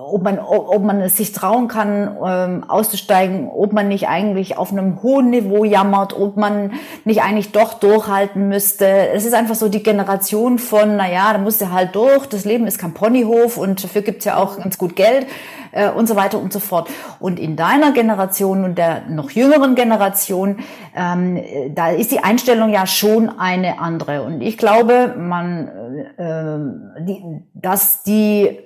ob 0.06 0.22
man, 0.22 0.38
ob 0.38 0.82
man 0.82 1.00
es 1.00 1.16
sich 1.16 1.32
trauen 1.32 1.68
kann, 1.68 2.16
ähm, 2.24 2.64
auszusteigen, 2.68 3.48
ob 3.48 3.72
man 3.72 3.88
nicht 3.88 4.08
eigentlich 4.08 4.56
auf 4.56 4.72
einem 4.72 5.02
hohen 5.02 5.30
Niveau 5.30 5.64
jammert, 5.64 6.16
ob 6.16 6.36
man 6.36 6.72
nicht 7.04 7.22
eigentlich 7.22 7.52
doch 7.52 7.74
durchhalten 7.74 8.48
müsste. 8.48 8.86
Es 8.86 9.24
ist 9.24 9.34
einfach 9.34 9.54
so 9.54 9.68
die 9.68 9.82
Generation 9.82 10.58
von, 10.58 10.96
na 10.96 11.10
ja, 11.10 11.32
da 11.32 11.38
musst 11.38 11.60
du 11.60 11.70
halt 11.70 11.94
durch, 11.94 12.26
das 12.26 12.44
Leben 12.44 12.66
ist 12.66 12.78
kein 12.78 12.94
Ponyhof 12.94 13.56
und 13.56 13.82
dafür 13.82 14.02
gibt's 14.02 14.24
ja 14.24 14.36
auch 14.36 14.58
ganz 14.58 14.78
gut 14.78 14.96
Geld 14.96 15.26
äh, 15.72 15.90
und 15.90 16.06
so 16.06 16.16
weiter 16.16 16.38
und 16.38 16.52
so 16.52 16.60
fort. 16.60 16.88
Und 17.18 17.40
in 17.40 17.56
deiner 17.56 17.92
Generation 17.92 18.64
und 18.64 18.78
der 18.78 19.02
noch 19.08 19.30
jüngeren 19.30 19.74
Generation, 19.74 20.58
ähm, 20.94 21.42
da 21.74 21.90
ist 21.90 22.12
die 22.12 22.20
Einstellung 22.20 22.70
ja 22.70 22.86
schon 22.86 23.28
eine 23.38 23.80
andere. 23.80 24.22
Und 24.22 24.40
ich 24.40 24.56
glaube, 24.56 25.14
man, 25.18 25.68
äh, 26.16 27.02
die, 27.04 27.22
dass 27.54 28.02
die 28.02 28.58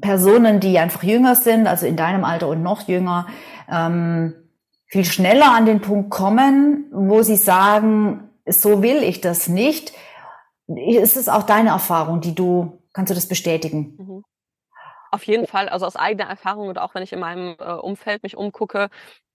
Personen, 0.00 0.60
die 0.60 0.78
einfach 0.78 1.02
jünger 1.02 1.34
sind, 1.34 1.66
also 1.66 1.86
in 1.86 1.96
deinem 1.96 2.24
Alter 2.24 2.48
und 2.48 2.62
noch 2.62 2.88
jünger, 2.88 3.26
ähm, 3.70 4.34
viel 4.86 5.04
schneller 5.04 5.52
an 5.52 5.66
den 5.66 5.80
Punkt 5.80 6.10
kommen, 6.10 6.86
wo 6.92 7.22
sie 7.22 7.36
sagen, 7.36 8.30
so 8.46 8.82
will 8.82 9.02
ich 9.02 9.20
das 9.20 9.48
nicht. 9.48 9.92
Ist 10.68 11.16
es 11.16 11.28
auch 11.28 11.42
deine 11.44 11.70
Erfahrung, 11.70 12.20
die 12.20 12.34
du, 12.34 12.78
kannst 12.92 13.10
du 13.10 13.14
das 13.14 13.26
bestätigen? 13.26 13.96
Mhm. 13.98 14.24
Auf 15.10 15.24
jeden 15.24 15.46
Fall, 15.46 15.68
also 15.68 15.86
aus 15.86 15.96
eigener 15.96 16.28
Erfahrung 16.28 16.68
und 16.68 16.78
auch 16.78 16.94
wenn 16.94 17.02
ich 17.02 17.12
in 17.12 17.20
meinem 17.20 17.56
äh, 17.58 17.72
Umfeld 17.72 18.22
mich 18.22 18.36
umgucke, 18.36 18.88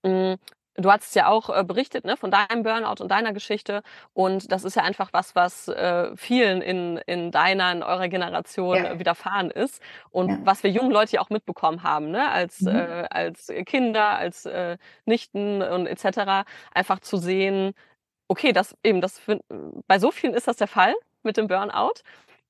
mh, 0.04 0.34
mm, 0.34 0.38
Du 0.80 0.92
hast 0.92 1.16
ja 1.16 1.28
auch 1.28 1.50
äh, 1.50 1.64
berichtet 1.64 2.06
ne, 2.06 2.18
von 2.18 2.30
deinem 2.30 2.64
Burnout 2.64 3.02
und 3.02 3.10
deiner 3.10 3.34
Geschichte. 3.34 3.82
Und 4.14 4.52
das 4.52 4.64
ist 4.64 4.76
ja 4.76 4.84
einfach 4.84 5.10
was, 5.12 5.36
was 5.36 5.68
äh, 5.68 6.16
vielen 6.16 6.62
in, 6.62 6.98
in 7.08 7.32
deiner, 7.32 7.72
in 7.72 7.82
eurer 7.82 8.08
Generation 8.08 8.78
ja. 8.78 9.00
widerfahren 9.00 9.50
ist. 9.50 9.82
Und 10.12 10.30
ja. 10.30 10.38
was 10.44 10.64
wir 10.64 10.70
jungen 10.70 10.92
Leute 10.92 11.16
ja 11.16 11.22
auch 11.22 11.32
mitbekommen 11.32 11.84
haben, 11.84 12.12
ne, 12.12 12.30
als, 12.30 12.62
mhm. 12.62 12.76
äh, 12.76 13.08
als 13.10 13.52
Kinder, 13.66 14.18
als 14.18 14.46
äh, 14.46 14.78
Nichten 15.06 15.64
und 15.64 15.88
etc. 15.88 16.48
Einfach 16.74 17.00
zu 17.00 17.18
sehen, 17.18 17.74
okay, 18.28 18.52
das 18.52 18.78
eben, 18.84 19.02
das 19.02 19.22
bei 19.88 20.00
so 20.00 20.12
vielen 20.12 20.34
ist 20.34 20.48
das 20.48 20.58
der 20.58 20.68
Fall 20.68 20.94
mit 21.24 21.38
dem 21.38 21.48
Burnout. 21.48 22.02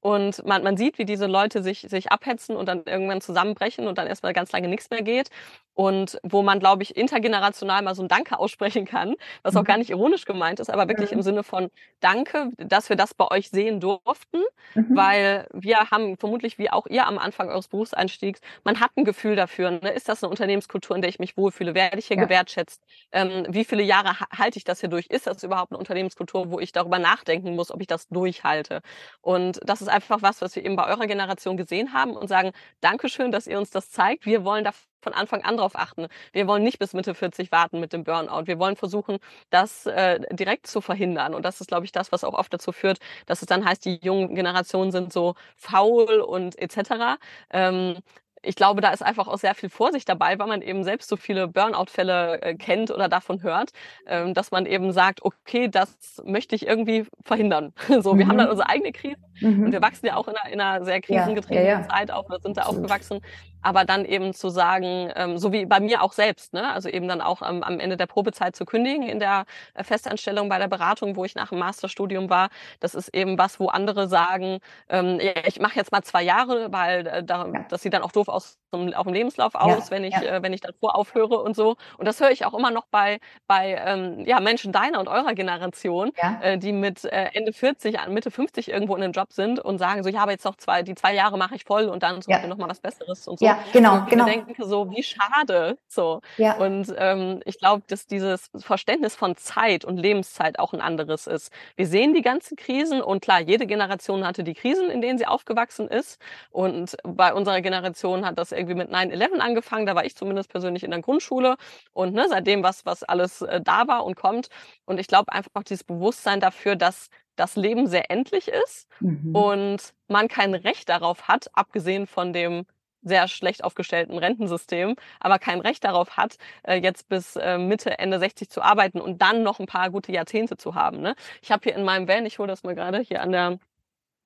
Und 0.07 0.45
man, 0.45 0.63
man 0.63 0.77
sieht, 0.77 0.99
wie 0.99 1.03
diese 1.03 1.25
Leute 1.25 1.61
sich, 1.61 1.81
sich 1.81 2.13
abhetzen 2.13 2.55
und 2.55 2.65
dann 2.69 2.83
irgendwann 2.85 3.19
zusammenbrechen 3.19 3.89
und 3.89 3.97
dann 3.97 4.07
erstmal 4.07 4.31
ganz 4.31 4.53
lange 4.53 4.69
nichts 4.69 4.89
mehr 4.89 5.01
geht 5.01 5.31
und 5.77 6.19
wo 6.23 6.41
man, 6.41 6.59
glaube 6.59 6.81
ich, 6.81 6.97
intergenerational 6.97 7.83
mal 7.83 7.93
so 7.93 8.01
ein 8.01 8.07
Danke 8.07 8.39
aussprechen 8.39 8.85
kann, 8.85 9.13
was 9.43 9.55
auch 9.55 9.61
mhm. 9.61 9.65
gar 9.65 9.77
nicht 9.77 9.91
ironisch 9.91 10.25
gemeint 10.25 10.59
ist, 10.59 10.71
aber 10.71 10.87
wirklich 10.87 11.11
im 11.11 11.21
Sinne 11.21 11.43
von 11.43 11.69
Danke, 11.99 12.49
dass 12.57 12.89
wir 12.89 12.95
das 12.95 13.13
bei 13.13 13.29
euch 13.29 13.49
sehen 13.49 13.79
durften, 13.79 14.39
mhm. 14.73 14.95
weil 14.95 15.47
wir 15.53 15.91
haben 15.91 16.17
vermutlich, 16.17 16.57
wie 16.57 16.71
auch 16.71 16.87
ihr 16.87 17.05
am 17.05 17.19
Anfang 17.19 17.49
eures 17.49 17.67
Berufseinstiegs, 17.67 18.41
man 18.63 18.79
hat 18.79 18.89
ein 18.95 19.05
Gefühl 19.05 19.35
dafür, 19.35 19.69
ne? 19.69 19.89
ist 19.91 20.09
das 20.09 20.23
eine 20.23 20.31
Unternehmenskultur, 20.31 20.95
in 20.95 21.03
der 21.03 21.09
ich 21.09 21.19
mich 21.19 21.37
wohlfühle, 21.37 21.75
werde 21.75 21.99
ich 21.99 22.07
hier 22.07 22.17
ja. 22.17 22.23
gewertschätzt, 22.23 22.81
ähm, 23.11 23.45
wie 23.49 23.63
viele 23.63 23.83
Jahre 23.83 24.15
halte 24.35 24.57
ich 24.57 24.63
das 24.63 24.79
hier 24.79 24.89
durch, 24.89 25.05
ist 25.07 25.27
das 25.27 25.43
überhaupt 25.43 25.71
eine 25.71 25.77
Unternehmenskultur, 25.77 26.49
wo 26.49 26.59
ich 26.59 26.71
darüber 26.71 26.97
nachdenken 26.97 27.55
muss, 27.55 27.71
ob 27.71 27.81
ich 27.81 27.87
das 27.87 28.07
durchhalte 28.07 28.81
und 29.21 29.59
das 29.63 29.81
ist 29.81 29.89
einfach 29.97 30.21
was, 30.21 30.41
was 30.41 30.55
wir 30.55 30.63
eben 30.63 30.75
bei 30.75 30.87
eurer 30.87 31.07
Generation 31.07 31.57
gesehen 31.57 31.93
haben 31.93 32.11
und 32.15 32.27
sagen, 32.27 32.51
Dankeschön, 32.81 33.31
dass 33.31 33.47
ihr 33.47 33.57
uns 33.57 33.71
das 33.71 33.89
zeigt, 33.89 34.25
wir 34.25 34.43
wollen 34.43 34.63
dafür 34.63 34.87
von 35.01 35.13
Anfang 35.13 35.41
an 35.43 35.57
darauf 35.57 35.75
achten. 35.75 36.07
Wir 36.33 36.47
wollen 36.47 36.63
nicht 36.63 36.79
bis 36.79 36.93
Mitte 36.93 37.15
40 37.15 37.51
warten 37.51 37.79
mit 37.79 37.93
dem 37.93 38.03
Burnout. 38.03 38.47
Wir 38.47 38.59
wollen 38.59 38.75
versuchen, 38.75 39.19
das 39.49 39.85
äh, 39.85 40.19
direkt 40.35 40.67
zu 40.67 40.81
verhindern. 40.81 41.33
Und 41.33 41.45
das 41.45 41.61
ist, 41.61 41.67
glaube 41.67 41.85
ich, 41.85 41.91
das, 41.93 42.11
was 42.11 42.23
auch 42.25 42.33
oft 42.33 42.53
dazu 42.53 42.73
führt, 42.73 42.97
dass 43.25 43.41
es 43.41 43.47
dann 43.47 43.63
heißt, 43.63 43.85
die 43.85 43.99
jungen 44.01 44.35
Generationen 44.35 44.91
sind 44.91 45.13
so 45.13 45.35
faul 45.55 46.19
und 46.19 46.57
etc. 46.59 47.19
Ähm, 47.51 47.99
ich 48.41 48.55
glaube, 48.55 48.81
da 48.81 48.89
ist 48.89 49.03
einfach 49.03 49.27
auch 49.27 49.37
sehr 49.37 49.55
viel 49.55 49.69
Vorsicht 49.69 50.07
dabei, 50.07 50.37
weil 50.39 50.47
man 50.47 50.61
eben 50.61 50.83
selbst 50.83 51.09
so 51.09 51.15
viele 51.17 51.47
Burnout-Fälle 51.47 52.41
äh, 52.41 52.55
kennt 52.55 52.91
oder 52.91 53.09
davon 53.09 53.43
hört, 53.43 53.71
ähm, 54.05 54.33
dass 54.33 54.51
man 54.51 54.65
eben 54.65 54.91
sagt, 54.91 55.23
okay, 55.23 55.67
das 55.67 56.21
möchte 56.25 56.55
ich 56.55 56.67
irgendwie 56.67 57.05
verhindern. 57.23 57.73
so, 58.01 58.13
mhm. 58.13 58.19
wir 58.19 58.27
haben 58.27 58.37
dann 58.37 58.47
mhm. 58.47 58.51
unsere 58.51 58.69
eigene 58.69 58.91
Krise 58.91 59.17
mhm. 59.41 59.65
und 59.65 59.71
wir 59.71 59.81
wachsen 59.81 60.05
ja 60.05 60.15
auch 60.15 60.27
in 60.27 60.35
einer, 60.35 60.53
in 60.53 60.61
einer 60.61 60.85
sehr 60.85 61.01
krisengetriebenen 61.01 61.65
ja, 61.65 61.73
ja, 61.73 61.79
ja. 61.81 61.87
Zeit 61.87 62.11
auf 62.11 62.25
oder 62.27 62.39
sind 62.39 62.57
da 62.57 62.63
aufgewachsen 62.63 63.21
aber 63.61 63.85
dann 63.85 64.05
eben 64.05 64.33
zu 64.33 64.49
sagen, 64.49 65.11
ähm, 65.15 65.37
so 65.37 65.51
wie 65.51 65.65
bei 65.65 65.79
mir 65.79 66.01
auch 66.01 66.13
selbst, 66.13 66.53
ne? 66.53 66.71
also 66.71 66.89
eben 66.89 67.07
dann 67.07 67.21
auch 67.21 67.41
ähm, 67.41 67.63
am 67.63 67.79
Ende 67.79 67.97
der 67.97 68.05
Probezeit 68.05 68.55
zu 68.55 68.65
kündigen 68.65 69.07
in 69.07 69.19
der 69.19 69.45
äh, 69.73 69.83
Festanstellung 69.83 70.49
bei 70.49 70.57
der 70.57 70.67
Beratung, 70.67 71.15
wo 71.15 71.25
ich 71.25 71.35
nach 71.35 71.49
dem 71.49 71.59
Masterstudium 71.59 72.29
war, 72.29 72.49
das 72.79 72.95
ist 72.95 73.09
eben 73.13 73.37
was, 73.37 73.59
wo 73.59 73.67
andere 73.67 74.07
sagen, 74.07 74.59
ähm, 74.89 75.19
ja, 75.21 75.31
ich 75.45 75.59
mache 75.59 75.75
jetzt 75.75 75.91
mal 75.91 76.03
zwei 76.03 76.23
Jahre, 76.23 76.71
weil 76.71 77.07
äh, 77.07 77.23
da, 77.23 77.47
ja. 77.47 77.65
das 77.69 77.81
sieht 77.81 77.93
dann 77.93 78.03
auch 78.03 78.11
doof 78.11 78.27
aus 78.27 78.57
auf 78.71 79.03
dem 79.05 79.13
Lebenslauf 79.13 79.55
aus, 79.55 79.89
ja, 79.89 79.91
wenn 79.91 80.03
ich 80.03 80.15
äh, 80.15 80.41
wenn 80.43 80.51
ich 80.51 80.59
davor 80.59 80.95
aufhöre 80.95 81.41
und 81.41 81.55
so. 81.55 81.77
Und 81.97 82.05
das 82.05 82.19
höre 82.19 82.31
ich 82.31 82.45
auch 82.45 82.53
immer 82.53 82.69
noch 82.69 82.85
bei 82.87 83.19
bei 83.47 83.81
ähm, 83.85 84.25
ja 84.25 84.39
Menschen 84.39 84.71
deiner 84.71 84.99
und 84.99 85.07
eurer 85.07 85.33
Generation, 85.33 86.11
äh, 86.41 86.57
die 86.57 86.73
mit 86.73 87.05
äh, 87.05 87.29
Ende 87.33 87.53
40, 87.53 87.97
Mitte 88.09 88.29
50 88.29 88.69
irgendwo 88.69 88.95
in 88.95 89.03
einem 89.03 89.13
Job 89.13 89.31
sind 89.31 89.59
und 89.59 89.77
sagen 89.77 90.03
so, 90.03 90.09
ja, 90.09 90.21
aber 90.21 90.31
jetzt 90.31 90.45
noch 90.45 90.57
zwei, 90.57 90.83
die 90.83 90.95
zwei 90.95 91.13
Jahre 91.13 91.37
mache 91.37 91.55
ich 91.55 91.63
voll 91.63 91.85
und 91.85 92.03
dann 92.03 92.21
suche 92.21 92.39
ich 92.41 92.47
noch 92.47 92.57
mal 92.57 92.69
was 92.69 92.79
Besseres 92.79 93.27
und 93.27 93.39
so. 93.39 93.45
Ja, 93.47 93.59
genau, 93.71 93.95
und 93.95 94.09
genau. 94.09 94.27
Ich 94.27 94.33
denke 94.33 94.65
so, 94.65 94.89
wie 94.91 95.03
schade. 95.03 95.77
So. 95.87 96.21
Ja. 96.37 96.57
Und 96.57 96.93
ähm, 96.97 97.41
ich 97.45 97.59
glaube, 97.59 97.83
dass 97.87 98.07
dieses 98.07 98.49
Verständnis 98.57 99.15
von 99.15 99.35
Zeit 99.35 99.85
und 99.85 99.97
Lebenszeit 99.97 100.59
auch 100.59 100.73
ein 100.73 100.81
anderes 100.81 101.27
ist. 101.27 101.51
Wir 101.75 101.87
sehen 101.87 102.13
die 102.13 102.21
ganzen 102.21 102.57
Krisen 102.57 103.01
und 103.01 103.21
klar, 103.21 103.39
jede 103.41 103.65
Generation 103.65 104.25
hatte 104.25 104.43
die 104.43 104.53
Krisen, 104.53 104.89
in 104.89 105.01
denen 105.01 105.17
sie 105.17 105.25
aufgewachsen 105.25 105.87
ist. 105.87 106.19
Und 106.51 106.97
bei 107.03 107.33
unserer 107.33 107.61
Generation 107.61 108.25
hat 108.25 108.37
das 108.37 108.51
irgendwie 108.51 108.75
mit 108.75 108.91
9-11 108.91 109.39
angefangen. 109.39 109.85
Da 109.85 109.95
war 109.95 110.05
ich 110.05 110.15
zumindest 110.15 110.49
persönlich 110.49 110.83
in 110.83 110.91
der 110.91 111.01
Grundschule. 111.01 111.55
Und 111.93 112.13
ne, 112.13 112.25
seitdem, 112.29 112.63
was, 112.63 112.85
was 112.85 113.03
alles 113.03 113.41
äh, 113.41 113.61
da 113.61 113.87
war 113.87 114.05
und 114.05 114.15
kommt. 114.15 114.49
Und 114.85 114.99
ich 114.99 115.07
glaube 115.07 115.31
einfach 115.31 115.63
dieses 115.63 115.83
Bewusstsein 115.83 116.39
dafür, 116.39 116.75
dass 116.75 117.09
das 117.37 117.55
Leben 117.55 117.87
sehr 117.87 118.11
endlich 118.11 118.49
ist 118.49 118.87
mhm. 118.99 119.35
und 119.35 119.93
man 120.07 120.27
kein 120.27 120.53
Recht 120.53 120.89
darauf 120.89 121.27
hat, 121.27 121.49
abgesehen 121.53 122.07
von 122.07 122.33
dem 122.33 122.65
sehr 123.01 123.27
schlecht 123.27 123.63
aufgestellten 123.63 124.17
Rentensystem, 124.17 124.95
aber 125.19 125.39
kein 125.39 125.61
Recht 125.61 125.83
darauf 125.83 126.17
hat, 126.17 126.37
äh, 126.63 126.75
jetzt 126.75 127.09
bis 127.09 127.35
äh, 127.35 127.57
Mitte, 127.57 127.99
Ende 127.99 128.19
60 128.19 128.49
zu 128.49 128.61
arbeiten 128.61 128.99
und 129.01 129.21
dann 129.21 129.43
noch 129.43 129.59
ein 129.59 129.65
paar 129.65 129.89
gute 129.89 130.11
Jahrzehnte 130.11 130.57
zu 130.57 130.75
haben. 130.75 131.01
Ne? 131.01 131.15
Ich 131.41 131.51
habe 131.51 131.63
hier 131.63 131.75
in 131.75 131.83
meinem 131.83 132.07
Van, 132.07 132.25
ich 132.25 132.39
hole 132.39 132.47
das 132.47 132.63
mal 132.63 132.75
gerade 132.75 132.99
hier 132.99 133.21
an 133.21 133.31
der 133.31 133.59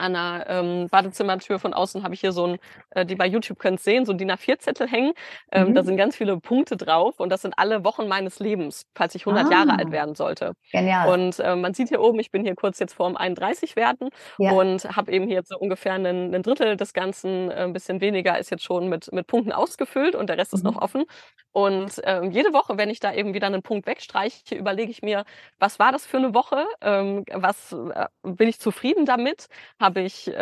an 0.02 0.14
der 0.14 0.46
ähm, 0.48 0.88
Badezimmertür 0.90 1.60
von 1.60 1.74
außen 1.74 2.04
habe 2.04 2.14
ich 2.14 2.22
hier 2.22 2.32
so 2.32 2.48
ein, 2.48 2.58
äh, 2.92 3.06
die 3.06 3.16
bei 3.16 3.28
YouTube 3.28 3.60
könnt 3.60 3.80
sehen, 3.80 4.06
so 4.06 4.12
ein 4.12 4.18
DIN 4.18 4.32
A4-Zettel 4.32 4.88
hängen. 4.88 5.14
Ähm, 5.52 5.70
mhm. 5.70 5.76
Da 5.76 5.84
sind 5.84 5.98
ganz 5.98 6.16
viele 6.16 6.40
Punkte 6.40 6.78
drauf 6.78 7.20
und 7.20 7.30
das 7.30 7.42
sind 7.42 7.54
alle 7.58 7.84
Wochen 7.84 8.08
meines 8.08 8.40
Lebens, 8.40 8.86
falls 8.96 9.16
ich 9.16 9.26
100 9.26 9.48
ah. 9.48 9.52
Jahre 9.52 9.78
alt 9.78 9.92
werden 9.92 10.16
sollte. 10.16 10.54
Genial. 10.72 11.10
Und 11.10 11.40
äh, 11.40 11.56
man 11.56 11.74
sieht 11.74 11.90
hier 11.90 12.02
oben, 12.02 12.20
ich 12.20 12.32
bin 12.32 12.44
hier 12.44 12.56
kurz 12.56 12.80
jetzt 12.80 12.94
vorm 12.94 13.16
31 13.16 13.76
werden 13.76 14.10
ja. 14.38 14.52
und 14.52 14.84
habe 14.96 15.12
eben 15.12 15.28
hier 15.28 15.36
jetzt 15.36 15.50
so 15.50 15.58
ungefähr 15.58 15.94
einen, 15.94 16.34
einen 16.34 16.44
Drittel 16.44 16.76
des 16.76 16.94
Ganzen, 16.94 17.52
äh, 17.52 17.64
ein 17.64 17.74
bisschen 17.74 18.02
weniger 18.02 18.38
ist 18.40 18.50
jetzt 18.50 18.64
schon 18.64 18.88
mit, 18.88 19.12
mit 19.12 19.28
Punkten 19.28 19.52
ausgefüllt 19.52 20.16
und 20.16 20.28
der 20.28 20.38
Rest 20.38 20.54
mhm. 20.54 20.58
ist 20.58 20.64
noch 20.64 20.76
mhm. 20.76 20.80
offen. 20.80 21.06
Und 21.54 22.02
ähm, 22.06 22.32
jede 22.32 22.54
Woche, 22.54 22.78
wenn 22.78 22.90
ich 22.90 23.00
da 23.00 23.14
eben 23.14 23.34
wieder 23.34 23.48
einen 23.48 23.62
Punkt 23.62 23.86
wegstreiche, 23.86 24.56
überlege 24.56 24.90
ich 24.90 25.02
mir, 25.02 25.26
was 25.60 25.80
war 25.80 25.92
das 25.92 26.06
für 26.06 26.18
eine 26.18 26.34
Woche? 26.34 26.66
Ähm, 26.82 27.26
was 27.34 27.74
äh, 27.74 28.08
bin 28.24 28.48
ich 28.48 28.60
zufrieden 28.60 29.06
damit? 29.06 29.48
Habe 29.80 29.91
ich, 30.00 30.28
äh, 30.28 30.34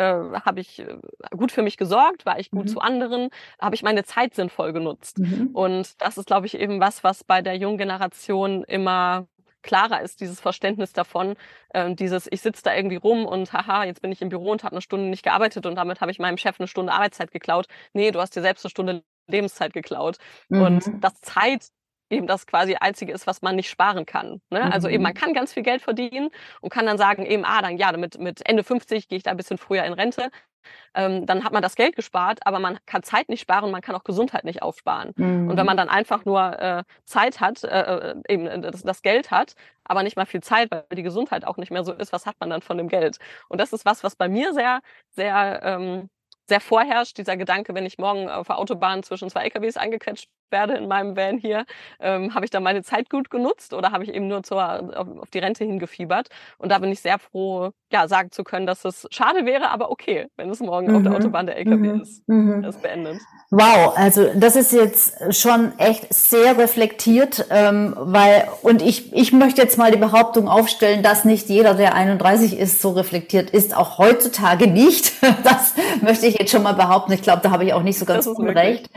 habe 0.46 0.60
ich 0.60 0.80
äh, 0.80 0.98
gut 1.36 1.52
für 1.52 1.62
mich 1.62 1.78
gesorgt? 1.78 2.26
War 2.26 2.40
ich 2.40 2.52
gut 2.52 2.66
mhm. 2.66 2.68
zu 2.68 2.80
anderen? 2.80 3.30
Habe 3.60 3.76
ich 3.76 3.84
meine 3.84 4.04
Zeit 4.04 4.36
sinnvoll 4.36 4.74
genutzt? 4.74 5.20
Mhm. 5.20 5.50
Und 5.54 6.02
das 6.02 6.18
ist, 6.18 6.28
glaube 6.28 6.46
ich, 6.46 6.58
eben 6.60 6.80
was, 6.80 7.04
was 7.04 7.24
bei 7.24 7.42
der 7.42 7.56
jungen 7.56 7.78
Generation 7.78 8.64
immer 8.64 9.28
klarer 9.62 10.02
ist, 10.02 10.22
dieses 10.22 10.40
Verständnis 10.40 10.94
davon, 10.94 11.36
äh, 11.70 11.94
dieses, 11.94 12.28
ich 12.32 12.42
sitze 12.42 12.64
da 12.64 12.76
irgendwie 12.76 12.96
rum 12.96 13.26
und 13.26 13.52
haha, 13.52 13.84
jetzt 13.84 14.02
bin 14.02 14.12
ich 14.12 14.22
im 14.22 14.30
Büro 14.30 14.52
und 14.52 14.64
habe 14.64 14.74
eine 14.74 14.82
Stunde 14.82 15.08
nicht 15.08 15.24
gearbeitet 15.24 15.66
und 15.66 15.76
damit 15.76 16.02
habe 16.02 16.12
ich 16.12 16.20
meinem 16.20 16.38
Chef 16.38 16.60
eine 16.60 16.68
Stunde 16.68 16.94
Arbeitszeit 16.94 17.32
geklaut. 17.32 17.68
Nee, 17.94 18.12
du 18.12 18.20
hast 18.20 18.36
dir 18.36 18.42
selbst 18.42 18.64
eine 18.66 18.70
Stunde 18.70 19.04
Lebenszeit 19.28 19.74
geklaut. 19.74 20.18
Mhm. 20.50 20.62
Und 20.62 20.92
das 21.02 21.22
Zeit 21.22 21.68
eben 22.10 22.28
das 22.28 22.48
quasi 22.48 22.76
einzige 22.76 23.12
ist, 23.12 23.28
was 23.28 23.42
man 23.42 23.56
nicht 23.56 23.70
sparen 23.70 24.06
kann. 24.06 24.42
Ne? 24.50 24.66
Mhm. 24.66 24.72
Also 24.72 24.88
eben, 24.88 25.04
man 25.04 25.14
mhm. 25.14 25.18
kann 25.18 25.34
ganz 25.34 25.54
viel 25.54 25.64
Geld 25.64 25.82
verdienen 25.82 26.30
und 26.62 26.70
kann 26.70 26.86
dann 26.86 26.98
sagen, 26.98 27.26
eben, 27.26 27.46
ah, 27.46 27.62
dann 27.62 27.78
ja, 27.78 27.92
mit, 27.94 28.20
mit 28.20 28.48
Ende 28.48 28.64
50 28.64 29.08
gehe 29.08 29.18
ich 29.18 29.24
da 29.24 29.32
ein 29.32 29.38
bisschen 29.38 29.58
früher 29.58 29.84
in 29.84 29.94
Rente. 29.94 30.30
Ähm, 30.94 31.26
dann 31.26 31.44
hat 31.44 31.54
man 31.54 31.62
das 31.62 31.76
Geld 31.76 31.96
gespart, 31.96 32.40
aber 32.46 32.60
man 32.60 32.80
kann 32.86 33.02
Zeit 33.02 33.30
nicht 33.30 33.42
sparen, 33.42 33.72
man 33.72 33.82
kann 33.82 33.96
auch 33.96 34.04
Gesundheit 34.04 34.44
nicht 34.44 34.62
aufsparen. 34.62 35.14
Mhm. 35.16 35.50
Und 35.50 35.58
wenn 35.58 35.66
man 35.66 35.76
mhm. 35.76 35.80
dann 35.80 35.90
einfach 35.90 36.26
nur 36.26 36.60
äh, 36.60 36.84
Zeit 37.06 37.40
hat, 37.40 37.64
äh, 37.64 38.12
äh, 38.12 38.16
eben 38.28 38.48
äh, 38.48 38.60
das, 38.60 38.84
das, 38.84 39.02
Geld 39.02 39.32
hat, 39.32 39.54
aber 39.86 40.04
nicht 40.04 40.18
mal 40.18 40.26
viel 40.26 40.42
Zeit, 40.42 40.70
weil 40.72 40.84
die 40.92 41.04
Gesundheit 41.04 41.46
auch 41.46 41.58
nicht 41.58 41.72
mehr 41.72 41.84
so 41.84 41.94
ist, 41.94 42.12
was 42.12 42.26
hat 42.26 42.36
man 42.40 42.50
dann 42.50 42.62
von 42.62 42.78
dem 42.78 42.90
Geld? 42.90 43.18
Und 43.48 43.62
das 43.62 43.72
ist 43.74 43.86
was, 43.86 44.04
was 44.04 44.16
bei 44.16 44.28
mir 44.28 44.54
sehr, 44.54 44.82
sehr 45.12 45.62
ähm, 45.64 46.10
sehr 46.50 46.60
vorherrscht, 46.60 47.18
dieser 47.18 47.38
Gedanke, 47.38 47.74
wenn 47.76 47.86
ich 47.86 47.98
morgen 47.98 48.28
auf 48.28 48.48
der 48.48 48.58
Autobahn 48.58 49.04
zwischen 49.04 49.30
zwei 49.30 49.44
LKWs 49.44 49.78
eingequetscht 49.78 50.28
werde 50.52 50.74
in 50.76 50.88
meinem 50.88 51.16
Van 51.16 51.38
hier, 51.38 51.66
ähm, 52.00 52.34
habe 52.34 52.46
ich 52.46 52.52
dann 52.52 52.64
meine 52.64 52.84
Zeit 52.84 53.10
gut 53.10 53.30
genutzt 53.30 53.74
oder 53.74 53.92
habe 53.92 54.04
ich 54.04 54.14
eben 54.14 54.28
nur 54.28 54.44
zur, 54.44 54.62
auf, 54.98 55.08
auf, 55.22 55.30
die 55.32 55.40
Rente 55.40 55.64
hingefiebert? 55.64 56.30
Und 56.58 56.72
da 56.72 56.80
bin 56.80 56.92
ich 56.92 57.02
sehr 57.02 57.20
froh, 57.20 57.72
ja, 57.92 58.08
sagen 58.08 58.32
zu 58.32 58.44
können, 58.44 58.66
dass 58.66 58.86
es 58.86 59.08
schade 59.12 59.46
wäre, 59.46 59.70
aber 59.72 59.92
okay, 59.92 60.28
wenn 60.38 60.50
es 60.50 60.60
morgen 60.60 60.88
mhm. 60.88 60.96
auf 60.96 61.04
der 61.04 61.12
mhm. 61.12 61.18
Autobahn 61.18 61.46
der 61.46 61.58
LKW 61.58 61.76
mhm. 61.76 62.02
ist. 62.02 62.28
Mhm. 62.28 62.62
Das 62.62 62.78
beendet. 62.82 63.20
Wow, 63.52 63.94
also 63.96 64.28
das 64.36 64.56
ist 64.56 64.74
jetzt 64.74 65.36
schon 65.36 65.72
echt 65.80 66.14
sehr 66.14 66.58
reflektiert, 66.60 67.48
ähm, 67.50 67.96
weil, 67.98 68.48
und 68.62 68.84
ich, 68.84 69.12
ich 69.12 69.34
möchte 69.34 69.60
jetzt 69.60 69.76
mal 69.76 69.92
die 69.92 69.98
Behauptung 69.98 70.48
aufstellen, 70.48 71.02
dass 71.02 71.26
nicht 71.26 71.50
jeder, 71.50 71.74
der 71.74 71.96
31 71.96 72.60
ist, 72.60 72.80
so 72.80 72.92
reflektiert 72.92 73.50
ist, 73.50 73.76
auch 73.76 73.98
heutzutage 73.98 74.68
nicht. 74.68 75.14
Das 75.44 75.74
möchte 76.02 76.28
ich 76.28 76.38
jetzt 76.38 76.52
schon 76.52 76.64
mal 76.64 76.74
behaupten. 76.74 77.14
Ich 77.14 77.22
glaube, 77.22 77.42
da 77.42 77.52
habe 77.52 77.64
ich 77.64 77.74
auch 77.74 77.82
nicht 77.82 77.98
so 77.98 78.06
ganz 78.06 78.28
unrecht. 78.28 78.90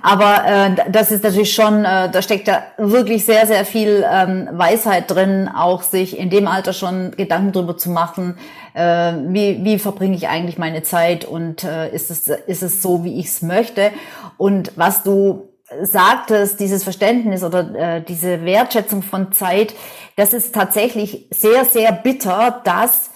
Aber 0.00 0.44
äh, 0.46 0.90
das 0.92 1.10
ist 1.10 1.24
natürlich 1.24 1.54
schon, 1.54 1.84
äh, 1.84 2.10
da 2.10 2.22
steckt 2.22 2.48
da 2.48 2.62
wirklich 2.76 3.24
sehr, 3.24 3.46
sehr 3.46 3.64
viel 3.64 4.04
ähm, 4.10 4.48
Weisheit 4.52 5.10
drin, 5.10 5.48
auch 5.48 5.82
sich 5.82 6.18
in 6.18 6.30
dem 6.30 6.46
Alter 6.46 6.72
schon 6.72 7.12
Gedanken 7.12 7.52
drüber 7.52 7.76
zu 7.76 7.90
machen, 7.90 8.38
äh, 8.74 9.12
wie, 9.28 9.64
wie 9.64 9.78
verbringe 9.78 10.16
ich 10.16 10.28
eigentlich 10.28 10.58
meine 10.58 10.82
Zeit 10.82 11.24
und 11.24 11.64
äh, 11.64 11.90
ist, 11.94 12.10
es, 12.10 12.28
ist 12.28 12.62
es 12.62 12.82
so, 12.82 13.04
wie 13.04 13.18
ich 13.18 13.26
es 13.26 13.42
möchte. 13.42 13.90
Und 14.38 14.72
was 14.76 15.02
du 15.02 15.48
sagtest, 15.82 16.60
dieses 16.60 16.84
Verständnis 16.84 17.42
oder 17.42 17.74
äh, 17.74 18.02
diese 18.02 18.44
Wertschätzung 18.44 19.02
von 19.02 19.32
Zeit, 19.32 19.74
das 20.16 20.32
ist 20.32 20.54
tatsächlich 20.54 21.28
sehr, 21.30 21.64
sehr 21.64 21.92
bitter, 21.92 22.60
dass 22.64 23.10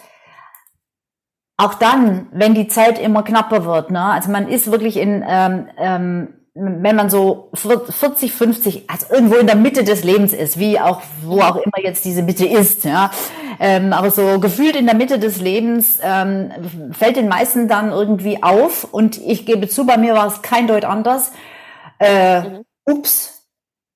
auch 1.58 1.74
dann, 1.74 2.28
wenn 2.32 2.54
die 2.54 2.68
Zeit 2.68 2.98
immer 2.98 3.22
knapper 3.22 3.64
wird, 3.64 3.90
ne? 3.90 4.02
also 4.02 4.30
man 4.30 4.48
ist 4.48 4.70
wirklich 4.70 4.98
in, 4.98 5.24
ähm, 5.26 5.68
ähm, 5.78 6.34
wenn 6.58 6.96
man 6.96 7.10
so 7.10 7.50
40, 7.54 8.32
50, 8.32 8.88
also 8.88 9.06
irgendwo 9.12 9.36
in 9.36 9.46
der 9.46 9.56
Mitte 9.56 9.84
des 9.84 10.04
Lebens 10.04 10.32
ist, 10.32 10.58
wie 10.58 10.80
auch, 10.80 11.02
wo 11.22 11.40
auch 11.42 11.56
immer 11.56 11.78
jetzt 11.82 12.04
diese 12.06 12.22
Mitte 12.22 12.46
ist, 12.46 12.84
ja, 12.84 13.10
ähm, 13.60 13.92
aber 13.92 14.10
so 14.10 14.40
gefühlt 14.40 14.74
in 14.74 14.86
der 14.86 14.94
Mitte 14.94 15.18
des 15.18 15.40
Lebens 15.40 15.98
ähm, 16.02 16.50
fällt 16.92 17.16
den 17.16 17.28
meisten 17.28 17.68
dann 17.68 17.90
irgendwie 17.90 18.42
auf 18.42 18.84
und 18.84 19.18
ich 19.18 19.44
gebe 19.44 19.68
zu, 19.68 19.84
bei 19.84 19.98
mir 19.98 20.14
war 20.14 20.26
es 20.26 20.40
kein 20.40 20.66
Deut 20.66 20.86
anders. 20.86 21.32
Äh, 21.98 22.40
mhm. 22.40 22.64
Ups, 22.86 23.46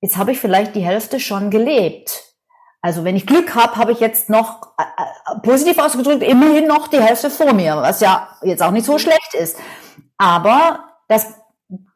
jetzt 0.03 0.19
habe 0.19 0.33
ich 0.33 0.41
vielleicht 0.41 0.75
die 0.75 0.85
Hälfte 0.85 1.19
schon 1.19 1.51
gelebt. 1.51 2.25
Also 2.83 3.05
wenn 3.05 3.17
ich 3.17 3.27
Glück 3.27 3.55
habe, 3.55 3.77
habe 3.77 3.93
ich 3.93 4.01
jetzt 4.01 4.29
noch, 4.29 4.75
äh, 4.79 4.83
äh, 4.83 5.41
positiv 5.41 5.79
ausgedrückt, 5.79 6.23
immerhin 6.23 6.67
noch 6.67 6.89
die 6.89 7.01
Hälfte 7.01 7.31
vor 7.31 7.55
mir, 7.55 7.77
was 7.77 8.01
ja 8.01 8.29
jetzt 8.43 8.63
auch 8.63 8.71
nicht 8.71 8.87
so 8.87 8.99
schlecht 8.99 9.35
ist. 9.35 9.57
Aber 10.19 10.85
dass 11.09 11.40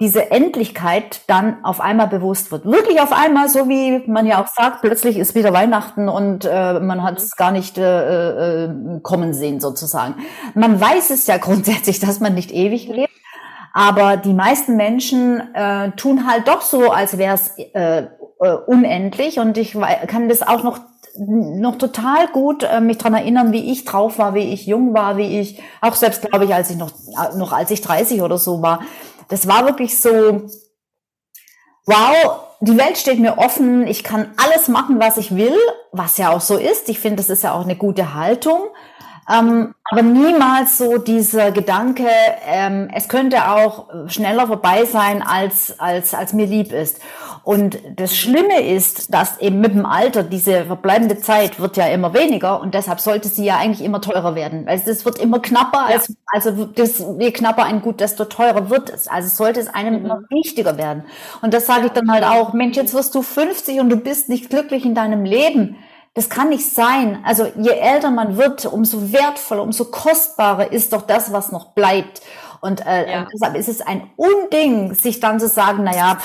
diese 0.00 0.30
Endlichkeit 0.30 1.22
dann 1.26 1.64
auf 1.64 1.80
einmal 1.80 2.06
bewusst 2.06 2.52
wird. 2.52 2.64
Wirklich 2.64 3.00
auf 3.00 3.12
einmal, 3.12 3.48
so 3.48 3.68
wie 3.68 4.08
man 4.08 4.24
ja 4.26 4.40
auch 4.42 4.46
sagt, 4.46 4.82
plötzlich 4.82 5.18
ist 5.18 5.34
wieder 5.34 5.52
Weihnachten 5.52 6.08
und 6.08 6.44
äh, 6.44 6.78
man 6.78 7.02
hat 7.02 7.18
es 7.18 7.36
gar 7.36 7.50
nicht 7.50 7.76
äh, 7.76 8.64
äh, 8.66 9.00
kommen 9.02 9.34
sehen 9.34 9.60
sozusagen. 9.60 10.14
Man 10.54 10.80
weiß 10.80 11.10
es 11.10 11.26
ja 11.26 11.36
grundsätzlich, 11.38 11.98
dass 11.98 12.20
man 12.20 12.34
nicht 12.34 12.52
ewig 12.52 12.86
lebt. 12.86 13.12
Aber 13.72 14.16
die 14.16 14.34
meisten 14.34 14.76
Menschen 14.76 15.52
äh, 15.52 15.90
tun 15.92 16.28
halt 16.28 16.46
doch 16.46 16.60
so, 16.60 16.92
als 16.92 17.18
wäre 17.18 17.34
es 17.34 17.58
äh, 17.58 18.06
äh, 18.40 18.52
unendlich. 18.66 19.40
Und 19.40 19.58
ich 19.58 19.76
kann 20.06 20.28
das 20.28 20.42
auch 20.42 20.62
noch 20.62 20.78
noch 21.16 21.76
total 21.76 22.26
gut 22.28 22.64
äh, 22.64 22.80
mich 22.80 22.98
dran 22.98 23.14
erinnern, 23.14 23.52
wie 23.52 23.70
ich 23.70 23.84
drauf 23.84 24.18
war, 24.18 24.34
wie 24.34 24.52
ich 24.52 24.66
jung 24.66 24.94
war, 24.94 25.16
wie 25.16 25.38
ich 25.38 25.62
auch 25.80 25.94
selbst 25.94 26.22
glaube 26.22 26.44
ich, 26.44 26.54
als 26.54 26.70
ich 26.70 26.76
noch 26.76 26.90
noch 27.36 27.52
als 27.52 27.70
ich 27.70 27.80
30 27.80 28.22
oder 28.22 28.38
so 28.38 28.62
war. 28.62 28.80
Das 29.28 29.46
war 29.46 29.64
wirklich 29.66 29.98
so 30.00 30.48
wow, 31.86 32.40
die 32.60 32.78
Welt 32.78 32.96
steht 32.96 33.18
mir 33.18 33.38
offen, 33.38 33.86
ich 33.86 34.04
kann 34.04 34.32
alles 34.36 34.68
machen, 34.68 35.00
was 35.00 35.16
ich 35.16 35.36
will, 35.36 35.56
was 35.92 36.18
ja 36.18 36.30
auch 36.30 36.40
so 36.40 36.56
ist. 36.56 36.88
Ich 36.88 36.98
finde, 36.98 37.16
das 37.16 37.30
ist 37.30 37.42
ja 37.42 37.52
auch 37.52 37.64
eine 37.64 37.76
gute 37.76 38.14
Haltung. 38.14 38.68
Ähm, 39.30 39.74
aber 39.90 40.02
niemals 40.02 40.76
so 40.76 40.98
dieser 40.98 41.50
Gedanke, 41.50 42.08
ähm, 42.46 42.90
es 42.94 43.08
könnte 43.08 43.50
auch 43.50 43.88
schneller 44.08 44.46
vorbei 44.46 44.84
sein, 44.84 45.22
als, 45.22 45.78
als, 45.78 46.12
als 46.12 46.34
mir 46.34 46.46
lieb 46.46 46.72
ist. 46.72 47.00
Und 47.44 47.78
das 47.96 48.16
Schlimme 48.16 48.62
ist, 48.62 49.12
dass 49.12 49.38
eben 49.38 49.60
mit 49.60 49.74
dem 49.74 49.84
Alter 49.84 50.22
diese 50.22 50.64
verbleibende 50.64 51.18
Zeit 51.18 51.60
wird 51.60 51.76
ja 51.76 51.86
immer 51.88 52.14
weniger 52.14 52.60
und 52.62 52.72
deshalb 52.72 53.00
sollte 53.00 53.28
sie 53.28 53.44
ja 53.44 53.58
eigentlich 53.58 53.84
immer 53.84 54.00
teurer 54.00 54.34
werden. 54.34 54.66
Also 54.66 54.90
es 54.90 55.04
wird 55.04 55.18
immer 55.18 55.40
knapper, 55.40 55.90
ja. 55.90 55.96
als, 55.96 56.14
also 56.32 56.64
das, 56.64 57.04
je 57.18 57.32
knapper 57.32 57.64
ein 57.64 57.82
Gut, 57.82 58.00
desto 58.00 58.24
teurer 58.24 58.70
wird 58.70 58.88
es. 58.88 59.08
Also 59.08 59.28
sollte 59.28 59.60
es 59.60 59.68
einem 59.68 59.98
mhm. 59.98 60.04
immer 60.06 60.20
wichtiger 60.30 60.78
werden. 60.78 61.04
Und 61.42 61.52
das 61.52 61.66
sage 61.66 61.86
ich 61.86 61.92
dann 61.92 62.10
halt 62.10 62.24
auch, 62.24 62.54
Mensch, 62.54 62.76
jetzt 62.76 62.94
wirst 62.94 63.14
du 63.14 63.20
50 63.20 63.78
und 63.78 63.90
du 63.90 63.96
bist 63.96 64.30
nicht 64.30 64.48
glücklich 64.48 64.86
in 64.86 64.94
deinem 64.94 65.24
Leben 65.24 65.76
das 66.14 66.28
kann 66.28 66.48
nicht 66.48 66.72
sein. 66.72 67.18
Also 67.24 67.46
je 67.56 67.72
älter 67.72 68.12
man 68.12 68.36
wird, 68.36 68.64
umso 68.66 69.12
wertvoller, 69.12 69.62
umso 69.62 69.86
kostbarer 69.86 70.70
ist 70.72 70.92
doch 70.92 71.02
das, 71.02 71.32
was 71.32 71.50
noch 71.50 71.72
bleibt. 71.72 72.22
Und 72.60 72.86
äh, 72.86 73.10
ja. 73.10 73.26
deshalb 73.32 73.56
ist 73.56 73.68
es 73.68 73.82
ein 73.82 74.08
Unding, 74.16 74.94
sich 74.94 75.20
dann 75.20 75.38
zu 75.40 75.48
sagen, 75.48 75.82
na 75.84 75.94
ja, 75.94 76.18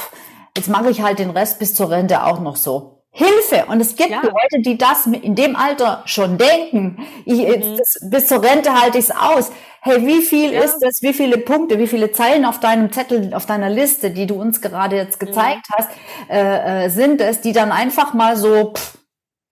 jetzt 0.60 0.70
mache 0.70 0.90
ich 0.90 1.02
halt 1.02 1.20
den 1.20 1.30
Rest 1.30 1.58
bis 1.58 1.74
zur 1.74 1.90
Rente 1.90 2.26
auch 2.26 2.42
noch 2.42 2.58
so. 2.58 3.06
Hilfe! 3.12 3.66
Und 3.68 3.80
es 3.80 3.96
gibt 3.96 4.12
ja. 4.12 4.22
Leute, 4.22 4.62
die 4.62 4.78
das 4.78 5.08
in 5.08 5.34
dem 5.34 5.56
Alter 5.56 6.04
schon 6.06 6.38
denken. 6.38 7.06
Ich, 7.26 7.40
mhm. 7.40 7.78
das, 7.78 7.98
bis 8.04 8.28
zur 8.28 8.44
Rente 8.44 8.80
halte 8.80 8.98
ich 9.00 9.06
es 9.06 9.12
aus. 9.12 9.52
Hey, 9.82 10.06
wie 10.06 10.22
viel 10.22 10.52
ja. 10.52 10.62
ist 10.62 10.80
das? 10.80 11.02
Wie 11.02 11.14
viele 11.14 11.38
Punkte? 11.38 11.80
Wie 11.80 11.88
viele 11.88 12.12
Zeilen 12.12 12.46
auf 12.46 12.60
deinem 12.60 12.92
Zettel, 12.92 13.34
auf 13.34 13.46
deiner 13.46 13.70
Liste, 13.70 14.12
die 14.12 14.28
du 14.28 14.36
uns 14.36 14.62
gerade 14.62 14.98
jetzt 14.98 15.20
gezeigt 15.20 15.66
mhm. 15.70 15.74
hast, 15.74 15.90
äh, 16.30 16.86
äh, 16.86 16.90
sind 16.90 17.22
es, 17.22 17.42
die 17.42 17.54
dann 17.54 17.72
einfach 17.72 18.14
mal 18.14 18.36
so 18.36 18.74
pff, 18.74 18.98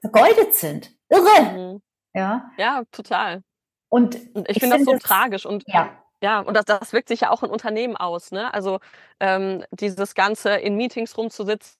vergeudet 0.01 0.53
sind. 0.53 0.91
Irre. 1.09 1.41
Mhm. 1.53 1.81
Ja. 2.13 2.51
Ja, 2.57 2.83
total. 2.91 3.41
Und 3.89 4.15
ich, 4.15 4.49
ich 4.49 4.59
finde 4.59 4.77
das 4.77 4.85
so 4.85 4.97
tragisch 4.97 5.45
und 5.45 5.63
ja. 5.67 5.89
Ja, 6.23 6.39
und 6.39 6.55
das, 6.55 6.65
das 6.65 6.93
wirkt 6.93 7.09
sich 7.09 7.21
ja 7.21 7.29
auch 7.31 7.43
in 7.43 7.49
Unternehmen 7.49 7.95
aus. 7.95 8.31
Ne? 8.31 8.53
Also 8.53 8.79
ähm, 9.19 9.63
dieses 9.71 10.15
Ganze 10.15 10.55
in 10.55 10.75
Meetings 10.75 11.15
rumzusitzen, 11.17 11.77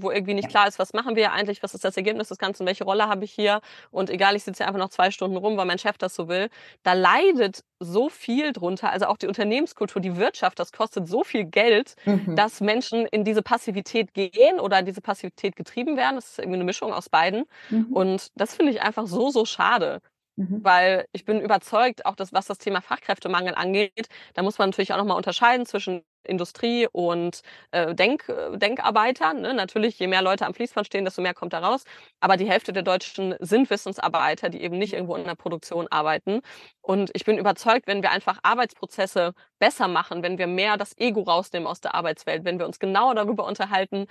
wo 0.00 0.10
irgendwie 0.12 0.34
nicht 0.34 0.48
klar 0.48 0.68
ist, 0.68 0.78
was 0.78 0.92
machen 0.92 1.16
wir 1.16 1.32
eigentlich, 1.32 1.62
was 1.62 1.74
ist 1.74 1.84
das 1.84 1.96
Ergebnis 1.96 2.28
des 2.28 2.38
Ganzen, 2.38 2.66
welche 2.66 2.84
Rolle 2.84 3.08
habe 3.08 3.24
ich 3.24 3.32
hier 3.32 3.60
und 3.90 4.10
egal, 4.10 4.36
ich 4.36 4.44
sitze 4.44 4.64
einfach 4.64 4.78
noch 4.78 4.90
zwei 4.90 5.10
Stunden 5.10 5.36
rum, 5.36 5.56
weil 5.56 5.66
mein 5.66 5.78
Chef 5.78 5.98
das 5.98 6.14
so 6.14 6.28
will, 6.28 6.48
da 6.84 6.92
leidet 6.92 7.64
so 7.80 8.08
viel 8.08 8.52
drunter, 8.52 8.92
also 8.92 9.06
auch 9.06 9.16
die 9.16 9.26
Unternehmenskultur, 9.26 10.00
die 10.00 10.16
Wirtschaft, 10.16 10.60
das 10.60 10.70
kostet 10.70 11.08
so 11.08 11.24
viel 11.24 11.44
Geld, 11.44 11.96
mhm. 12.04 12.36
dass 12.36 12.60
Menschen 12.60 13.06
in 13.06 13.24
diese 13.24 13.42
Passivität 13.42 14.14
gehen 14.14 14.60
oder 14.60 14.78
in 14.78 14.86
diese 14.86 15.00
Passivität 15.00 15.56
getrieben 15.56 15.96
werden, 15.96 16.14
das 16.14 16.30
ist 16.30 16.38
irgendwie 16.38 16.58
eine 16.58 16.64
Mischung 16.64 16.92
aus 16.92 17.08
beiden 17.08 17.44
mhm. 17.68 17.92
und 17.92 18.28
das 18.36 18.54
finde 18.54 18.70
ich 18.70 18.82
einfach 18.82 19.08
so, 19.08 19.30
so 19.30 19.44
schade. 19.44 20.00
Mhm. 20.36 20.62
Weil 20.62 21.06
ich 21.12 21.24
bin 21.24 21.40
überzeugt, 21.40 22.04
auch 22.04 22.14
das, 22.14 22.32
was 22.32 22.46
das 22.46 22.58
Thema 22.58 22.82
Fachkräftemangel 22.82 23.54
angeht, 23.54 24.08
da 24.34 24.42
muss 24.42 24.58
man 24.58 24.68
natürlich 24.68 24.92
auch 24.92 24.98
nochmal 24.98 25.16
unterscheiden 25.16 25.64
zwischen 25.64 26.02
Industrie 26.24 26.86
und 26.92 27.40
äh, 27.70 27.94
Denk, 27.94 28.28
äh, 28.28 28.56
Denkarbeitern. 28.58 29.40
Ne? 29.40 29.54
Natürlich, 29.54 29.98
je 29.98 30.08
mehr 30.08 30.22
Leute 30.22 30.44
am 30.46 30.52
Fließband 30.54 30.86
stehen, 30.86 31.04
desto 31.04 31.22
mehr 31.22 31.34
kommt 31.34 31.52
da 31.54 31.60
raus. 31.60 31.84
Aber 32.20 32.36
die 32.36 32.48
Hälfte 32.48 32.72
der 32.72 32.82
Deutschen 32.82 33.34
sind 33.40 33.70
Wissensarbeiter, 33.70 34.48
die 34.50 34.60
eben 34.62 34.76
nicht 34.78 34.92
irgendwo 34.92 35.16
in 35.16 35.24
der 35.24 35.36
Produktion 35.36 35.86
arbeiten. 35.88 36.40
Und 36.82 37.10
ich 37.14 37.24
bin 37.24 37.38
überzeugt, 37.38 37.86
wenn 37.86 38.02
wir 38.02 38.10
einfach 38.10 38.38
Arbeitsprozesse 38.42 39.32
besser 39.58 39.88
machen, 39.88 40.22
wenn 40.22 40.38
wir 40.38 40.46
mehr 40.46 40.76
das 40.76 40.96
Ego 40.98 41.22
rausnehmen 41.22 41.66
aus 41.66 41.80
der 41.80 41.94
Arbeitswelt, 41.94 42.44
wenn 42.44 42.58
wir 42.58 42.66
uns 42.66 42.78
genauer 42.78 43.14
darüber 43.14 43.46
unterhalten, 43.46 44.06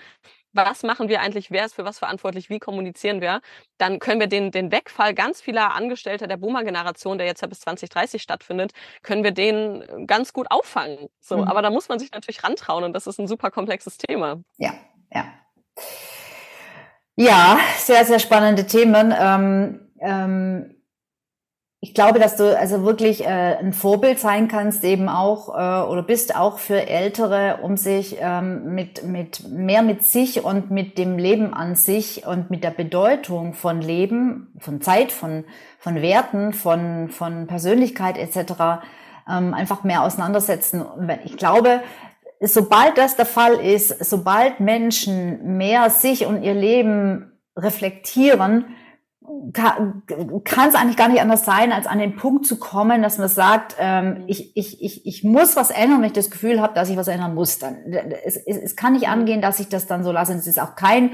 was 0.53 0.83
machen 0.83 1.09
wir 1.09 1.21
eigentlich, 1.21 1.51
wer 1.51 1.65
ist 1.65 1.75
für 1.75 1.85
was 1.85 1.99
verantwortlich, 1.99 2.49
wie 2.49 2.59
kommunizieren 2.59 3.21
wir, 3.21 3.41
dann 3.77 3.99
können 3.99 4.19
wir 4.19 4.27
den, 4.27 4.51
den 4.51 4.71
Wegfall 4.71 5.13
ganz 5.13 5.41
vieler 5.41 5.73
Angestellter 5.73 6.27
der 6.27 6.37
Boomer-Generation, 6.37 7.17
der 7.17 7.27
jetzt 7.27 7.41
ja 7.41 7.47
bis 7.47 7.59
2030 7.61 8.21
stattfindet, 8.21 8.71
können 9.03 9.23
wir 9.23 9.31
den 9.31 10.07
ganz 10.07 10.31
gut 10.33 10.47
auffangen. 10.49 11.09
So, 11.19 11.37
mhm. 11.37 11.43
aber 11.43 11.61
da 11.61 11.69
muss 11.69 11.89
man 11.89 11.99
sich 11.99 12.11
natürlich 12.11 12.43
rantrauen 12.43 12.83
und 12.83 12.93
das 12.93 13.07
ist 13.07 13.19
ein 13.19 13.27
super 13.27 13.51
komplexes 13.51 13.97
Thema. 13.97 14.41
Ja, 14.57 14.73
ja. 15.13 15.25
Ja, 17.17 17.57
sehr, 17.77 18.03
sehr 18.05 18.19
spannende 18.19 18.67
Themen. 18.67 19.13
Ähm, 19.17 19.91
ähm, 19.99 20.74
ich 21.85 21.93
glaube, 21.93 22.17
dass 22.17 22.35
du 22.35 22.57
also 22.57 22.83
wirklich 22.83 23.23
äh, 23.23 23.27
ein 23.27 23.71
Vorbild 23.71 24.17
sein 24.17 24.47
kannst, 24.47 24.83
eben 24.83 25.07
auch 25.07 25.49
äh, 25.49 25.87
oder 25.87 26.01
bist 26.01 26.35
auch 26.35 26.57
für 26.57 26.87
Ältere, 26.87 27.59
um 27.61 27.77
sich 27.77 28.17
ähm, 28.19 28.73
mit 28.73 29.03
mit 29.03 29.47
mehr 29.47 29.83
mit 29.83 30.03
sich 30.03 30.43
und 30.43 30.71
mit 30.71 30.97
dem 30.97 31.19
Leben 31.19 31.53
an 31.53 31.75
sich 31.75 32.25
und 32.25 32.49
mit 32.49 32.63
der 32.63 32.71
Bedeutung 32.71 33.53
von 33.53 33.81
Leben, 33.81 34.47
von 34.57 34.81
Zeit, 34.81 35.11
von 35.11 35.43
von 35.77 36.01
Werten, 36.01 36.53
von 36.53 37.09
von 37.09 37.45
Persönlichkeit 37.45 38.17
etc. 38.17 38.81
Ähm, 39.29 39.53
einfach 39.53 39.83
mehr 39.83 40.01
auseinandersetzen. 40.01 40.83
Ich 41.23 41.37
glaube, 41.37 41.81
sobald 42.41 42.97
das 42.97 43.15
der 43.15 43.27
Fall 43.27 43.63
ist, 43.63 44.03
sobald 44.03 44.59
Menschen 44.59 45.55
mehr 45.55 45.91
sich 45.91 46.25
und 46.25 46.41
ihr 46.41 46.55
Leben 46.55 47.31
reflektieren, 47.55 48.65
kann 49.53 50.03
es 50.69 50.75
eigentlich 50.75 50.97
gar 50.97 51.09
nicht 51.09 51.21
anders 51.21 51.45
sein, 51.45 51.71
als 51.71 51.87
an 51.87 51.99
den 51.99 52.15
Punkt 52.15 52.45
zu 52.45 52.57
kommen, 52.57 53.01
dass 53.01 53.17
man 53.17 53.27
sagt, 53.27 53.75
ähm, 53.79 54.23
ich, 54.27 54.55
ich, 54.55 54.81
ich, 54.81 55.05
ich 55.05 55.23
muss 55.23 55.55
was 55.55 55.71
ändern, 55.71 56.01
wenn 56.01 56.07
ich 56.07 56.13
das 56.13 56.31
Gefühl 56.31 56.61
habe, 56.61 56.73
dass 56.73 56.89
ich 56.89 56.97
was 56.97 57.07
ändern 57.07 57.35
muss. 57.35 57.59
Dann, 57.59 57.77
es, 58.25 58.37
es, 58.37 58.57
es 58.57 58.75
kann 58.75 58.93
nicht 58.93 59.07
angehen, 59.07 59.41
dass 59.41 59.59
ich 59.59 59.69
das 59.69 59.87
dann 59.87 60.03
so 60.03 60.11
lasse. 60.11 60.33
Es 60.33 60.47
ist 60.47 60.61
auch 60.61 60.75
kein, 60.75 61.11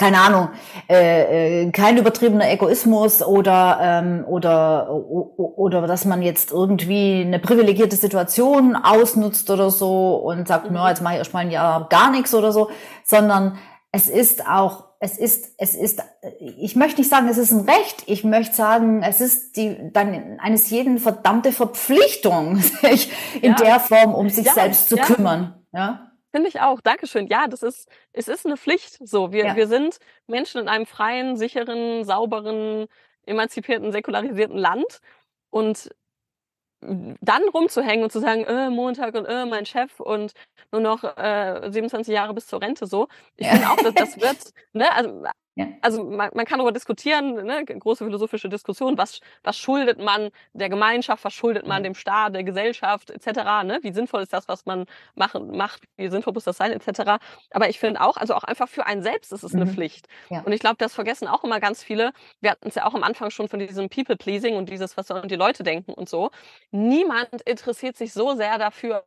keine 0.00 0.18
Ahnung, 0.18 0.48
äh, 0.88 1.64
äh, 1.64 1.70
kein 1.72 1.98
übertriebener 1.98 2.50
Egoismus 2.50 3.22
oder, 3.22 3.78
ähm, 3.82 4.24
oder, 4.26 4.90
oder 4.90 5.86
dass 5.86 6.06
man 6.06 6.22
jetzt 6.22 6.52
irgendwie 6.52 7.22
eine 7.22 7.38
privilegierte 7.38 7.96
Situation 7.96 8.76
ausnutzt 8.76 9.50
oder 9.50 9.70
so 9.70 10.16
und 10.16 10.48
sagt, 10.48 10.70
mhm. 10.70 10.76
ja, 10.76 10.88
jetzt 10.88 11.02
mache 11.02 11.14
ich 11.14 11.18
erstmal 11.18 11.44
ein 11.44 11.50
Jahr 11.50 11.86
gar 11.90 12.10
nichts 12.10 12.34
oder 12.34 12.50
so, 12.50 12.70
sondern 13.04 13.58
es 13.92 14.08
ist 14.08 14.46
auch 14.46 14.90
es 15.02 15.16
ist, 15.16 15.54
es 15.56 15.74
ist, 15.74 16.02
ich 16.38 16.76
möchte 16.76 17.00
nicht 17.00 17.08
sagen, 17.08 17.26
es 17.28 17.38
ist 17.38 17.52
ein 17.52 17.66
Recht. 17.66 18.04
Ich 18.04 18.22
möchte 18.22 18.54
sagen, 18.54 19.02
es 19.02 19.22
ist 19.22 19.56
die, 19.56 19.90
dann 19.94 20.38
eines 20.38 20.68
jeden 20.68 20.98
verdammte 20.98 21.52
Verpflichtung, 21.52 22.56
sich 22.58 23.10
in 23.40 23.52
ja. 23.52 23.56
der 23.56 23.80
Form 23.80 24.14
um 24.14 24.28
sich 24.28 24.44
ja, 24.44 24.52
selbst 24.52 24.90
zu 24.90 24.96
ja. 24.96 25.04
kümmern. 25.06 25.64
Ja. 25.72 26.12
Finde 26.30 26.50
ich 26.50 26.60
auch. 26.60 26.82
Dankeschön. 26.82 27.28
Ja, 27.28 27.48
das 27.48 27.62
ist, 27.62 27.88
es 28.12 28.28
ist 28.28 28.44
eine 28.44 28.58
Pflicht. 28.58 28.98
So, 29.02 29.32
wir, 29.32 29.56
wir 29.56 29.66
sind 29.66 29.96
Menschen 30.26 30.60
in 30.60 30.68
einem 30.68 30.84
freien, 30.84 31.36
sicheren, 31.36 32.04
sauberen, 32.04 32.86
emanzipierten, 33.24 33.92
säkularisierten 33.92 34.58
Land. 34.58 35.00
Und 35.48 35.88
dann 36.82 37.42
rumzuhängen 37.52 38.04
und 38.04 38.10
zu 38.10 38.20
sagen, 38.20 38.44
äh, 38.44 38.70
Montag 38.70 39.14
und 39.14 39.26
äh, 39.26 39.44
mein 39.44 39.66
Chef 39.66 40.00
und 40.00 40.32
nur 40.72 40.80
noch 40.80 41.04
äh, 41.04 41.70
27 41.70 42.12
Jahre 42.12 42.34
bis 42.34 42.46
zur 42.46 42.62
Rente 42.62 42.86
so. 42.86 43.08
Ich 43.36 43.46
finde 43.46 43.68
auch, 43.68 43.76
dass 43.76 43.94
das 43.94 44.16
wird, 44.20 44.52
ne, 44.72 44.92
also 44.94 45.24
ja. 45.56 45.66
Also 45.80 46.04
man, 46.04 46.30
man 46.34 46.46
kann 46.46 46.58
darüber 46.58 46.72
diskutieren, 46.72 47.34
ne, 47.34 47.64
große 47.64 48.04
philosophische 48.04 48.48
Diskussion, 48.48 48.96
was, 48.96 49.20
was 49.42 49.58
schuldet 49.58 49.98
man 49.98 50.30
der 50.52 50.68
Gemeinschaft, 50.68 51.24
was 51.24 51.34
schuldet 51.34 51.66
man 51.66 51.82
dem 51.82 51.94
Staat, 51.94 52.34
der 52.34 52.44
Gesellschaft 52.44 53.10
etc. 53.10 53.26
Ne? 53.64 53.78
Wie 53.82 53.92
sinnvoll 53.92 54.22
ist 54.22 54.32
das, 54.32 54.46
was 54.48 54.64
man 54.64 54.86
machen, 55.14 55.56
macht, 55.56 55.82
wie 55.96 56.08
sinnvoll 56.08 56.34
muss 56.34 56.44
das 56.44 56.56
sein 56.56 56.72
etc. 56.72 57.22
Aber 57.50 57.68
ich 57.68 57.78
finde 57.80 58.00
auch, 58.00 58.16
also 58.16 58.34
auch 58.34 58.44
einfach 58.44 58.68
für 58.68 58.86
einen 58.86 59.02
selbst 59.02 59.32
ist 59.32 59.42
es 59.42 59.52
mhm. 59.52 59.62
eine 59.62 59.70
Pflicht. 59.72 60.06
Ja. 60.28 60.40
Und 60.42 60.52
ich 60.52 60.60
glaube, 60.60 60.76
das 60.78 60.94
vergessen 60.94 61.26
auch 61.26 61.42
immer 61.42 61.58
ganz 61.60 61.82
viele. 61.82 62.12
Wir 62.40 62.52
hatten 62.52 62.68
es 62.68 62.76
ja 62.76 62.86
auch 62.86 62.94
am 62.94 63.02
Anfang 63.02 63.30
schon 63.30 63.48
von 63.48 63.58
diesem 63.58 63.88
People-Pleasing 63.88 64.56
und 64.56 64.68
dieses, 64.68 64.96
was 64.96 65.08
sollen 65.08 65.28
die 65.28 65.36
Leute 65.36 65.64
denken 65.64 65.92
und 65.92 66.08
so. 66.08 66.30
Niemand 66.70 67.42
interessiert 67.44 67.96
sich 67.96 68.12
so 68.12 68.34
sehr 68.36 68.58
dafür, 68.58 69.04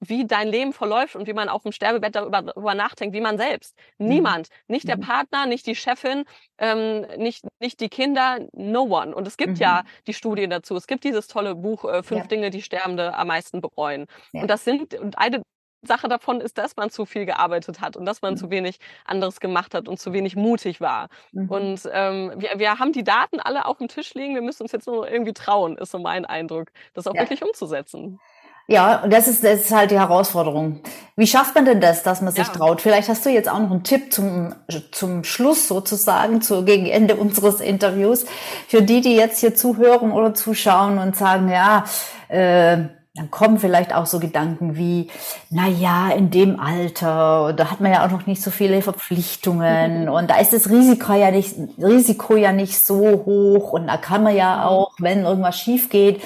wie 0.00 0.26
dein 0.26 0.48
Leben 0.48 0.72
verläuft 0.72 1.16
und 1.16 1.26
wie 1.26 1.32
man 1.32 1.48
auf 1.48 1.62
dem 1.62 1.72
Sterbebett 1.72 2.14
darüber, 2.14 2.42
darüber 2.42 2.74
nachdenkt, 2.74 3.14
wie 3.14 3.20
man 3.20 3.38
selbst. 3.38 3.76
Mhm. 3.98 4.08
Niemand. 4.08 4.48
Nicht 4.66 4.88
der 4.88 4.96
mhm. 4.96 5.02
Partner, 5.02 5.46
nicht 5.46 5.66
die 5.66 5.74
Chefin, 5.74 6.24
ähm, 6.58 7.06
nicht, 7.18 7.44
nicht 7.60 7.80
die 7.80 7.88
Kinder, 7.88 8.38
no 8.52 8.82
one. 8.82 9.14
Und 9.14 9.26
es 9.26 9.36
gibt 9.36 9.54
mhm. 9.54 9.62
ja 9.62 9.84
die 10.06 10.14
Studien 10.14 10.50
dazu. 10.50 10.76
Es 10.76 10.86
gibt 10.86 11.04
dieses 11.04 11.26
tolle 11.26 11.54
Buch, 11.54 11.84
äh, 11.84 12.02
Fünf 12.02 12.22
ja. 12.22 12.26
Dinge, 12.28 12.50
die 12.50 12.62
Sterbende 12.62 13.14
am 13.14 13.28
meisten 13.28 13.60
bereuen. 13.60 14.06
Ja. 14.32 14.42
Und 14.42 14.48
das 14.48 14.64
sind, 14.64 14.94
und 14.94 15.18
eine 15.18 15.42
Sache 15.82 16.08
davon 16.08 16.40
ist, 16.40 16.58
dass 16.58 16.76
man 16.76 16.90
zu 16.90 17.06
viel 17.06 17.26
gearbeitet 17.26 17.80
hat 17.80 17.96
und 17.96 18.06
dass 18.06 18.22
man 18.22 18.34
mhm. 18.34 18.38
zu 18.38 18.50
wenig 18.50 18.78
anderes 19.04 19.40
gemacht 19.40 19.74
hat 19.74 19.88
und 19.88 19.98
zu 19.98 20.12
wenig 20.12 20.36
mutig 20.36 20.80
war. 20.80 21.08
Mhm. 21.32 21.50
Und 21.50 21.90
ähm, 21.92 22.32
wir, 22.36 22.58
wir 22.58 22.78
haben 22.78 22.92
die 22.92 23.04
Daten 23.04 23.40
alle 23.40 23.66
auf 23.66 23.78
dem 23.78 23.88
Tisch 23.88 24.14
liegen. 24.14 24.34
Wir 24.34 24.42
müssen 24.42 24.62
uns 24.62 24.72
jetzt 24.72 24.86
nur 24.86 25.10
irgendwie 25.10 25.32
trauen, 25.32 25.76
ist 25.76 25.90
so 25.90 25.98
mein 25.98 26.24
Eindruck, 26.24 26.70
das 26.94 27.06
auch 27.06 27.14
ja. 27.14 27.22
wirklich 27.22 27.42
umzusetzen. 27.42 28.20
Ja, 28.68 29.02
und 29.02 29.12
das 29.12 29.28
ist, 29.28 29.44
das 29.44 29.62
ist 29.62 29.72
halt 29.72 29.90
die 29.90 29.98
Herausforderung. 29.98 30.80
Wie 31.16 31.26
schafft 31.26 31.54
man 31.54 31.64
denn 31.64 31.80
das, 31.80 32.02
dass 32.02 32.22
man 32.22 32.32
sich 32.32 32.46
ja. 32.46 32.52
traut? 32.52 32.80
Vielleicht 32.80 33.08
hast 33.08 33.26
du 33.26 33.30
jetzt 33.30 33.50
auch 33.50 33.58
noch 33.58 33.70
einen 33.70 33.82
Tipp 33.82 34.12
zum, 34.12 34.54
zum 34.92 35.24
Schluss 35.24 35.68
sozusagen, 35.68 36.40
zu, 36.40 36.64
gegen 36.64 36.86
Ende 36.86 37.16
unseres 37.16 37.60
Interviews, 37.60 38.24
für 38.68 38.82
die, 38.82 39.00
die 39.00 39.14
jetzt 39.14 39.40
hier 39.40 39.54
zuhören 39.54 40.12
oder 40.12 40.32
zuschauen 40.34 40.98
und 40.98 41.16
sagen, 41.16 41.50
ja, 41.50 41.84
äh, 42.28 42.84
dann 43.14 43.30
kommen 43.30 43.58
vielleicht 43.58 43.94
auch 43.94 44.06
so 44.06 44.20
Gedanken 44.20 44.76
wie, 44.76 45.10
na 45.50 45.68
ja, 45.68 46.08
in 46.08 46.30
dem 46.30 46.58
Alter, 46.58 47.52
da 47.52 47.70
hat 47.70 47.80
man 47.80 47.92
ja 47.92 48.06
auch 48.06 48.10
noch 48.10 48.26
nicht 48.26 48.40
so 48.40 48.50
viele 48.50 48.80
Verpflichtungen 48.80 50.08
und 50.08 50.30
da 50.30 50.36
ist 50.38 50.54
das 50.54 50.70
Risiko 50.70 51.12
ja 51.12 51.30
nicht, 51.30 51.54
Risiko 51.76 52.36
ja 52.36 52.52
nicht 52.52 52.78
so 52.78 52.96
hoch 53.26 53.74
und 53.74 53.88
da 53.88 53.98
kann 53.98 54.22
man 54.22 54.34
ja 54.34 54.64
auch, 54.64 54.92
wenn 54.98 55.24
irgendwas 55.24 55.58
schief 55.58 55.90
geht, 55.90 56.22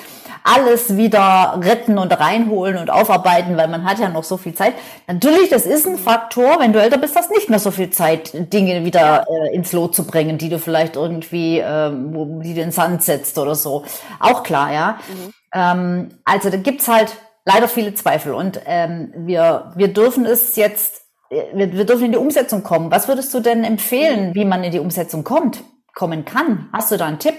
alles 0.46 0.96
wieder 0.96 1.60
retten 1.60 1.98
und 1.98 2.12
reinholen 2.12 2.78
und 2.78 2.88
aufarbeiten, 2.88 3.56
weil 3.56 3.66
man 3.66 3.84
hat 3.84 3.98
ja 3.98 4.08
noch 4.08 4.22
so 4.22 4.36
viel 4.36 4.54
Zeit. 4.54 4.74
Natürlich, 5.08 5.50
das 5.50 5.66
ist 5.66 5.86
ein 5.86 5.98
Faktor, 5.98 6.60
wenn 6.60 6.72
du 6.72 6.80
älter 6.80 6.98
bist, 6.98 7.16
hast 7.16 7.32
nicht 7.32 7.50
mehr 7.50 7.58
so 7.58 7.72
viel 7.72 7.90
Zeit, 7.90 8.30
Dinge 8.52 8.84
wieder 8.84 9.24
äh, 9.28 9.54
ins 9.54 9.72
Lot 9.72 9.96
zu 9.96 10.06
bringen, 10.06 10.38
die 10.38 10.48
du 10.48 10.60
vielleicht 10.60 10.94
irgendwie, 10.94 11.58
äh, 11.58 11.90
wo, 11.92 12.40
die 12.42 12.54
du 12.54 12.60
in 12.60 12.66
den 12.68 12.70
Sand 12.70 13.02
setzt 13.02 13.36
oder 13.38 13.56
so. 13.56 13.84
Auch 14.20 14.44
klar, 14.44 14.72
ja. 14.72 14.98
Mhm. 15.08 15.32
Ähm, 15.52 16.08
also 16.24 16.48
da 16.48 16.56
gibt's 16.58 16.86
halt 16.86 17.16
leider 17.44 17.66
viele 17.66 17.94
Zweifel 17.94 18.32
und 18.32 18.60
ähm, 18.66 19.12
wir, 19.16 19.72
wir 19.74 19.88
dürfen 19.92 20.26
es 20.26 20.54
jetzt, 20.54 21.02
äh, 21.30 21.42
wir, 21.54 21.72
wir 21.72 21.86
dürfen 21.86 22.04
in 22.04 22.12
die 22.12 22.18
Umsetzung 22.18 22.62
kommen. 22.62 22.92
Was 22.92 23.08
würdest 23.08 23.34
du 23.34 23.40
denn 23.40 23.64
empfehlen, 23.64 24.34
wie 24.36 24.44
man 24.44 24.62
in 24.62 24.70
die 24.70 24.80
Umsetzung 24.80 25.24
kommt, 25.24 25.64
kommen 25.92 26.24
kann? 26.24 26.68
Hast 26.72 26.92
du 26.92 26.96
da 26.96 27.06
einen 27.06 27.18
Tipp? 27.18 27.34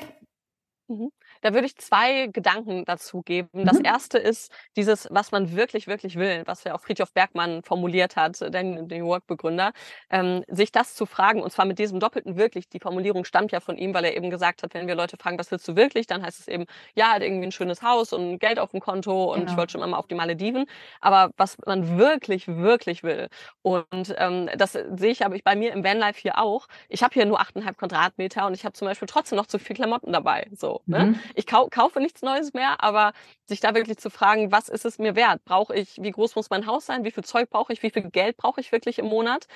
Mhm. 0.89 1.10
Da 1.42 1.54
würde 1.54 1.68
ich 1.68 1.76
zwei 1.78 2.28
Gedanken 2.28 2.86
dazu 2.86 3.22
geben. 3.22 3.50
Mhm. 3.54 3.66
Das 3.66 3.80
erste 3.80 4.18
ist 4.18 4.52
dieses, 4.76 5.08
was 5.12 5.32
man 5.32 5.56
wirklich, 5.56 5.88
wirklich 5.88 6.16
will, 6.16 6.44
was 6.46 6.64
ja 6.64 6.76
auch 6.76 6.82
Friedhof 6.82 7.14
Bergmann 7.14 7.64
formuliert 7.64 8.16
hat, 8.16 8.40
der 8.42 8.64
New 8.64 8.88
York-Begründer, 8.88 9.72
ähm, 10.10 10.44
sich 10.48 10.72
das 10.72 10.96
zu 10.96 11.06
fragen, 11.06 11.42
und 11.42 11.52
zwar 11.52 11.66
mit 11.66 11.80
diesem 11.80 12.00
doppelten 12.00 12.38
wirklich. 12.38 12.70
Die 12.70 12.80
Formulierung 12.80 13.26
stammt 13.26 13.52
ja 13.52 13.60
von 13.60 13.78
ihm, 13.78 13.94
weil 13.94 14.06
er 14.06 14.16
eben 14.16 14.30
gesagt 14.30 14.64
hat, 14.64 14.74
wenn 14.74 14.88
wir 14.88 14.96
Leute 14.96 15.18
fragen, 15.18 15.38
was 15.40 15.52
willst 15.52 15.68
du 15.68 15.76
wirklich, 15.76 16.08
dann 16.08 16.24
heißt 16.24 16.40
es 16.40 16.48
eben, 16.48 16.66
ja, 16.96 17.20
irgendwie 17.20 17.48
ein 17.48 17.52
schönes 17.52 17.82
Haus 17.82 18.14
und 18.14 18.40
Geld 18.40 18.60
auf 18.60 18.72
dem 18.72 18.80
Konto 18.80 19.34
und 19.34 19.42
genau. 19.42 19.52
ich 19.52 19.58
wollte 19.58 19.74
schon 19.74 19.82
immer 19.82 19.98
auf 19.98 20.08
die 20.08 20.16
Malediven. 20.16 20.66
Aber 21.02 21.32
was 21.38 21.58
man 21.66 21.98
wirklich, 21.98 22.48
wirklich 22.48 23.04
will, 23.04 23.28
und 23.62 24.16
ähm, 24.18 24.50
das 24.58 24.74
sehe 24.74 25.12
ich 25.12 25.26
aber 25.26 25.38
bei 25.44 25.56
mir 25.56 25.74
im 25.74 25.84
Vanlife 25.84 26.22
hier 26.22 26.38
auch. 26.38 26.68
Ich 26.90 27.04
habe 27.04 27.14
hier 27.14 27.26
nur 27.26 27.42
8,5 27.42 27.74
Quadratmeter 27.74 28.48
und 28.48 28.54
ich 28.54 28.66
habe 28.66 28.74
zum 28.74 28.88
Beispiel 28.88 29.08
trotzdem 29.08 29.38
noch 29.38 29.48
zu 29.48 29.60
viel 29.60 29.76
Klamotten 29.76 30.12
dabei. 30.12 30.48
So, 30.56 30.82
ne? 30.86 31.06
mhm. 31.06 31.20
Ich 31.38 31.46
kau 31.46 31.68
kaufe 31.70 32.00
nichts 32.00 32.24
Neues 32.24 32.54
mehr, 32.54 32.84
aber 32.84 33.14
sich 33.46 33.60
da 33.60 33.76
wirklich 33.76 33.98
zu 33.98 34.10
fragen, 34.10 34.52
was 34.52 34.70
ist 34.70 34.86
es 34.86 34.98
mir 34.98 35.16
wert? 35.16 35.46
Brauche 35.46 35.76
ich, 35.76 36.02
wie 36.02 36.12
groß 36.12 36.36
muss 36.36 36.50
mein 36.50 36.66
Haus 36.66 36.88
sein? 36.88 37.04
Wie 37.04 37.12
viel 37.12 37.24
Zeug 37.24 37.50
brauche 37.50 37.72
ich? 37.72 37.84
Wie 37.84 37.92
viel 37.92 38.10
Geld 38.10 38.38
brauche 38.38 38.60
ich 38.60 38.72
wirklich 38.72 38.98
im 38.98 39.06
Monat? 39.06 39.48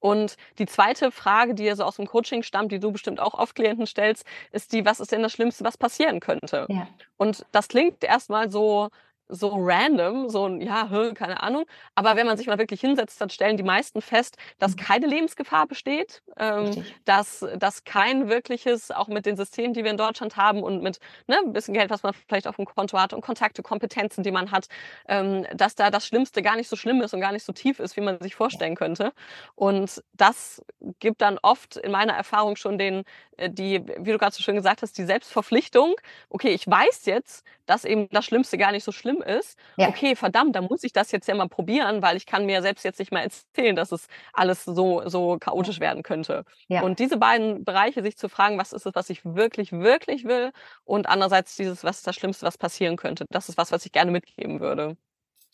Und 0.00 0.36
die 0.58 0.66
zweite 0.66 1.12
Frage, 1.12 1.54
die 1.54 1.64
ja 1.64 1.76
so 1.76 1.84
aus 1.84 1.96
dem 1.96 2.06
Coaching 2.06 2.42
stammt, 2.42 2.72
die 2.72 2.80
du 2.80 2.90
bestimmt 2.90 3.20
auch 3.20 3.34
oft 3.34 3.54
Klienten 3.54 3.86
stellst, 3.86 4.26
ist 4.50 4.72
die, 4.72 4.84
was 4.84 4.98
ist 4.98 5.12
denn 5.12 5.22
das 5.22 5.32
Schlimmste, 5.32 5.64
was 5.64 5.78
passieren 5.78 6.18
könnte? 6.18 6.66
Ja. 6.68 6.88
Und 7.16 7.46
das 7.52 7.68
klingt 7.68 8.02
erstmal 8.02 8.50
so, 8.50 8.88
so 9.28 9.52
random, 9.54 10.28
so 10.28 10.46
ein, 10.46 10.60
ja, 10.60 10.88
keine 11.14 11.42
Ahnung. 11.42 11.64
Aber 11.94 12.16
wenn 12.16 12.26
man 12.26 12.36
sich 12.36 12.46
mal 12.46 12.58
wirklich 12.58 12.80
hinsetzt, 12.80 13.20
dann 13.20 13.30
stellen 13.30 13.56
die 13.56 13.62
meisten 13.62 14.00
fest, 14.00 14.36
dass 14.58 14.72
mhm. 14.72 14.76
keine 14.76 15.06
Lebensgefahr 15.06 15.66
besteht, 15.66 16.22
ähm, 16.38 16.84
dass, 17.04 17.46
dass 17.56 17.84
kein 17.84 18.28
wirkliches, 18.28 18.90
auch 18.90 19.08
mit 19.08 19.26
den 19.26 19.36
Systemen, 19.36 19.74
die 19.74 19.84
wir 19.84 19.90
in 19.90 19.96
Deutschland 19.96 20.36
haben 20.36 20.62
und 20.62 20.82
mit 20.82 20.98
ne, 21.26 21.36
ein 21.44 21.52
bisschen 21.52 21.74
Geld, 21.74 21.90
was 21.90 22.02
man 22.02 22.14
vielleicht 22.28 22.46
auf 22.46 22.56
dem 22.56 22.64
Konto 22.64 22.98
hat 22.98 23.12
und 23.12 23.20
Kontakte, 23.20 23.62
Kompetenzen, 23.62 24.22
die 24.22 24.30
man 24.30 24.50
hat, 24.50 24.68
ähm, 25.08 25.46
dass 25.54 25.74
da 25.74 25.90
das 25.90 26.06
Schlimmste 26.06 26.42
gar 26.42 26.56
nicht 26.56 26.68
so 26.68 26.76
schlimm 26.76 27.00
ist 27.02 27.12
und 27.14 27.20
gar 27.20 27.32
nicht 27.32 27.44
so 27.44 27.52
tief 27.52 27.80
ist, 27.80 27.96
wie 27.96 28.00
man 28.00 28.18
sich 28.20 28.34
vorstellen 28.34 28.74
könnte. 28.74 29.12
Und 29.54 30.02
das 30.14 30.64
gibt 31.00 31.20
dann 31.20 31.38
oft 31.42 31.76
in 31.76 31.92
meiner 31.92 32.14
Erfahrung 32.14 32.56
schon 32.56 32.78
den, 32.78 33.04
äh, 33.36 33.50
die, 33.50 33.82
wie 33.98 34.12
du 34.12 34.18
gerade 34.18 34.34
so 34.34 34.42
schön 34.42 34.56
gesagt 34.56 34.82
hast, 34.82 34.96
die 34.96 35.04
Selbstverpflichtung. 35.04 35.94
Okay, 36.30 36.50
ich 36.50 36.66
weiß 36.66 37.06
jetzt, 37.06 37.44
dass 37.68 37.84
eben 37.84 38.08
das 38.10 38.24
Schlimmste 38.24 38.58
gar 38.58 38.72
nicht 38.72 38.84
so 38.84 38.92
schlimm 38.92 39.22
ist. 39.22 39.58
Ja. 39.76 39.88
Okay, 39.88 40.16
verdammt, 40.16 40.56
da 40.56 40.62
muss 40.62 40.82
ich 40.84 40.92
das 40.92 41.12
jetzt 41.12 41.28
ja 41.28 41.34
mal 41.34 41.48
probieren, 41.48 42.02
weil 42.02 42.16
ich 42.16 42.26
kann 42.26 42.46
mir 42.46 42.62
selbst 42.62 42.84
jetzt 42.84 42.98
nicht 42.98 43.12
mal 43.12 43.20
erzählen, 43.20 43.76
dass 43.76 43.92
es 43.92 44.06
alles 44.32 44.64
so, 44.64 45.02
so 45.06 45.38
chaotisch 45.38 45.80
werden 45.80 46.02
könnte. 46.02 46.44
Ja. 46.68 46.82
Und 46.82 46.98
diese 46.98 47.16
beiden 47.16 47.64
Bereiche, 47.64 48.02
sich 48.02 48.16
zu 48.16 48.28
fragen, 48.28 48.58
was 48.58 48.72
ist 48.72 48.86
es, 48.86 48.94
was 48.94 49.10
ich 49.10 49.24
wirklich, 49.24 49.72
wirklich 49.72 50.24
will 50.24 50.52
und 50.84 51.08
andererseits 51.08 51.56
dieses, 51.56 51.84
was 51.84 51.98
ist 51.98 52.06
das 52.06 52.16
Schlimmste, 52.16 52.46
was 52.46 52.58
passieren 52.58 52.96
könnte. 52.96 53.26
Das 53.30 53.48
ist 53.48 53.58
was, 53.58 53.70
was 53.72 53.84
ich 53.84 53.92
gerne 53.92 54.10
mitgeben 54.10 54.60
würde. 54.60 54.96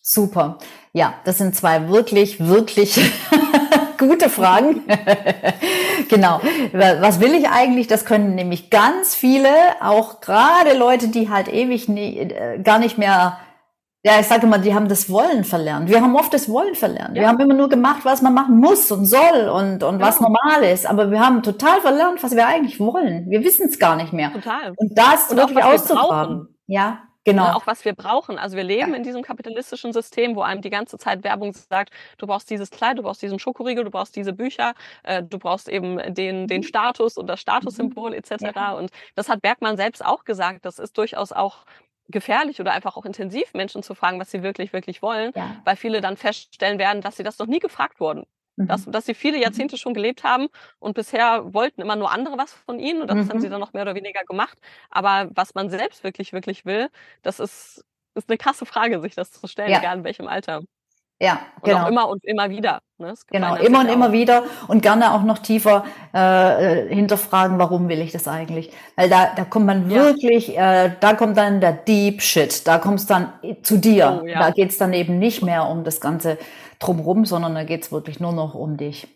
Super. 0.00 0.58
Ja, 0.92 1.14
das 1.24 1.38
sind 1.38 1.56
zwei 1.56 1.88
wirklich, 1.88 2.38
wirklich 2.38 3.00
gute 3.98 4.28
Fragen. 4.28 4.84
genau. 6.09 6.40
Was 6.72 7.20
will 7.20 7.34
ich 7.34 7.49
eigentlich? 7.49 7.86
Das 7.86 8.05
können 8.05 8.34
nämlich 8.34 8.70
ganz 8.70 9.14
viele, 9.14 9.49
auch 9.80 10.20
gerade 10.20 10.76
Leute, 10.76 11.09
die 11.09 11.30
halt 11.30 11.49
ewig 11.49 11.88
nie, 11.88 12.18
äh, 12.18 12.59
gar 12.62 12.78
nicht 12.78 12.99
mehr 12.99 13.38
ja, 14.07 14.20
ich 14.20 14.26
sage 14.26 14.47
immer, 14.47 14.59
die 14.59 14.74
haben 14.74 14.86
das 14.86 15.09
Wollen 15.09 15.45
verlernt. 15.45 15.88
Wir 15.88 16.03
haben 16.03 16.14
oft 16.14 16.34
das 16.34 16.51
Wollen 16.51 16.74
verlernt. 16.74 17.16
Ja. 17.16 17.22
Wir 17.22 17.28
haben 17.28 17.40
immer 17.40 17.55
nur 17.55 17.70
gemacht, 17.70 18.01
was 18.05 18.20
man 18.20 18.34
machen 18.34 18.61
muss 18.61 18.92
und 18.92 19.07
soll 19.07 19.49
und, 19.49 19.82
und 19.82 19.99
ja. 19.99 20.07
was 20.07 20.20
normal 20.20 20.62
ist. 20.62 20.84
Aber 20.84 21.11
wir 21.11 21.20
haben 21.20 21.42
total 21.42 21.80
verlernt, 21.80 22.22
was 22.22 22.36
wir 22.36 22.47
eigentlich 22.47 22.78
wollen. 22.78 23.30
Wir 23.30 23.42
wissen 23.42 23.66
es 23.66 23.78
gar 23.78 23.97
nicht 23.97 24.12
mehr. 24.12 24.30
Total. 24.30 24.74
Und 24.76 24.99
das 24.99 25.30
und 25.30 25.38
wirklich 25.38 25.64
auszugraben. 25.64 26.55
Ja, 26.66 26.99
Genau. 27.25 27.53
auch 27.53 27.66
was 27.66 27.85
wir 27.85 27.95
brauchen. 27.95 28.39
Also 28.39 28.57
wir 28.57 28.64
leben 28.64 28.91
ja. 28.91 28.97
in 28.97 29.03
diesem 29.03 29.22
kapitalistischen 29.22 29.93
System, 29.93 30.37
wo 30.37 30.43
einem 30.43 30.61
die 30.61 30.70
ganze 30.70 30.99
Zeit 30.99 31.25
Werbung 31.25 31.53
sagt, 31.55 31.91
du 32.18 32.27
brauchst 32.27 32.51
dieses 32.51 32.70
Kleid, 32.70 32.99
du 32.99 33.03
brauchst 33.03 33.22
diesen 33.22 33.39
Schokoriegel, 33.39 33.85
du 33.85 33.91
brauchst 33.91 34.14
diese 34.14 34.33
Bücher, 34.33 34.75
äh, 35.05 35.22
du 35.22 35.39
brauchst 35.39 35.68
eben 35.68 35.97
den, 36.14 36.47
den 36.47 36.61
mhm. 36.61 36.64
Status 36.64 37.16
und 37.16 37.27
das 37.27 37.41
Statussymbol 37.41 38.11
mhm. 38.11 38.16
etc. 38.16 38.55
Ja. 38.55 38.72
Und 38.72 38.91
das 39.14 39.29
hat 39.29 39.41
Bergmann 39.41 39.77
selbst 39.77 40.05
auch 40.05 40.25
gesagt. 40.25 40.64
Das 40.66 40.79
ist 40.79 40.99
durchaus 40.99 41.33
auch 41.33 41.64
gefährlich 42.09 42.61
oder 42.61 42.72
einfach 42.72 42.97
auch 42.97 43.07
intensiv, 43.07 43.55
Menschen 43.55 43.83
zu 43.83 43.95
fragen, 43.95 44.20
was 44.20 44.31
sie 44.31 44.43
wirklich, 44.43 44.72
wirklich 44.72 45.01
wollen, 45.01 45.33
ja. 45.35 45.57
weil 45.64 45.77
viele 45.77 46.03
dann 46.03 46.16
feststellen 46.18 46.79
werden, 46.79 47.01
dass 47.01 47.16
sie 47.16 47.22
das 47.22 47.39
noch 47.39 47.47
nie 47.47 47.61
gefragt 47.61 48.01
wurden. 48.01 48.25
Dass, 48.57 48.86
mhm. 48.86 48.92
dass 48.92 49.07
sie 49.07 49.14
viele. 49.14 49.38
Jahrzehnte 49.38 49.76
schon 49.76 49.94
gelebt 49.94 50.22
haben 50.22 50.46
und 50.78 50.94
bisher 50.94 51.52
wollten 51.52 51.80
immer 51.82 51.96
nur 51.96 52.12
andere 52.12 52.38
was 52.38 52.52
von 52.52 52.78
ihnen 52.78 53.02
und 53.02 53.09
das 53.09 53.16
mhm. 53.16 53.28
haben 53.28 53.40
sie 53.40 53.48
mhm. 53.48 53.52
dann 53.52 53.61
noch 53.61 53.72
mehr 53.72 53.82
oder 53.82 53.94
weniger 53.94 54.22
gemacht. 54.24 54.59
Aber 54.90 55.28
was 55.34 55.55
man 55.55 55.70
selbst 55.70 56.05
wirklich, 56.05 56.32
wirklich 56.32 56.64
will, 56.64 56.88
das 57.22 57.40
ist, 57.40 57.84
ist 58.14 58.28
eine 58.28 58.38
krasse 58.38 58.64
Frage, 58.64 59.00
sich 59.00 59.14
das 59.14 59.32
zu 59.32 59.46
stellen, 59.48 59.70
ja. 59.70 59.78
egal 59.78 59.98
in 59.98 60.05
welchem 60.05 60.28
Alter. 60.28 60.62
Ja, 61.20 61.38
und 61.61 61.70
genau. 61.70 61.84
auch 61.84 61.88
immer 61.88 62.09
und 62.09 62.24
immer 62.24 62.50
wieder. 62.50 62.80
Ne? 62.98 63.14
Genau, 63.28 63.55
immer 63.57 63.80
und 63.80 63.88
immer 63.88 64.12
wieder 64.12 64.44
und 64.66 64.82
gerne 64.82 65.14
auch 65.14 65.22
noch 65.22 65.38
tiefer 65.38 65.84
äh, 66.12 66.88
äh, 66.88 66.94
hinterfragen, 66.94 67.59
warum 67.59 67.88
will 67.88 68.00
ich 68.00 68.12
das 68.12 68.26
eigentlich? 68.26 68.72
Weil 68.96 69.09
da, 69.09 69.32
da 69.34 69.44
kommt 69.44 69.66
man 69.66 69.90
ja. 69.90 70.02
wirklich, 70.02 70.57
äh, 70.57 70.90
da 70.98 71.14
kommt 71.14 71.36
dann 71.36 71.61
der 71.61 71.72
Deep 71.72 72.20
Shit, 72.20 72.66
da 72.66 72.78
kommst 72.78 73.11
dann 73.11 73.32
zu 73.62 73.78
dir. 73.78 74.20
Oh, 74.22 74.26
ja. 74.26 74.40
Da 74.40 74.50
geht's 74.50 74.76
dann 74.76 74.92
eben 74.92 75.18
nicht 75.18 75.42
mehr 75.42 75.68
um 75.68 75.84
das 75.84 76.00
ganze 76.00 76.36
drumherum, 76.85 77.24
sondern 77.24 77.55
da 77.55 77.64
geht's 77.64 77.93
wirklich 77.93 78.20
nur 78.20 78.32
noch 78.32 78.55
um 78.55 78.76
dich. 78.76 79.09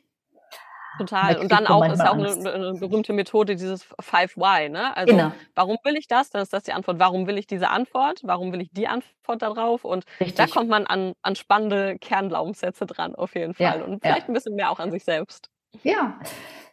Total. 0.98 1.38
Und 1.38 1.52
dann 1.52 1.66
auch 1.66 1.84
ist 1.86 2.00
ja 2.00 2.10
auch 2.10 2.14
eine, 2.14 2.52
eine, 2.52 2.74
berühmte 2.74 3.12
Methode, 3.12 3.54
dieses 3.54 3.86
Five 4.00 4.36
Why. 4.36 4.68
Ne? 4.68 4.96
Also 4.96 5.14
genau. 5.14 5.32
warum 5.54 5.76
will 5.84 5.96
ich 5.96 6.08
das? 6.08 6.30
Dann 6.30 6.42
ist 6.42 6.52
das 6.52 6.64
die 6.64 6.72
Antwort. 6.72 6.98
Warum 6.98 7.26
will 7.26 7.38
ich 7.38 7.46
diese 7.46 7.68
Antwort? 7.70 8.20
Warum 8.24 8.52
will 8.52 8.60
ich 8.60 8.70
die 8.72 8.88
Antwort 8.88 9.42
darauf? 9.42 9.84
Und 9.84 10.04
Richtig. 10.18 10.34
da 10.34 10.46
kommt 10.46 10.68
man 10.68 10.86
an, 10.86 11.14
an 11.22 11.36
spannende 11.36 11.98
Kernglaubenssätze 11.98 12.84
dran, 12.84 13.14
auf 13.14 13.34
jeden 13.34 13.54
Fall. 13.54 13.78
Ja, 13.78 13.84
und 13.84 14.00
vielleicht 14.02 14.22
ja. 14.22 14.28
ein 14.28 14.34
bisschen 14.34 14.56
mehr 14.56 14.70
auch 14.70 14.80
an 14.80 14.90
sich 14.90 15.04
selbst. 15.04 15.50
Ja, 15.84 16.18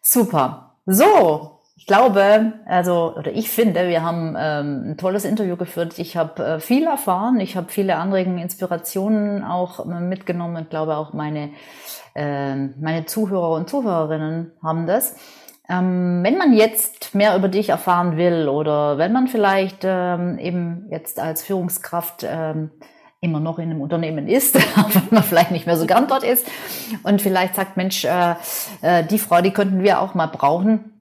super. 0.02 0.78
So, 0.88 1.62
ich 1.78 1.88
glaube, 1.88 2.54
also, 2.66 3.14
oder 3.18 3.34
ich 3.34 3.50
finde, 3.50 3.90
wir 3.90 4.02
haben 4.02 4.36
ähm, 4.40 4.92
ein 4.92 4.98
tolles 4.98 5.26
Interview 5.26 5.58
geführt. 5.58 6.00
Ich 6.00 6.16
habe 6.16 6.44
äh, 6.44 6.60
viel 6.62 6.86
erfahren, 6.86 7.40
ich 7.42 7.58
habe 7.58 7.68
viele 7.70 7.98
Anregungen, 7.98 8.38
Inspirationen 8.38 9.44
auch 9.44 9.86
äh, 9.86 10.00
mitgenommen 10.00 10.56
und 10.56 10.70
glaube 10.70 10.96
auch 10.96 11.12
meine, 11.12 11.50
äh, 12.16 12.56
meine 12.56 13.06
Zuhörer 13.06 13.52
und 13.52 13.70
Zuhörerinnen 13.70 14.54
haben 14.64 14.88
das. 14.88 15.18
Ähm, 15.68 16.22
wenn 16.24 16.38
man 16.38 16.54
jetzt 16.54 17.14
mehr 17.14 17.36
über 17.36 17.50
dich 17.50 17.70
erfahren 17.70 18.16
will 18.16 18.48
oder 18.48 18.98
wenn 18.98 19.12
man 19.12 19.28
vielleicht 19.28 19.80
ähm, 19.84 20.40
eben 20.40 20.88
jetzt 20.92 21.20
als 21.20 21.44
Führungskraft 21.44 22.26
ähm, 22.26 22.72
immer 23.20 23.42
noch 23.42 23.60
in 23.60 23.70
einem 23.70 23.82
Unternehmen 23.82 24.30
ist, 24.30 24.56
wenn 24.94 25.08
man 25.12 25.24
vielleicht 25.24 25.52
nicht 25.52 25.66
mehr 25.66 25.76
so 25.76 25.86
gern 25.86 26.08
dort 26.08 26.24
ist 26.24 26.48
und 27.04 27.22
vielleicht 27.22 27.56
sagt, 27.56 27.76
Mensch, 27.76 28.06
äh, 28.06 28.36
äh, 28.82 29.04
die 29.04 29.20
Frau, 29.20 29.42
die 29.42 29.52
könnten 29.52 29.84
wir 29.84 30.00
auch 30.00 30.14
mal 30.14 30.28
brauchen 30.28 30.95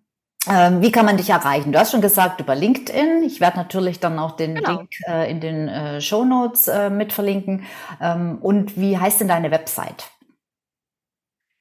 wie 0.46 0.92
kann 0.92 1.06
man 1.06 1.16
dich 1.16 1.30
erreichen? 1.30 1.72
Du 1.72 1.78
hast 1.78 1.92
schon 1.92 2.00
gesagt 2.00 2.40
über 2.40 2.54
LinkedIn. 2.54 3.22
Ich 3.24 3.40
werde 3.40 3.56
natürlich 3.56 4.00
dann 4.00 4.18
auch 4.18 4.32
den 4.32 4.56
genau. 4.56 4.78
Link 4.78 4.90
äh, 5.06 5.30
in 5.30 5.40
den 5.40 5.68
äh, 5.68 6.00
Show 6.00 6.24
Notes 6.24 6.68
äh, 6.68 6.90
mit 6.90 7.12
verlinken. 7.12 7.64
Ähm, 8.00 8.38
und 8.40 8.78
wie 8.78 8.98
heißt 8.98 9.20
denn 9.20 9.28
deine 9.28 9.50
Website? 9.50 10.10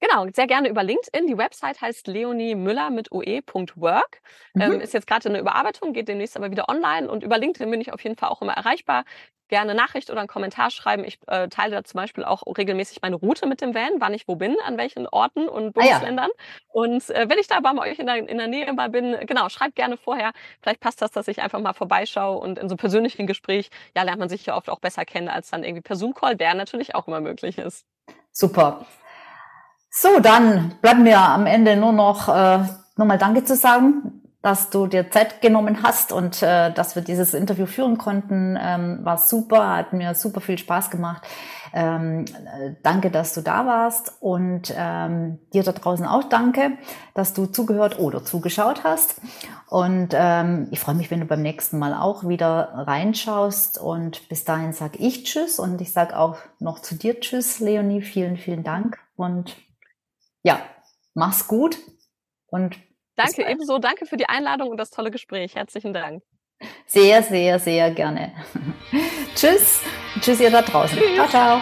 Genau, 0.04 0.28
sehr 0.34 0.48
gerne 0.48 0.68
über 0.68 0.84
LinkedIn. 0.84 1.28
Die 1.28 1.38
Website 1.38 1.80
heißt 1.80 2.08
Leonie 2.08 2.56
Müller 2.56 2.90
mit 2.90 3.14
oe.work. 3.14 4.22
Mhm. 4.54 4.62
Ähm, 4.62 4.82
ist 4.82 4.94
jetzt 4.94 5.08
gerade 5.08 5.30
in 5.30 5.34
der 5.34 5.42
Überarbeitung, 5.42 5.94
geht 5.94 6.10
demnächst 6.10 6.36
aber 6.36 6.52
wieder 6.52 6.68
online. 6.68 7.10
Und 7.10 7.24
über 7.24 7.38
LinkedIn 7.38 7.72
bin 7.72 7.80
ich 7.80 7.94
auf 7.94 8.04
jeden 8.04 8.18
Fall 8.18 8.28
auch 8.28 8.42
immer 8.42 8.52
erreichbar 8.52 9.06
gerne 9.48 9.76
Nachricht 9.76 10.10
oder 10.10 10.20
einen 10.20 10.28
Kommentar 10.28 10.72
schreiben. 10.72 11.04
Ich 11.06 11.20
äh, 11.28 11.48
teile 11.48 11.76
da 11.76 11.84
zum 11.84 12.00
Beispiel 12.00 12.24
auch 12.24 12.42
regelmäßig 12.58 13.02
meine 13.02 13.16
Route 13.16 13.46
mit 13.46 13.62
dem 13.62 13.76
Van, 13.76 13.92
wann 14.00 14.14
ich 14.14 14.28
wo 14.28 14.36
bin, 14.36 14.56
an 14.66 14.78
welchen 14.78 15.08
Orten 15.08 15.48
und 15.48 15.74
Bundesländern. 15.74 16.32
Ah, 16.34 16.42
ja. 16.42 16.82
Und 16.82 17.10
äh, 17.12 17.30
wenn 17.30 17.38
ich 17.38 17.48
da 17.48 17.60
bei 17.60 17.78
euch 17.78 18.00
in 18.00 18.08
der, 18.08 18.28
in 18.28 18.38
der 18.38 18.48
Nähe 18.48 18.74
mal 18.74 18.90
bin, 18.90 19.16
genau, 19.28 19.48
schreibt 19.50 19.76
gerne 19.76 19.96
vorher. 19.96 20.32
Vielleicht 20.62 20.80
passt 20.80 21.02
das, 21.02 21.12
dass 21.12 21.28
ich 21.28 21.42
einfach 21.42 21.60
mal 21.60 21.74
vorbeischaue 21.74 22.40
und 22.40 22.58
in 22.58 22.68
so 22.68 22.74
einem 22.74 22.78
persönlichen 22.78 23.28
Gespräch, 23.28 23.70
ja, 23.96 24.04
lernt 24.04 24.20
man 24.20 24.30
sich 24.30 24.46
ja 24.46 24.58
oft 24.58 24.70
auch 24.70 24.80
besser 24.80 25.06
kennen, 25.06 25.30
als 25.30 25.52
dann 25.52 25.64
irgendwie 25.64 25.82
per 25.82 25.96
Zoom-Call, 25.96 26.36
der 26.36 26.56
natürlich 26.56 26.96
auch 26.96 27.08
immer 27.08 27.22
möglich 27.22 27.58
ist. 27.58 27.86
Super. 28.32 28.86
So, 29.96 30.20
dann 30.20 30.74
bleiben 30.82 31.04
mir 31.04 31.20
am 31.20 31.46
Ende 31.46 31.76
nur 31.76 31.92
noch 31.92 32.28
äh, 32.28 32.60
nochmal 32.98 33.20
Danke 33.20 33.44
zu 33.44 33.56
sagen 33.56 34.24
dass 34.44 34.70
du 34.70 34.88
dir 34.88 35.10
Zeit 35.10 35.42
genommen 35.42 35.84
hast 35.84 36.12
und 36.12 36.44
äh, 36.44 36.70
dass 36.74 36.96
wir 36.96 37.02
dieses 37.02 37.34
Interview 37.34 37.66
führen 37.66 37.98
konnten. 37.98 38.60
Ähm, 38.62 39.00
war 39.02 39.18
super, 39.18 39.78
hat 39.78 39.94
mir 39.94 40.16
super 40.16 40.42
viel 40.42 40.58
Spaß 40.58 40.90
gemacht. 40.90 41.24
Ähm, 41.74 42.26
äh, 42.26 42.76
danke, 42.84 43.10
dass 43.10 43.34
du 43.34 43.40
da 43.40 43.66
warst 43.66 44.18
und 44.20 44.74
ähm, 44.78 45.40
dir 45.54 45.64
da 45.64 45.72
draußen 45.72 46.06
auch 46.06 46.26
danke, 46.26 46.74
dass 47.14 47.34
du 47.34 47.46
zugehört 47.46 48.00
oder 48.00 48.26
zugeschaut 48.26 48.84
hast. 48.84 49.22
Und 49.70 50.10
ähm, 50.12 50.68
ich 50.72 50.82
freue 50.82 50.96
mich, 50.96 51.10
wenn 51.10 51.22
du 51.22 51.26
beim 51.26 51.42
nächsten 51.42 51.80
Mal 51.80 51.94
auch 51.94 52.28
wieder 52.28 52.74
reinschaust. 52.86 53.80
Und 53.80 54.28
bis 54.28 54.44
dahin 54.44 54.74
sage 54.74 54.98
ich 55.00 55.24
Tschüss 55.24 55.58
und 55.58 55.80
ich 55.80 55.94
sage 55.94 56.20
auch 56.20 56.36
noch 56.60 56.80
zu 56.80 56.96
dir 56.96 57.22
Tschüss, 57.22 57.62
Leonie. 57.62 58.02
Vielen, 58.02 58.36
vielen 58.36 58.66
Dank 58.66 59.00
und 59.16 59.56
ja, 60.44 60.62
mach's 61.14 61.48
gut 61.48 61.78
und 62.48 62.78
Danke, 63.16 63.46
ebenso. 63.48 63.78
Danke 63.78 64.06
für 64.06 64.18
die 64.18 64.28
Einladung 64.28 64.70
und 64.70 64.78
das 64.78 64.90
tolle 64.90 65.12
Gespräch. 65.12 65.56
Herzlichen 65.56 65.94
Dank. 65.94 66.24
Sehr, 66.88 67.22
sehr, 67.22 67.60
sehr 67.60 67.92
gerne. 67.92 68.32
Tschüss. 69.36 69.82
Tschüss, 70.20 70.40
ihr 70.40 70.52
da 70.52 70.62
draußen. 70.62 70.98
Tschüss. 70.98 71.16
Ciao, 71.16 71.28
ciao. 71.28 71.62